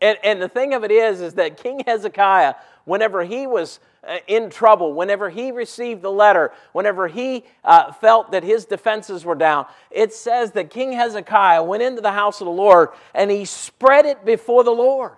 And, 0.00 0.18
and 0.22 0.42
the 0.42 0.48
thing 0.48 0.74
of 0.74 0.84
it 0.84 0.90
is, 0.90 1.20
is 1.20 1.34
that 1.34 1.56
King 1.56 1.82
Hezekiah, 1.86 2.54
whenever 2.84 3.24
he 3.24 3.46
was 3.46 3.80
uh, 4.06 4.18
in 4.26 4.50
trouble, 4.50 4.92
whenever 4.92 5.30
he 5.30 5.50
received 5.50 6.02
the 6.02 6.10
letter, 6.10 6.52
whenever 6.72 7.08
he 7.08 7.44
uh, 7.64 7.90
felt 7.92 8.32
that 8.32 8.42
his 8.44 8.66
defenses 8.66 9.24
were 9.24 9.34
down, 9.34 9.66
it 9.90 10.12
says 10.12 10.52
that 10.52 10.68
King 10.68 10.92
Hezekiah 10.92 11.62
went 11.62 11.82
into 11.82 12.02
the 12.02 12.12
house 12.12 12.42
of 12.42 12.44
the 12.44 12.50
Lord 12.50 12.90
and 13.14 13.30
he 13.30 13.46
spread 13.46 14.04
it 14.04 14.24
before 14.26 14.62
the 14.62 14.72
Lord. 14.72 15.16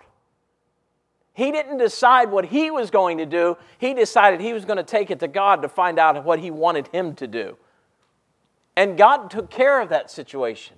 He 1.37 1.51
didn't 1.51 1.77
decide 1.77 2.31
what 2.31 2.45
he 2.45 2.71
was 2.71 2.89
going 2.89 3.19
to 3.19 3.25
do. 3.27 3.57
He 3.77 3.93
decided 3.93 4.41
he 4.41 4.53
was 4.53 4.65
going 4.65 4.77
to 4.77 4.83
take 4.83 5.11
it 5.11 5.19
to 5.19 5.27
God 5.27 5.61
to 5.61 5.69
find 5.69 5.99
out 5.99 6.25
what 6.25 6.39
he 6.39 6.49
wanted 6.49 6.87
him 6.87 7.13
to 7.13 7.27
do. 7.27 7.57
And 8.75 8.97
God 8.97 9.29
took 9.29 9.51
care 9.51 9.79
of 9.79 9.89
that 9.89 10.09
situation. 10.09 10.77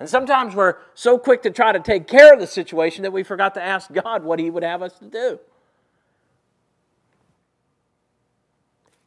And 0.00 0.08
sometimes 0.08 0.54
we're 0.54 0.76
so 0.94 1.18
quick 1.18 1.42
to 1.42 1.50
try 1.50 1.72
to 1.72 1.80
take 1.80 2.08
care 2.08 2.32
of 2.32 2.40
the 2.40 2.46
situation 2.46 3.02
that 3.02 3.12
we 3.12 3.22
forgot 3.22 3.52
to 3.56 3.62
ask 3.62 3.92
God 3.92 4.24
what 4.24 4.38
he 4.38 4.48
would 4.48 4.62
have 4.62 4.80
us 4.80 4.98
to 5.00 5.04
do. 5.04 5.38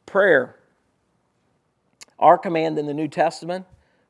Prayer. 0.06 0.60
Our 2.20 2.38
command 2.38 2.78
in 2.78 2.86
the 2.86 2.94
New 2.94 3.08
Testament 3.08 3.66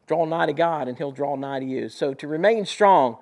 draw 0.06 0.26
nigh 0.26 0.44
to 0.44 0.52
God, 0.52 0.86
and 0.86 0.98
he'll 0.98 1.12
draw 1.12 1.34
nigh 1.34 1.60
to 1.60 1.66
you. 1.66 1.88
So 1.88 2.12
to 2.12 2.28
remain 2.28 2.66
strong, 2.66 3.16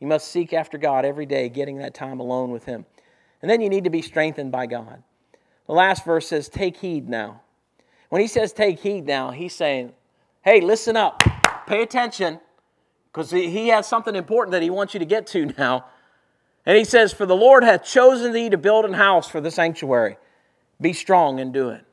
you 0.00 0.06
must 0.06 0.28
seek 0.28 0.52
after 0.52 0.78
God 0.78 1.04
every 1.04 1.26
day, 1.26 1.48
getting 1.48 1.78
that 1.78 1.94
time 1.94 2.18
alone 2.18 2.50
with 2.50 2.64
Him. 2.64 2.86
And 3.42 3.50
then 3.50 3.60
you 3.60 3.68
need 3.68 3.84
to 3.84 3.90
be 3.90 4.02
strengthened 4.02 4.50
by 4.50 4.66
God. 4.66 5.02
The 5.66 5.72
last 5.72 6.04
verse 6.04 6.26
says, 6.26 6.48
Take 6.48 6.78
heed 6.78 7.08
now. 7.08 7.42
When 8.08 8.20
he 8.20 8.26
says 8.26 8.52
take 8.52 8.80
heed 8.80 9.06
now, 9.06 9.30
he's 9.30 9.54
saying, 9.54 9.92
Hey, 10.42 10.60
listen 10.60 10.96
up, 10.96 11.22
pay 11.66 11.82
attention, 11.82 12.40
because 13.12 13.30
he 13.30 13.68
has 13.68 13.86
something 13.86 14.16
important 14.16 14.52
that 14.52 14.62
he 14.62 14.70
wants 14.70 14.94
you 14.94 15.00
to 15.00 15.06
get 15.06 15.26
to 15.28 15.46
now. 15.58 15.86
And 16.66 16.76
he 16.76 16.84
says, 16.84 17.12
For 17.12 17.24
the 17.24 17.36
Lord 17.36 17.64
hath 17.64 17.84
chosen 17.84 18.32
thee 18.32 18.50
to 18.50 18.58
build 18.58 18.84
an 18.84 18.94
house 18.94 19.28
for 19.28 19.40
the 19.40 19.50
sanctuary. 19.50 20.16
Be 20.80 20.92
strong 20.92 21.40
and 21.40 21.52
do 21.52 21.70
it. 21.70 21.84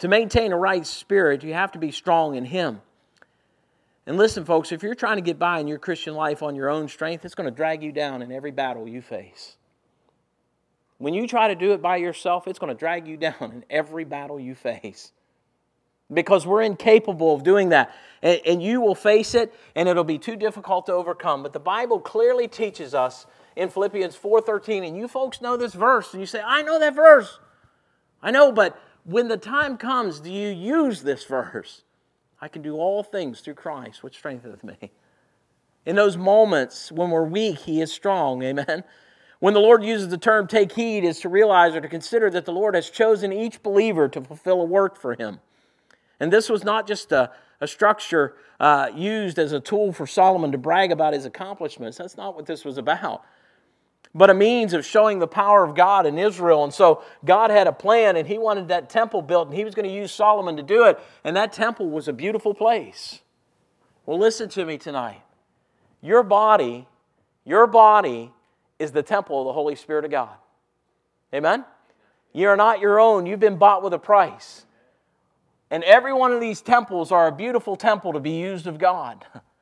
To 0.00 0.08
maintain 0.08 0.52
a 0.52 0.56
right 0.56 0.86
spirit, 0.86 1.42
you 1.44 1.54
have 1.54 1.72
to 1.72 1.78
be 1.78 1.90
strong 1.90 2.34
in 2.34 2.44
Him. 2.44 2.82
And 4.06 4.18
listen, 4.18 4.44
folks, 4.44 4.70
if 4.70 4.82
you're 4.82 4.94
trying 4.94 5.16
to 5.16 5.22
get 5.22 5.38
by 5.38 5.60
in 5.60 5.66
your 5.66 5.78
Christian 5.78 6.14
life 6.14 6.42
on 6.42 6.54
your 6.54 6.68
own 6.68 6.88
strength, 6.88 7.24
it's 7.24 7.34
going 7.34 7.48
to 7.48 7.54
drag 7.54 7.82
you 7.82 7.90
down 7.90 8.20
in 8.20 8.30
every 8.30 8.50
battle 8.50 8.86
you 8.86 9.00
face. 9.00 9.56
When 10.98 11.14
you 11.14 11.26
try 11.26 11.48
to 11.48 11.54
do 11.54 11.72
it 11.72 11.80
by 11.80 11.96
yourself, 11.96 12.46
it's 12.46 12.58
going 12.58 12.74
to 12.74 12.78
drag 12.78 13.08
you 13.08 13.16
down 13.18 13.34
in 13.40 13.64
every 13.70 14.04
battle 14.04 14.38
you 14.38 14.54
face. 14.54 15.12
Because 16.12 16.46
we're 16.46 16.60
incapable 16.62 17.34
of 17.34 17.44
doing 17.44 17.70
that. 17.70 17.94
And, 18.22 18.40
and 18.44 18.62
you 18.62 18.82
will 18.82 18.94
face 18.94 19.34
it, 19.34 19.54
and 19.74 19.88
it'll 19.88 20.04
be 20.04 20.18
too 20.18 20.36
difficult 20.36 20.86
to 20.86 20.92
overcome. 20.92 21.42
But 21.42 21.54
the 21.54 21.60
Bible 21.60 21.98
clearly 21.98 22.46
teaches 22.46 22.94
us 22.94 23.26
in 23.56 23.70
Philippians 23.70 24.14
4:13, 24.14 24.86
and 24.86 24.96
you 24.96 25.08
folks 25.08 25.40
know 25.40 25.56
this 25.56 25.72
verse, 25.72 26.12
and 26.12 26.20
you 26.20 26.26
say, 26.26 26.42
I 26.44 26.60
know 26.60 26.78
that 26.78 26.94
verse. 26.94 27.38
I 28.22 28.30
know, 28.30 28.52
but 28.52 28.78
when 29.04 29.28
the 29.28 29.36
time 29.38 29.78
comes, 29.78 30.20
do 30.20 30.30
you 30.30 30.48
use 30.48 31.02
this 31.02 31.24
verse? 31.24 31.82
I 32.44 32.48
can 32.48 32.60
do 32.60 32.76
all 32.76 33.02
things 33.02 33.40
through 33.40 33.54
Christ, 33.54 34.02
which 34.02 34.16
strengtheneth 34.16 34.62
me. 34.62 34.90
In 35.86 35.96
those 35.96 36.18
moments 36.18 36.92
when 36.92 37.08
we're 37.08 37.24
weak, 37.24 37.60
He 37.60 37.80
is 37.80 37.90
strong. 37.90 38.42
Amen. 38.42 38.84
When 39.40 39.54
the 39.54 39.60
Lord 39.60 39.82
uses 39.82 40.10
the 40.10 40.18
term 40.18 40.46
take 40.46 40.72
heed, 40.72 41.04
is 41.04 41.20
to 41.20 41.30
realize 41.30 41.74
or 41.74 41.80
to 41.80 41.88
consider 41.88 42.28
that 42.28 42.44
the 42.44 42.52
Lord 42.52 42.74
has 42.74 42.90
chosen 42.90 43.32
each 43.32 43.62
believer 43.62 44.10
to 44.10 44.20
fulfill 44.20 44.60
a 44.60 44.64
work 44.66 44.98
for 44.98 45.14
Him. 45.14 45.40
And 46.20 46.30
this 46.30 46.50
was 46.50 46.64
not 46.64 46.86
just 46.86 47.12
a, 47.12 47.30
a 47.62 47.66
structure 47.66 48.34
uh, 48.60 48.90
used 48.94 49.38
as 49.38 49.52
a 49.52 49.60
tool 49.60 49.94
for 49.94 50.06
Solomon 50.06 50.52
to 50.52 50.58
brag 50.58 50.92
about 50.92 51.14
his 51.14 51.24
accomplishments. 51.24 51.96
That's 51.96 52.18
not 52.18 52.36
what 52.36 52.44
this 52.44 52.62
was 52.62 52.76
about 52.76 53.24
but 54.14 54.30
a 54.30 54.34
means 54.34 54.72
of 54.72 54.86
showing 54.86 55.18
the 55.18 55.26
power 55.26 55.64
of 55.64 55.74
God 55.74 56.06
in 56.06 56.18
Israel. 56.18 56.62
And 56.62 56.72
so 56.72 57.02
God 57.24 57.50
had 57.50 57.66
a 57.66 57.72
plan, 57.72 58.16
and 58.16 58.28
He 58.28 58.38
wanted 58.38 58.68
that 58.68 58.88
temple 58.88 59.22
built, 59.22 59.48
and 59.48 59.56
He 59.56 59.64
was 59.64 59.74
going 59.74 59.88
to 59.88 59.94
use 59.94 60.12
Solomon 60.12 60.56
to 60.56 60.62
do 60.62 60.84
it. 60.84 61.00
And 61.24 61.36
that 61.36 61.52
temple 61.52 61.90
was 61.90 62.06
a 62.06 62.12
beautiful 62.12 62.54
place. 62.54 63.20
Well, 64.06 64.18
listen 64.18 64.48
to 64.50 64.64
me 64.64 64.78
tonight. 64.78 65.22
Your 66.00 66.22
body, 66.22 66.86
your 67.44 67.66
body 67.66 68.30
is 68.78 68.92
the 68.92 69.02
temple 69.02 69.40
of 69.40 69.46
the 69.46 69.52
Holy 69.52 69.74
Spirit 69.74 70.04
of 70.04 70.10
God. 70.10 70.34
Amen? 71.32 71.64
You're 72.32 72.56
not 72.56 72.80
your 72.80 73.00
own, 73.00 73.26
you've 73.26 73.40
been 73.40 73.56
bought 73.56 73.82
with 73.82 73.94
a 73.94 73.98
price. 73.98 74.66
And 75.70 75.82
every 75.82 76.12
one 76.12 76.30
of 76.30 76.40
these 76.40 76.60
temples 76.60 77.10
are 77.10 77.26
a 77.26 77.32
beautiful 77.32 77.74
temple 77.74 78.12
to 78.12 78.20
be 78.20 78.32
used 78.32 78.66
of 78.66 78.78
God. 78.78 79.24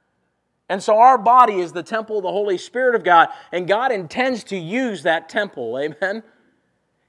And 0.73 0.83
so 0.83 0.97
our 0.97 1.19
body 1.19 1.61
is 1.61 1.73
the 1.73 1.83
temple 1.83 2.17
of 2.17 2.23
the 2.23 2.31
Holy 2.31 2.57
Spirit 2.57 2.95
of 2.95 3.05
God, 3.05 3.29
and 3.53 3.69
God 3.69 3.93
intends 3.93 4.43
to 4.45 4.57
use 4.57 5.03
that 5.03 5.29
temple. 5.29 5.79
Amen. 5.79 6.23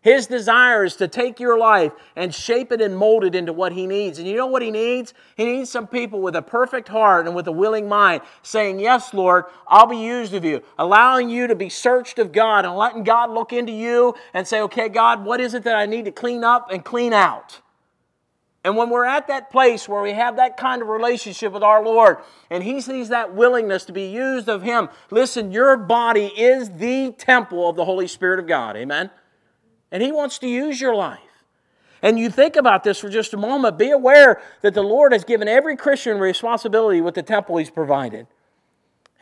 His 0.02 0.28
desire 0.28 0.84
is 0.84 0.97
to 0.97 1.08
take 1.08 1.39
your 1.39 1.58
life 1.58 1.93
and 2.17 2.36
shape 2.36 2.73
it 2.73 2.82
and 2.82 2.97
mold 2.97 3.23
it 3.23 3.36
into 3.36 3.54
what 3.54 3.71
He 3.71 3.88
needs. 3.88 4.19
And 4.19 4.28
you 4.28 4.36
know 4.36 4.47
what 4.47 4.63
He 4.63 4.69
needs? 4.69 5.13
He 5.38 5.45
needs 5.45 5.69
some 5.69 5.88
people 5.88 6.21
with 6.21 6.36
a 6.36 6.41
perfect 6.41 6.89
heart 6.89 7.26
and 7.26 7.38
with 7.38 7.47
a 7.47 7.54
willing 7.54 7.88
mind 7.88 8.23
saying, 8.41 8.82
Yes, 8.82 9.13
Lord, 9.13 9.45
I'll 9.65 9.88
be 9.88 9.95
used 9.95 10.34
of 10.34 10.43
you, 10.43 10.62
allowing 10.78 11.30
you 11.30 11.47
to 11.47 11.56
be 11.56 11.69
searched 11.69 12.19
of 12.19 12.34
God 12.34 12.65
and 12.65 12.76
letting 12.76 13.06
God 13.06 13.30
look 13.30 13.54
into 13.54 13.71
you 13.71 14.13
and 14.34 14.45
say, 14.45 14.60
Okay, 14.60 14.89
God, 14.89 15.23
what 15.23 15.39
is 15.39 15.54
it 15.54 15.63
that 15.63 15.78
I 15.78 15.86
need 15.86 16.04
to 16.04 16.12
clean 16.12 16.43
up 16.43 16.69
and 16.69 16.84
clean 16.84 17.13
out? 17.13 17.62
And 18.63 18.78
when 18.78 18.89
we're 18.89 19.06
at 19.06 19.28
that 19.28 19.52
place 19.52 19.89
where 19.89 20.02
we 20.02 20.13
have 20.13 20.38
that 20.38 20.56
kind 20.56 20.82
of 20.82 20.88
relationship 20.88 21.52
with 21.52 21.63
our 21.63 21.84
Lord 21.84 22.17
and 22.49 22.63
He 22.63 22.80
sees 22.80 23.10
that 23.10 23.34
willingness 23.34 23.84
to 23.86 23.93
be 23.93 24.06
used 24.06 24.47
of 24.47 24.61
Him, 24.61 24.89
listen, 25.11 25.51
your 25.51 25.76
body 25.76 26.28
is 26.28 26.70
the 26.70 27.11
temple 27.11 27.70
of 27.70 27.76
the 27.76 27.84
Holy 27.86 28.07
Spirit 28.07 28.39
of 28.39 28.47
God. 28.47 28.78
Amen? 28.78 29.09
And 29.91 30.01
He 30.01 30.11
wants 30.11 30.39
to 30.39 30.47
use 30.47 30.80
your 30.80 30.95
life. 30.95 31.20
And 32.01 32.20
you 32.20 32.30
think 32.30 32.55
about 32.55 32.84
this 32.84 32.99
for 32.99 33.09
just 33.09 33.34
a 33.34 33.38
moment, 33.38 33.78
be 33.78 33.91
aware 33.91 34.41
that 34.61 34.74
the 34.74 34.82
Lord 34.82 35.14
has 35.14 35.24
given 35.24 35.47
every 35.47 35.76
Christian 35.76 36.20
responsibility 36.20 37.01
with 37.01 37.16
the 37.16 37.24
temple 37.24 37.57
He's 37.57 37.70
provided. 37.70 38.28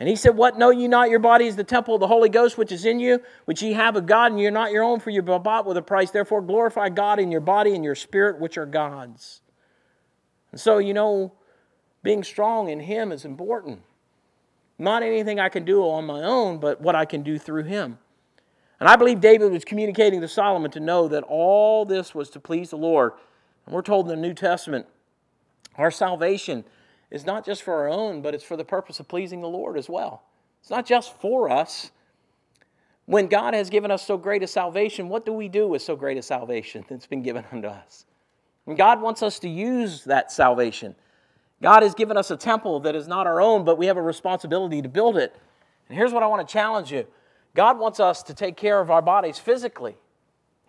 And 0.01 0.09
he 0.09 0.15
said, 0.15 0.35
What 0.35 0.57
know 0.57 0.71
ye 0.71 0.87
not? 0.87 1.11
Your 1.11 1.19
body 1.19 1.45
is 1.45 1.55
the 1.55 1.63
temple 1.63 1.93
of 1.93 1.99
the 1.99 2.07
Holy 2.07 2.27
Ghost 2.27 2.57
which 2.57 2.71
is 2.71 2.85
in 2.85 2.99
you, 2.99 3.21
which 3.45 3.61
ye 3.61 3.73
have 3.73 3.95
of 3.95 4.07
God, 4.07 4.31
and 4.31 4.41
you're 4.41 4.49
not 4.49 4.71
your 4.71 4.81
own, 4.81 4.99
for 4.99 5.11
you're 5.11 5.21
bought 5.21 5.67
with 5.67 5.77
a 5.77 5.81
price. 5.83 6.09
Therefore, 6.09 6.41
glorify 6.41 6.89
God 6.89 7.19
in 7.19 7.31
your 7.31 7.39
body 7.39 7.75
and 7.75 7.83
your 7.83 7.93
spirit, 7.93 8.39
which 8.39 8.57
are 8.57 8.65
God's. 8.65 9.41
And 10.51 10.59
so, 10.59 10.79
you 10.79 10.95
know, 10.95 11.33
being 12.01 12.23
strong 12.23 12.69
in 12.69 12.79
Him 12.79 13.11
is 13.11 13.25
important. 13.25 13.83
Not 14.79 15.03
anything 15.03 15.39
I 15.39 15.49
can 15.49 15.65
do 15.65 15.83
on 15.83 16.07
my 16.07 16.23
own, 16.23 16.57
but 16.57 16.81
what 16.81 16.95
I 16.95 17.05
can 17.05 17.21
do 17.21 17.37
through 17.37 17.65
Him. 17.65 17.99
And 18.79 18.89
I 18.89 18.95
believe 18.95 19.21
David 19.21 19.51
was 19.51 19.63
communicating 19.63 20.19
to 20.21 20.27
Solomon 20.27 20.71
to 20.71 20.79
know 20.79 21.09
that 21.09 21.21
all 21.27 21.85
this 21.85 22.15
was 22.15 22.31
to 22.31 22.39
please 22.39 22.71
the 22.71 22.75
Lord. 22.75 23.11
And 23.67 23.75
we're 23.75 23.83
told 23.83 24.09
in 24.09 24.19
the 24.19 24.27
New 24.27 24.33
Testament 24.33 24.87
our 25.75 25.91
salvation 25.91 26.63
is 27.11 27.25
not 27.25 27.45
just 27.45 27.61
for 27.61 27.73
our 27.73 27.89
own, 27.89 28.21
but 28.21 28.33
it's 28.33 28.43
for 28.43 28.57
the 28.57 28.65
purpose 28.65 28.99
of 28.99 29.07
pleasing 29.07 29.41
the 29.41 29.47
Lord 29.47 29.77
as 29.77 29.89
well. 29.89 30.23
It's 30.61 30.69
not 30.69 30.85
just 30.85 31.19
for 31.19 31.49
us. 31.49 31.91
When 33.05 33.27
God 33.27 33.53
has 33.53 33.69
given 33.69 33.91
us 33.91 34.05
so 34.05 34.17
great 34.17 34.41
a 34.43 34.47
salvation, 34.47 35.09
what 35.09 35.25
do 35.25 35.33
we 35.33 35.49
do 35.49 35.67
with 35.67 35.81
so 35.81 35.95
great 35.95 36.17
a 36.17 36.21
salvation 36.21 36.85
that's 36.87 37.07
been 37.07 37.21
given 37.21 37.43
unto 37.51 37.67
us? 37.67 38.05
And 38.65 38.77
God 38.77 39.01
wants 39.01 39.21
us 39.21 39.39
to 39.39 39.49
use 39.49 40.05
that 40.05 40.31
salvation. 40.31 40.95
God 41.61 41.83
has 41.83 41.93
given 41.93 42.15
us 42.15 42.31
a 42.31 42.37
temple 42.37 42.79
that 42.81 42.95
is 42.95 43.07
not 43.07 43.27
our 43.27 43.41
own, 43.41 43.65
but 43.65 43.77
we 43.77 43.87
have 43.87 43.97
a 43.97 44.01
responsibility 44.01 44.81
to 44.81 44.89
build 44.89 45.17
it. 45.17 45.35
And 45.89 45.97
here's 45.97 46.13
what 46.13 46.23
I 46.23 46.27
want 46.27 46.47
to 46.47 46.51
challenge 46.51 46.91
you 46.91 47.05
God 47.53 47.77
wants 47.77 47.99
us 47.99 48.23
to 48.23 48.33
take 48.33 48.55
care 48.55 48.79
of 48.79 48.89
our 48.89 49.01
bodies 49.01 49.37
physically. 49.37 49.97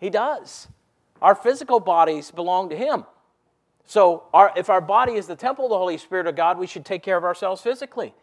He 0.00 0.10
does. 0.10 0.68
Our 1.20 1.36
physical 1.36 1.78
bodies 1.78 2.32
belong 2.32 2.70
to 2.70 2.76
Him. 2.76 3.04
So, 3.84 4.24
our, 4.32 4.52
if 4.56 4.70
our 4.70 4.80
body 4.80 5.14
is 5.14 5.26
the 5.26 5.36
temple 5.36 5.66
of 5.66 5.70
the 5.70 5.78
Holy 5.78 5.98
Spirit 5.98 6.26
of 6.26 6.36
God, 6.36 6.58
we 6.58 6.66
should 6.66 6.84
take 6.84 7.02
care 7.02 7.16
of 7.16 7.24
ourselves 7.24 7.60
physically. 7.62 8.14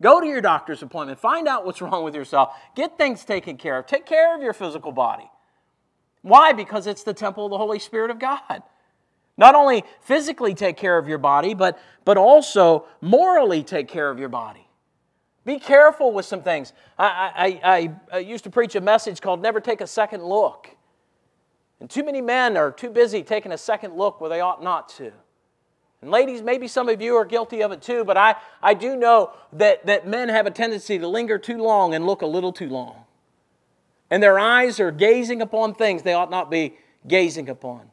Go 0.00 0.20
to 0.20 0.26
your 0.26 0.40
doctor's 0.40 0.82
appointment, 0.82 1.18
find 1.18 1.48
out 1.48 1.66
what's 1.66 1.82
wrong 1.82 2.04
with 2.04 2.14
yourself, 2.14 2.54
get 2.74 2.96
things 2.96 3.24
taken 3.24 3.56
care 3.56 3.78
of, 3.78 3.86
take 3.86 4.06
care 4.06 4.34
of 4.34 4.42
your 4.42 4.52
physical 4.52 4.92
body. 4.92 5.28
Why? 6.22 6.52
Because 6.52 6.86
it's 6.86 7.02
the 7.02 7.14
temple 7.14 7.46
of 7.46 7.50
the 7.50 7.58
Holy 7.58 7.78
Spirit 7.78 8.10
of 8.10 8.18
God. 8.18 8.62
Not 9.36 9.54
only 9.54 9.84
physically 10.00 10.54
take 10.54 10.76
care 10.76 10.98
of 10.98 11.08
your 11.08 11.18
body, 11.18 11.54
but, 11.54 11.78
but 12.04 12.16
also 12.16 12.86
morally 13.00 13.62
take 13.62 13.86
care 13.86 14.10
of 14.10 14.18
your 14.18 14.28
body. 14.28 14.66
Be 15.44 15.58
careful 15.60 16.12
with 16.12 16.26
some 16.26 16.42
things. 16.42 16.72
I, 16.98 17.06
I, 17.64 17.76
I, 17.76 17.94
I 18.12 18.18
used 18.18 18.44
to 18.44 18.50
preach 18.50 18.74
a 18.74 18.80
message 18.80 19.20
called 19.20 19.40
Never 19.40 19.60
Take 19.60 19.80
a 19.80 19.86
Second 19.86 20.24
Look. 20.24 20.68
And 21.80 21.88
too 21.88 22.04
many 22.04 22.20
men 22.20 22.56
are 22.56 22.70
too 22.70 22.90
busy 22.90 23.22
taking 23.22 23.52
a 23.52 23.58
second 23.58 23.94
look 23.94 24.20
where 24.20 24.30
they 24.30 24.40
ought 24.40 24.62
not 24.62 24.88
to. 24.90 25.12
And 26.00 26.10
ladies, 26.10 26.42
maybe 26.42 26.68
some 26.68 26.88
of 26.88 27.00
you 27.02 27.16
are 27.16 27.24
guilty 27.24 27.60
of 27.62 27.72
it 27.72 27.82
too, 27.82 28.04
but 28.04 28.16
I, 28.16 28.36
I 28.62 28.74
do 28.74 28.96
know 28.96 29.32
that, 29.54 29.86
that 29.86 30.06
men 30.06 30.28
have 30.28 30.46
a 30.46 30.50
tendency 30.50 30.98
to 30.98 31.08
linger 31.08 31.38
too 31.38 31.58
long 31.58 31.94
and 31.94 32.06
look 32.06 32.22
a 32.22 32.26
little 32.26 32.52
too 32.52 32.68
long. 32.68 33.04
And 34.10 34.22
their 34.22 34.38
eyes 34.38 34.80
are 34.80 34.90
gazing 34.90 35.42
upon 35.42 35.74
things 35.74 36.02
they 36.02 36.14
ought 36.14 36.30
not 36.30 36.50
be 36.50 36.76
gazing 37.06 37.48
upon. 37.48 37.90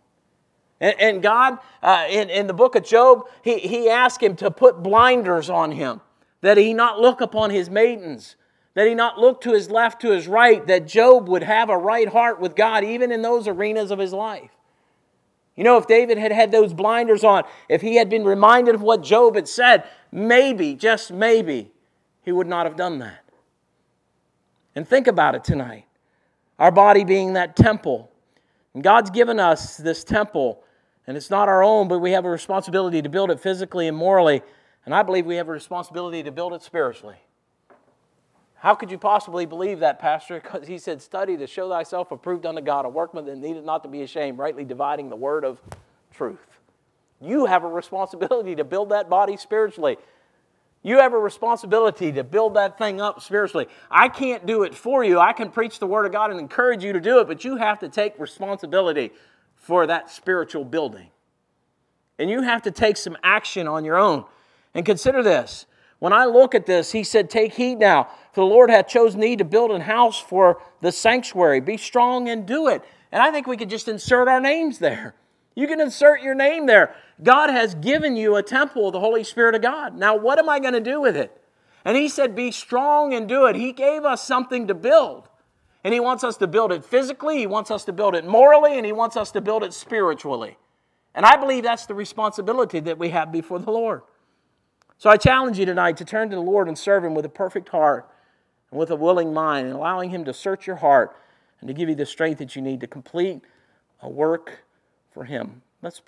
And, 0.79 0.95
and 0.99 1.23
God, 1.23 1.57
uh, 1.81 2.05
in, 2.09 2.29
in 2.29 2.47
the 2.47 2.53
book 2.53 2.75
of 2.75 2.83
Job, 2.83 3.23
he, 3.43 3.59
he 3.59 3.89
asked 3.89 4.21
him 4.21 4.36
to 4.38 4.51
put 4.51 4.83
blinders 4.83 5.49
on 5.49 5.71
him, 5.71 6.01
that 6.41 6.57
he 6.57 6.73
not 6.73 6.99
look 6.99 7.21
upon 7.21 7.49
his 7.49 7.69
maidens, 7.69 8.36
that 8.76 8.88
he 8.88 8.93
not 8.93 9.17
look 9.17 9.41
to 9.41 9.53
his 9.53 9.71
left, 9.71 10.01
to 10.01 10.11
his 10.11 10.28
right, 10.28 10.65
that 10.67 10.86
Job 10.86 11.28
would 11.28 11.43
have 11.43 11.69
a 11.69 11.78
right 11.78 12.07
heart 12.07 12.39
with 12.39 12.55
God, 12.55 12.84
even 12.84 13.11
in 13.11 13.21
those 13.21 13.47
arenas 13.47 13.89
of 13.89 13.99
his 13.99 14.13
life. 14.13 14.51
You 15.55 15.63
know, 15.63 15.78
if 15.78 15.88
David 15.88 16.17
had 16.17 16.34
had 16.34 16.51
those 16.51 16.73
blinders 16.73 17.23
on, 17.23 17.43
if 17.69 17.82
he 17.82 17.95
had 17.95 18.09
been 18.09 18.26
reminded 18.26 18.76
of 18.76 18.82
what 18.82 19.01
Job 19.01 19.36
had 19.36 19.47
said, 19.47 19.86
maybe, 20.11 20.76
just 20.76 21.11
maybe, 21.11 21.71
he 22.23 22.34
would 22.34 22.47
not 22.47 22.65
have 22.65 22.76
done 22.76 22.99
that. 22.99 23.23
And 24.76 24.86
think 24.86 25.07
about 25.07 25.36
it 25.36 25.45
tonight. 25.45 25.86
Our 26.59 26.71
body 26.71 27.05
being 27.05 27.34
that 27.34 27.55
temple. 27.55 28.11
And 28.73 28.84
God's 28.84 29.09
given 29.09 29.39
us 29.39 29.78
this 29.78 30.03
temple, 30.03 30.61
and 31.07 31.15
it's 31.15 31.30
not 31.30 31.47
our 31.47 31.63
own, 31.63 31.88
but 31.88 31.99
we 31.99 32.11
have 32.11 32.26
a 32.26 32.30
responsibility 32.30 33.01
to 33.01 33.07
build 33.07 33.32
it 33.32 33.39
physically 33.39 33.88
and 33.88 33.95
morally. 33.95 34.41
And 34.86 34.93
I 34.93 35.01
believe 35.01 35.26
we 35.26 35.38
have 35.38 35.47
a 35.47 35.53
responsibility 35.53 36.23
to 36.23 36.32
build 36.32 36.53
it 36.53 36.61
spiritually. 36.61 37.15
How 38.58 38.74
could 38.74 38.89
you 38.89 38.97
possibly 38.97 39.45
believe 39.45 39.80
that, 39.80 39.99
Pastor? 39.99 40.39
Because 40.39 40.68
he 40.68 40.78
said, 40.78 41.01
Study 41.01 41.38
to 41.38 41.47
show 41.47 41.70
thyself 41.70 42.12
approved 42.12 42.45
unto 42.45 42.62
God, 42.62 42.86
a 42.86 42.89
workman 42.89 43.26
that 43.26 43.38
needed 43.38 43.66
not 43.66 43.84
to 43.84 43.89
be 43.89 44.01
ashamed, 44.01 44.38
rightly 44.38 44.64
dividing 44.64 45.10
the 45.10 45.16
word 45.16 45.43
of 45.43 45.62
truth. 46.12 46.39
You 47.22 47.45
have 47.45 47.64
a 47.64 47.68
responsibility 47.68 48.56
to 48.56 48.64
build 48.64 48.89
that 48.89 49.10
body 49.10 49.38
spiritually. 49.38 49.97
You 50.84 50.99
have 50.99 51.14
a 51.14 51.18
responsibility 51.18 52.12
to 52.12 52.24
build 52.24 52.53
that 52.56 52.78
thing 52.78 53.01
up 53.01 53.22
spiritually. 53.22 53.68
I 53.89 54.08
can't 54.08 54.45
do 54.45 54.64
it 54.64 54.76
for 54.76 55.03
you. 55.03 55.20
I 55.20 55.34
can 55.34 55.49
preach 55.49 55.80
the 55.80 55.88
Word 55.88 56.06
of 56.06 56.12
God 56.12 56.30
and 56.30 56.39
encourage 56.39 56.84
you 56.84 56.93
to 56.93 57.01
do 57.01 57.20
it, 57.20 57.28
but 57.28 57.43
you 57.43 57.56
have 57.58 57.80
to 57.80 57.89
take 57.89 58.20
responsibility 58.20 59.12
for 59.56 59.88
that 59.88 60.12
spiritual 60.12 60.64
building. 60.64 61.10
And 62.20 62.30
you 62.30 62.43
have 62.43 62.62
to 62.64 62.72
take 62.72 62.97
some 62.97 63.18
action 63.24 63.68
on 63.68 63.84
your 63.84 63.97
own. 63.97 64.26
And 64.76 64.86
consider 64.86 65.24
this 65.24 65.66
when 66.00 66.14
I 66.14 66.26
look 66.26 66.54
at 66.54 66.66
this, 66.66 66.91
he 66.91 67.04
said, 67.04 67.30
Take 67.30 67.54
heed 67.54 67.80
now, 67.80 68.10
for 68.34 68.41
the 68.41 68.54
Lord 68.54 68.70
hath 68.70 68.88
chosen 68.88 69.22
thee 69.22 69.36
to 69.38 69.46
build 69.46 69.72
an 69.72 69.82
house 69.82 70.20
for 70.20 70.62
the 70.82 70.91
sanctuary. 70.91 71.62
Be 71.62 71.78
strong 71.78 72.28
and 72.30 72.46
do 72.46 72.68
it. 72.68 72.84
And 73.12 73.24
I 73.24 73.32
think 73.32 73.48
we 73.48 73.58
could 73.58 73.70
just 73.70 73.88
insert 73.88 74.28
our 74.28 74.41
names 74.41 74.80
there. 74.80 75.16
You 75.56 75.68
can 75.68 75.80
insert 75.80 76.22
your 76.22 76.36
name 76.36 76.66
there. 76.66 76.93
God 77.24 77.50
has 77.50 77.76
given 77.76 78.18
you 78.18 78.36
a 78.36 78.43
temple 78.43 78.91
the 78.91 79.00
Holy 79.00 79.24
Spirit 79.24 79.56
of 79.56 79.62
God. 79.62 79.96
Now, 79.96 80.18
what 80.18 80.38
am 80.38 80.50
I 80.50 80.60
going 80.60 80.74
to 80.74 80.82
do 80.82 81.00
with 81.00 81.16
it? 81.16 81.41
And 81.86 81.96
he 81.96 82.10
said, 82.10 82.36
Be 82.36 82.52
strong 82.52 83.14
and 83.14 83.30
do 83.30 83.46
it. 83.46 83.56
He 83.56 83.72
gave 83.72 84.04
us 84.04 84.22
something 84.26 84.68
to 84.68 84.74
build. 84.74 85.30
And 85.86 85.93
he 85.93 86.00
wants 86.00 86.24
us 86.24 86.36
to 86.38 86.48
build 86.48 86.72
it 86.72 86.84
physically, 86.84 87.38
he 87.38 87.48
wants 87.48 87.70
us 87.70 87.86
to 87.86 87.93
build 87.93 88.16
it 88.16 88.26
morally, 88.26 88.76
and 88.76 88.86
he 88.86 88.91
wants 88.91 89.16
us 89.16 89.32
to 89.32 89.39
build 89.39 89.64
it 89.64 89.72
spiritually. 89.72 90.58
And 91.14 91.26
I 91.26 91.38
believe 91.38 91.64
that's 91.64 91.86
the 91.86 91.93
responsibility 91.93 92.80
that 92.82 92.98
we 92.98 93.10
have 93.10 93.32
before 93.32 93.60
the 93.60 93.72
Lord. 93.72 94.02
So 94.98 95.10
I 95.10 95.18
challenge 95.18 95.60
you 95.60 95.66
tonight 95.66 95.98
to 95.98 96.06
turn 96.06 96.30
to 96.30 96.36
the 96.36 96.41
Lord 96.41 96.68
and 96.68 96.78
serve 96.78 97.04
Him 97.04 97.14
with 97.14 97.26
a 97.26 97.30
perfect 97.30 97.70
heart 97.70 98.10
and 98.72 98.80
with 98.80 98.89
a 98.89 98.96
willing 98.96 99.34
mind, 99.34 99.68
and 99.68 99.76
allowing 99.76 100.10
Him 100.10 100.26
to 100.26 100.34
search 100.34 100.66
your 100.68 100.78
heart 100.78 101.16
and 101.60 101.68
to 101.68 101.74
give 101.74 101.89
you 101.89 101.96
the 101.96 102.06
strength 102.06 102.39
that 102.39 102.56
you 102.56 102.62
need 102.62 102.80
to 102.82 102.88
complete 102.88 103.41
a 104.02 104.10
work 104.10 104.64
for 105.14 105.26
Him. 105.26 105.62
Let's 105.82 106.00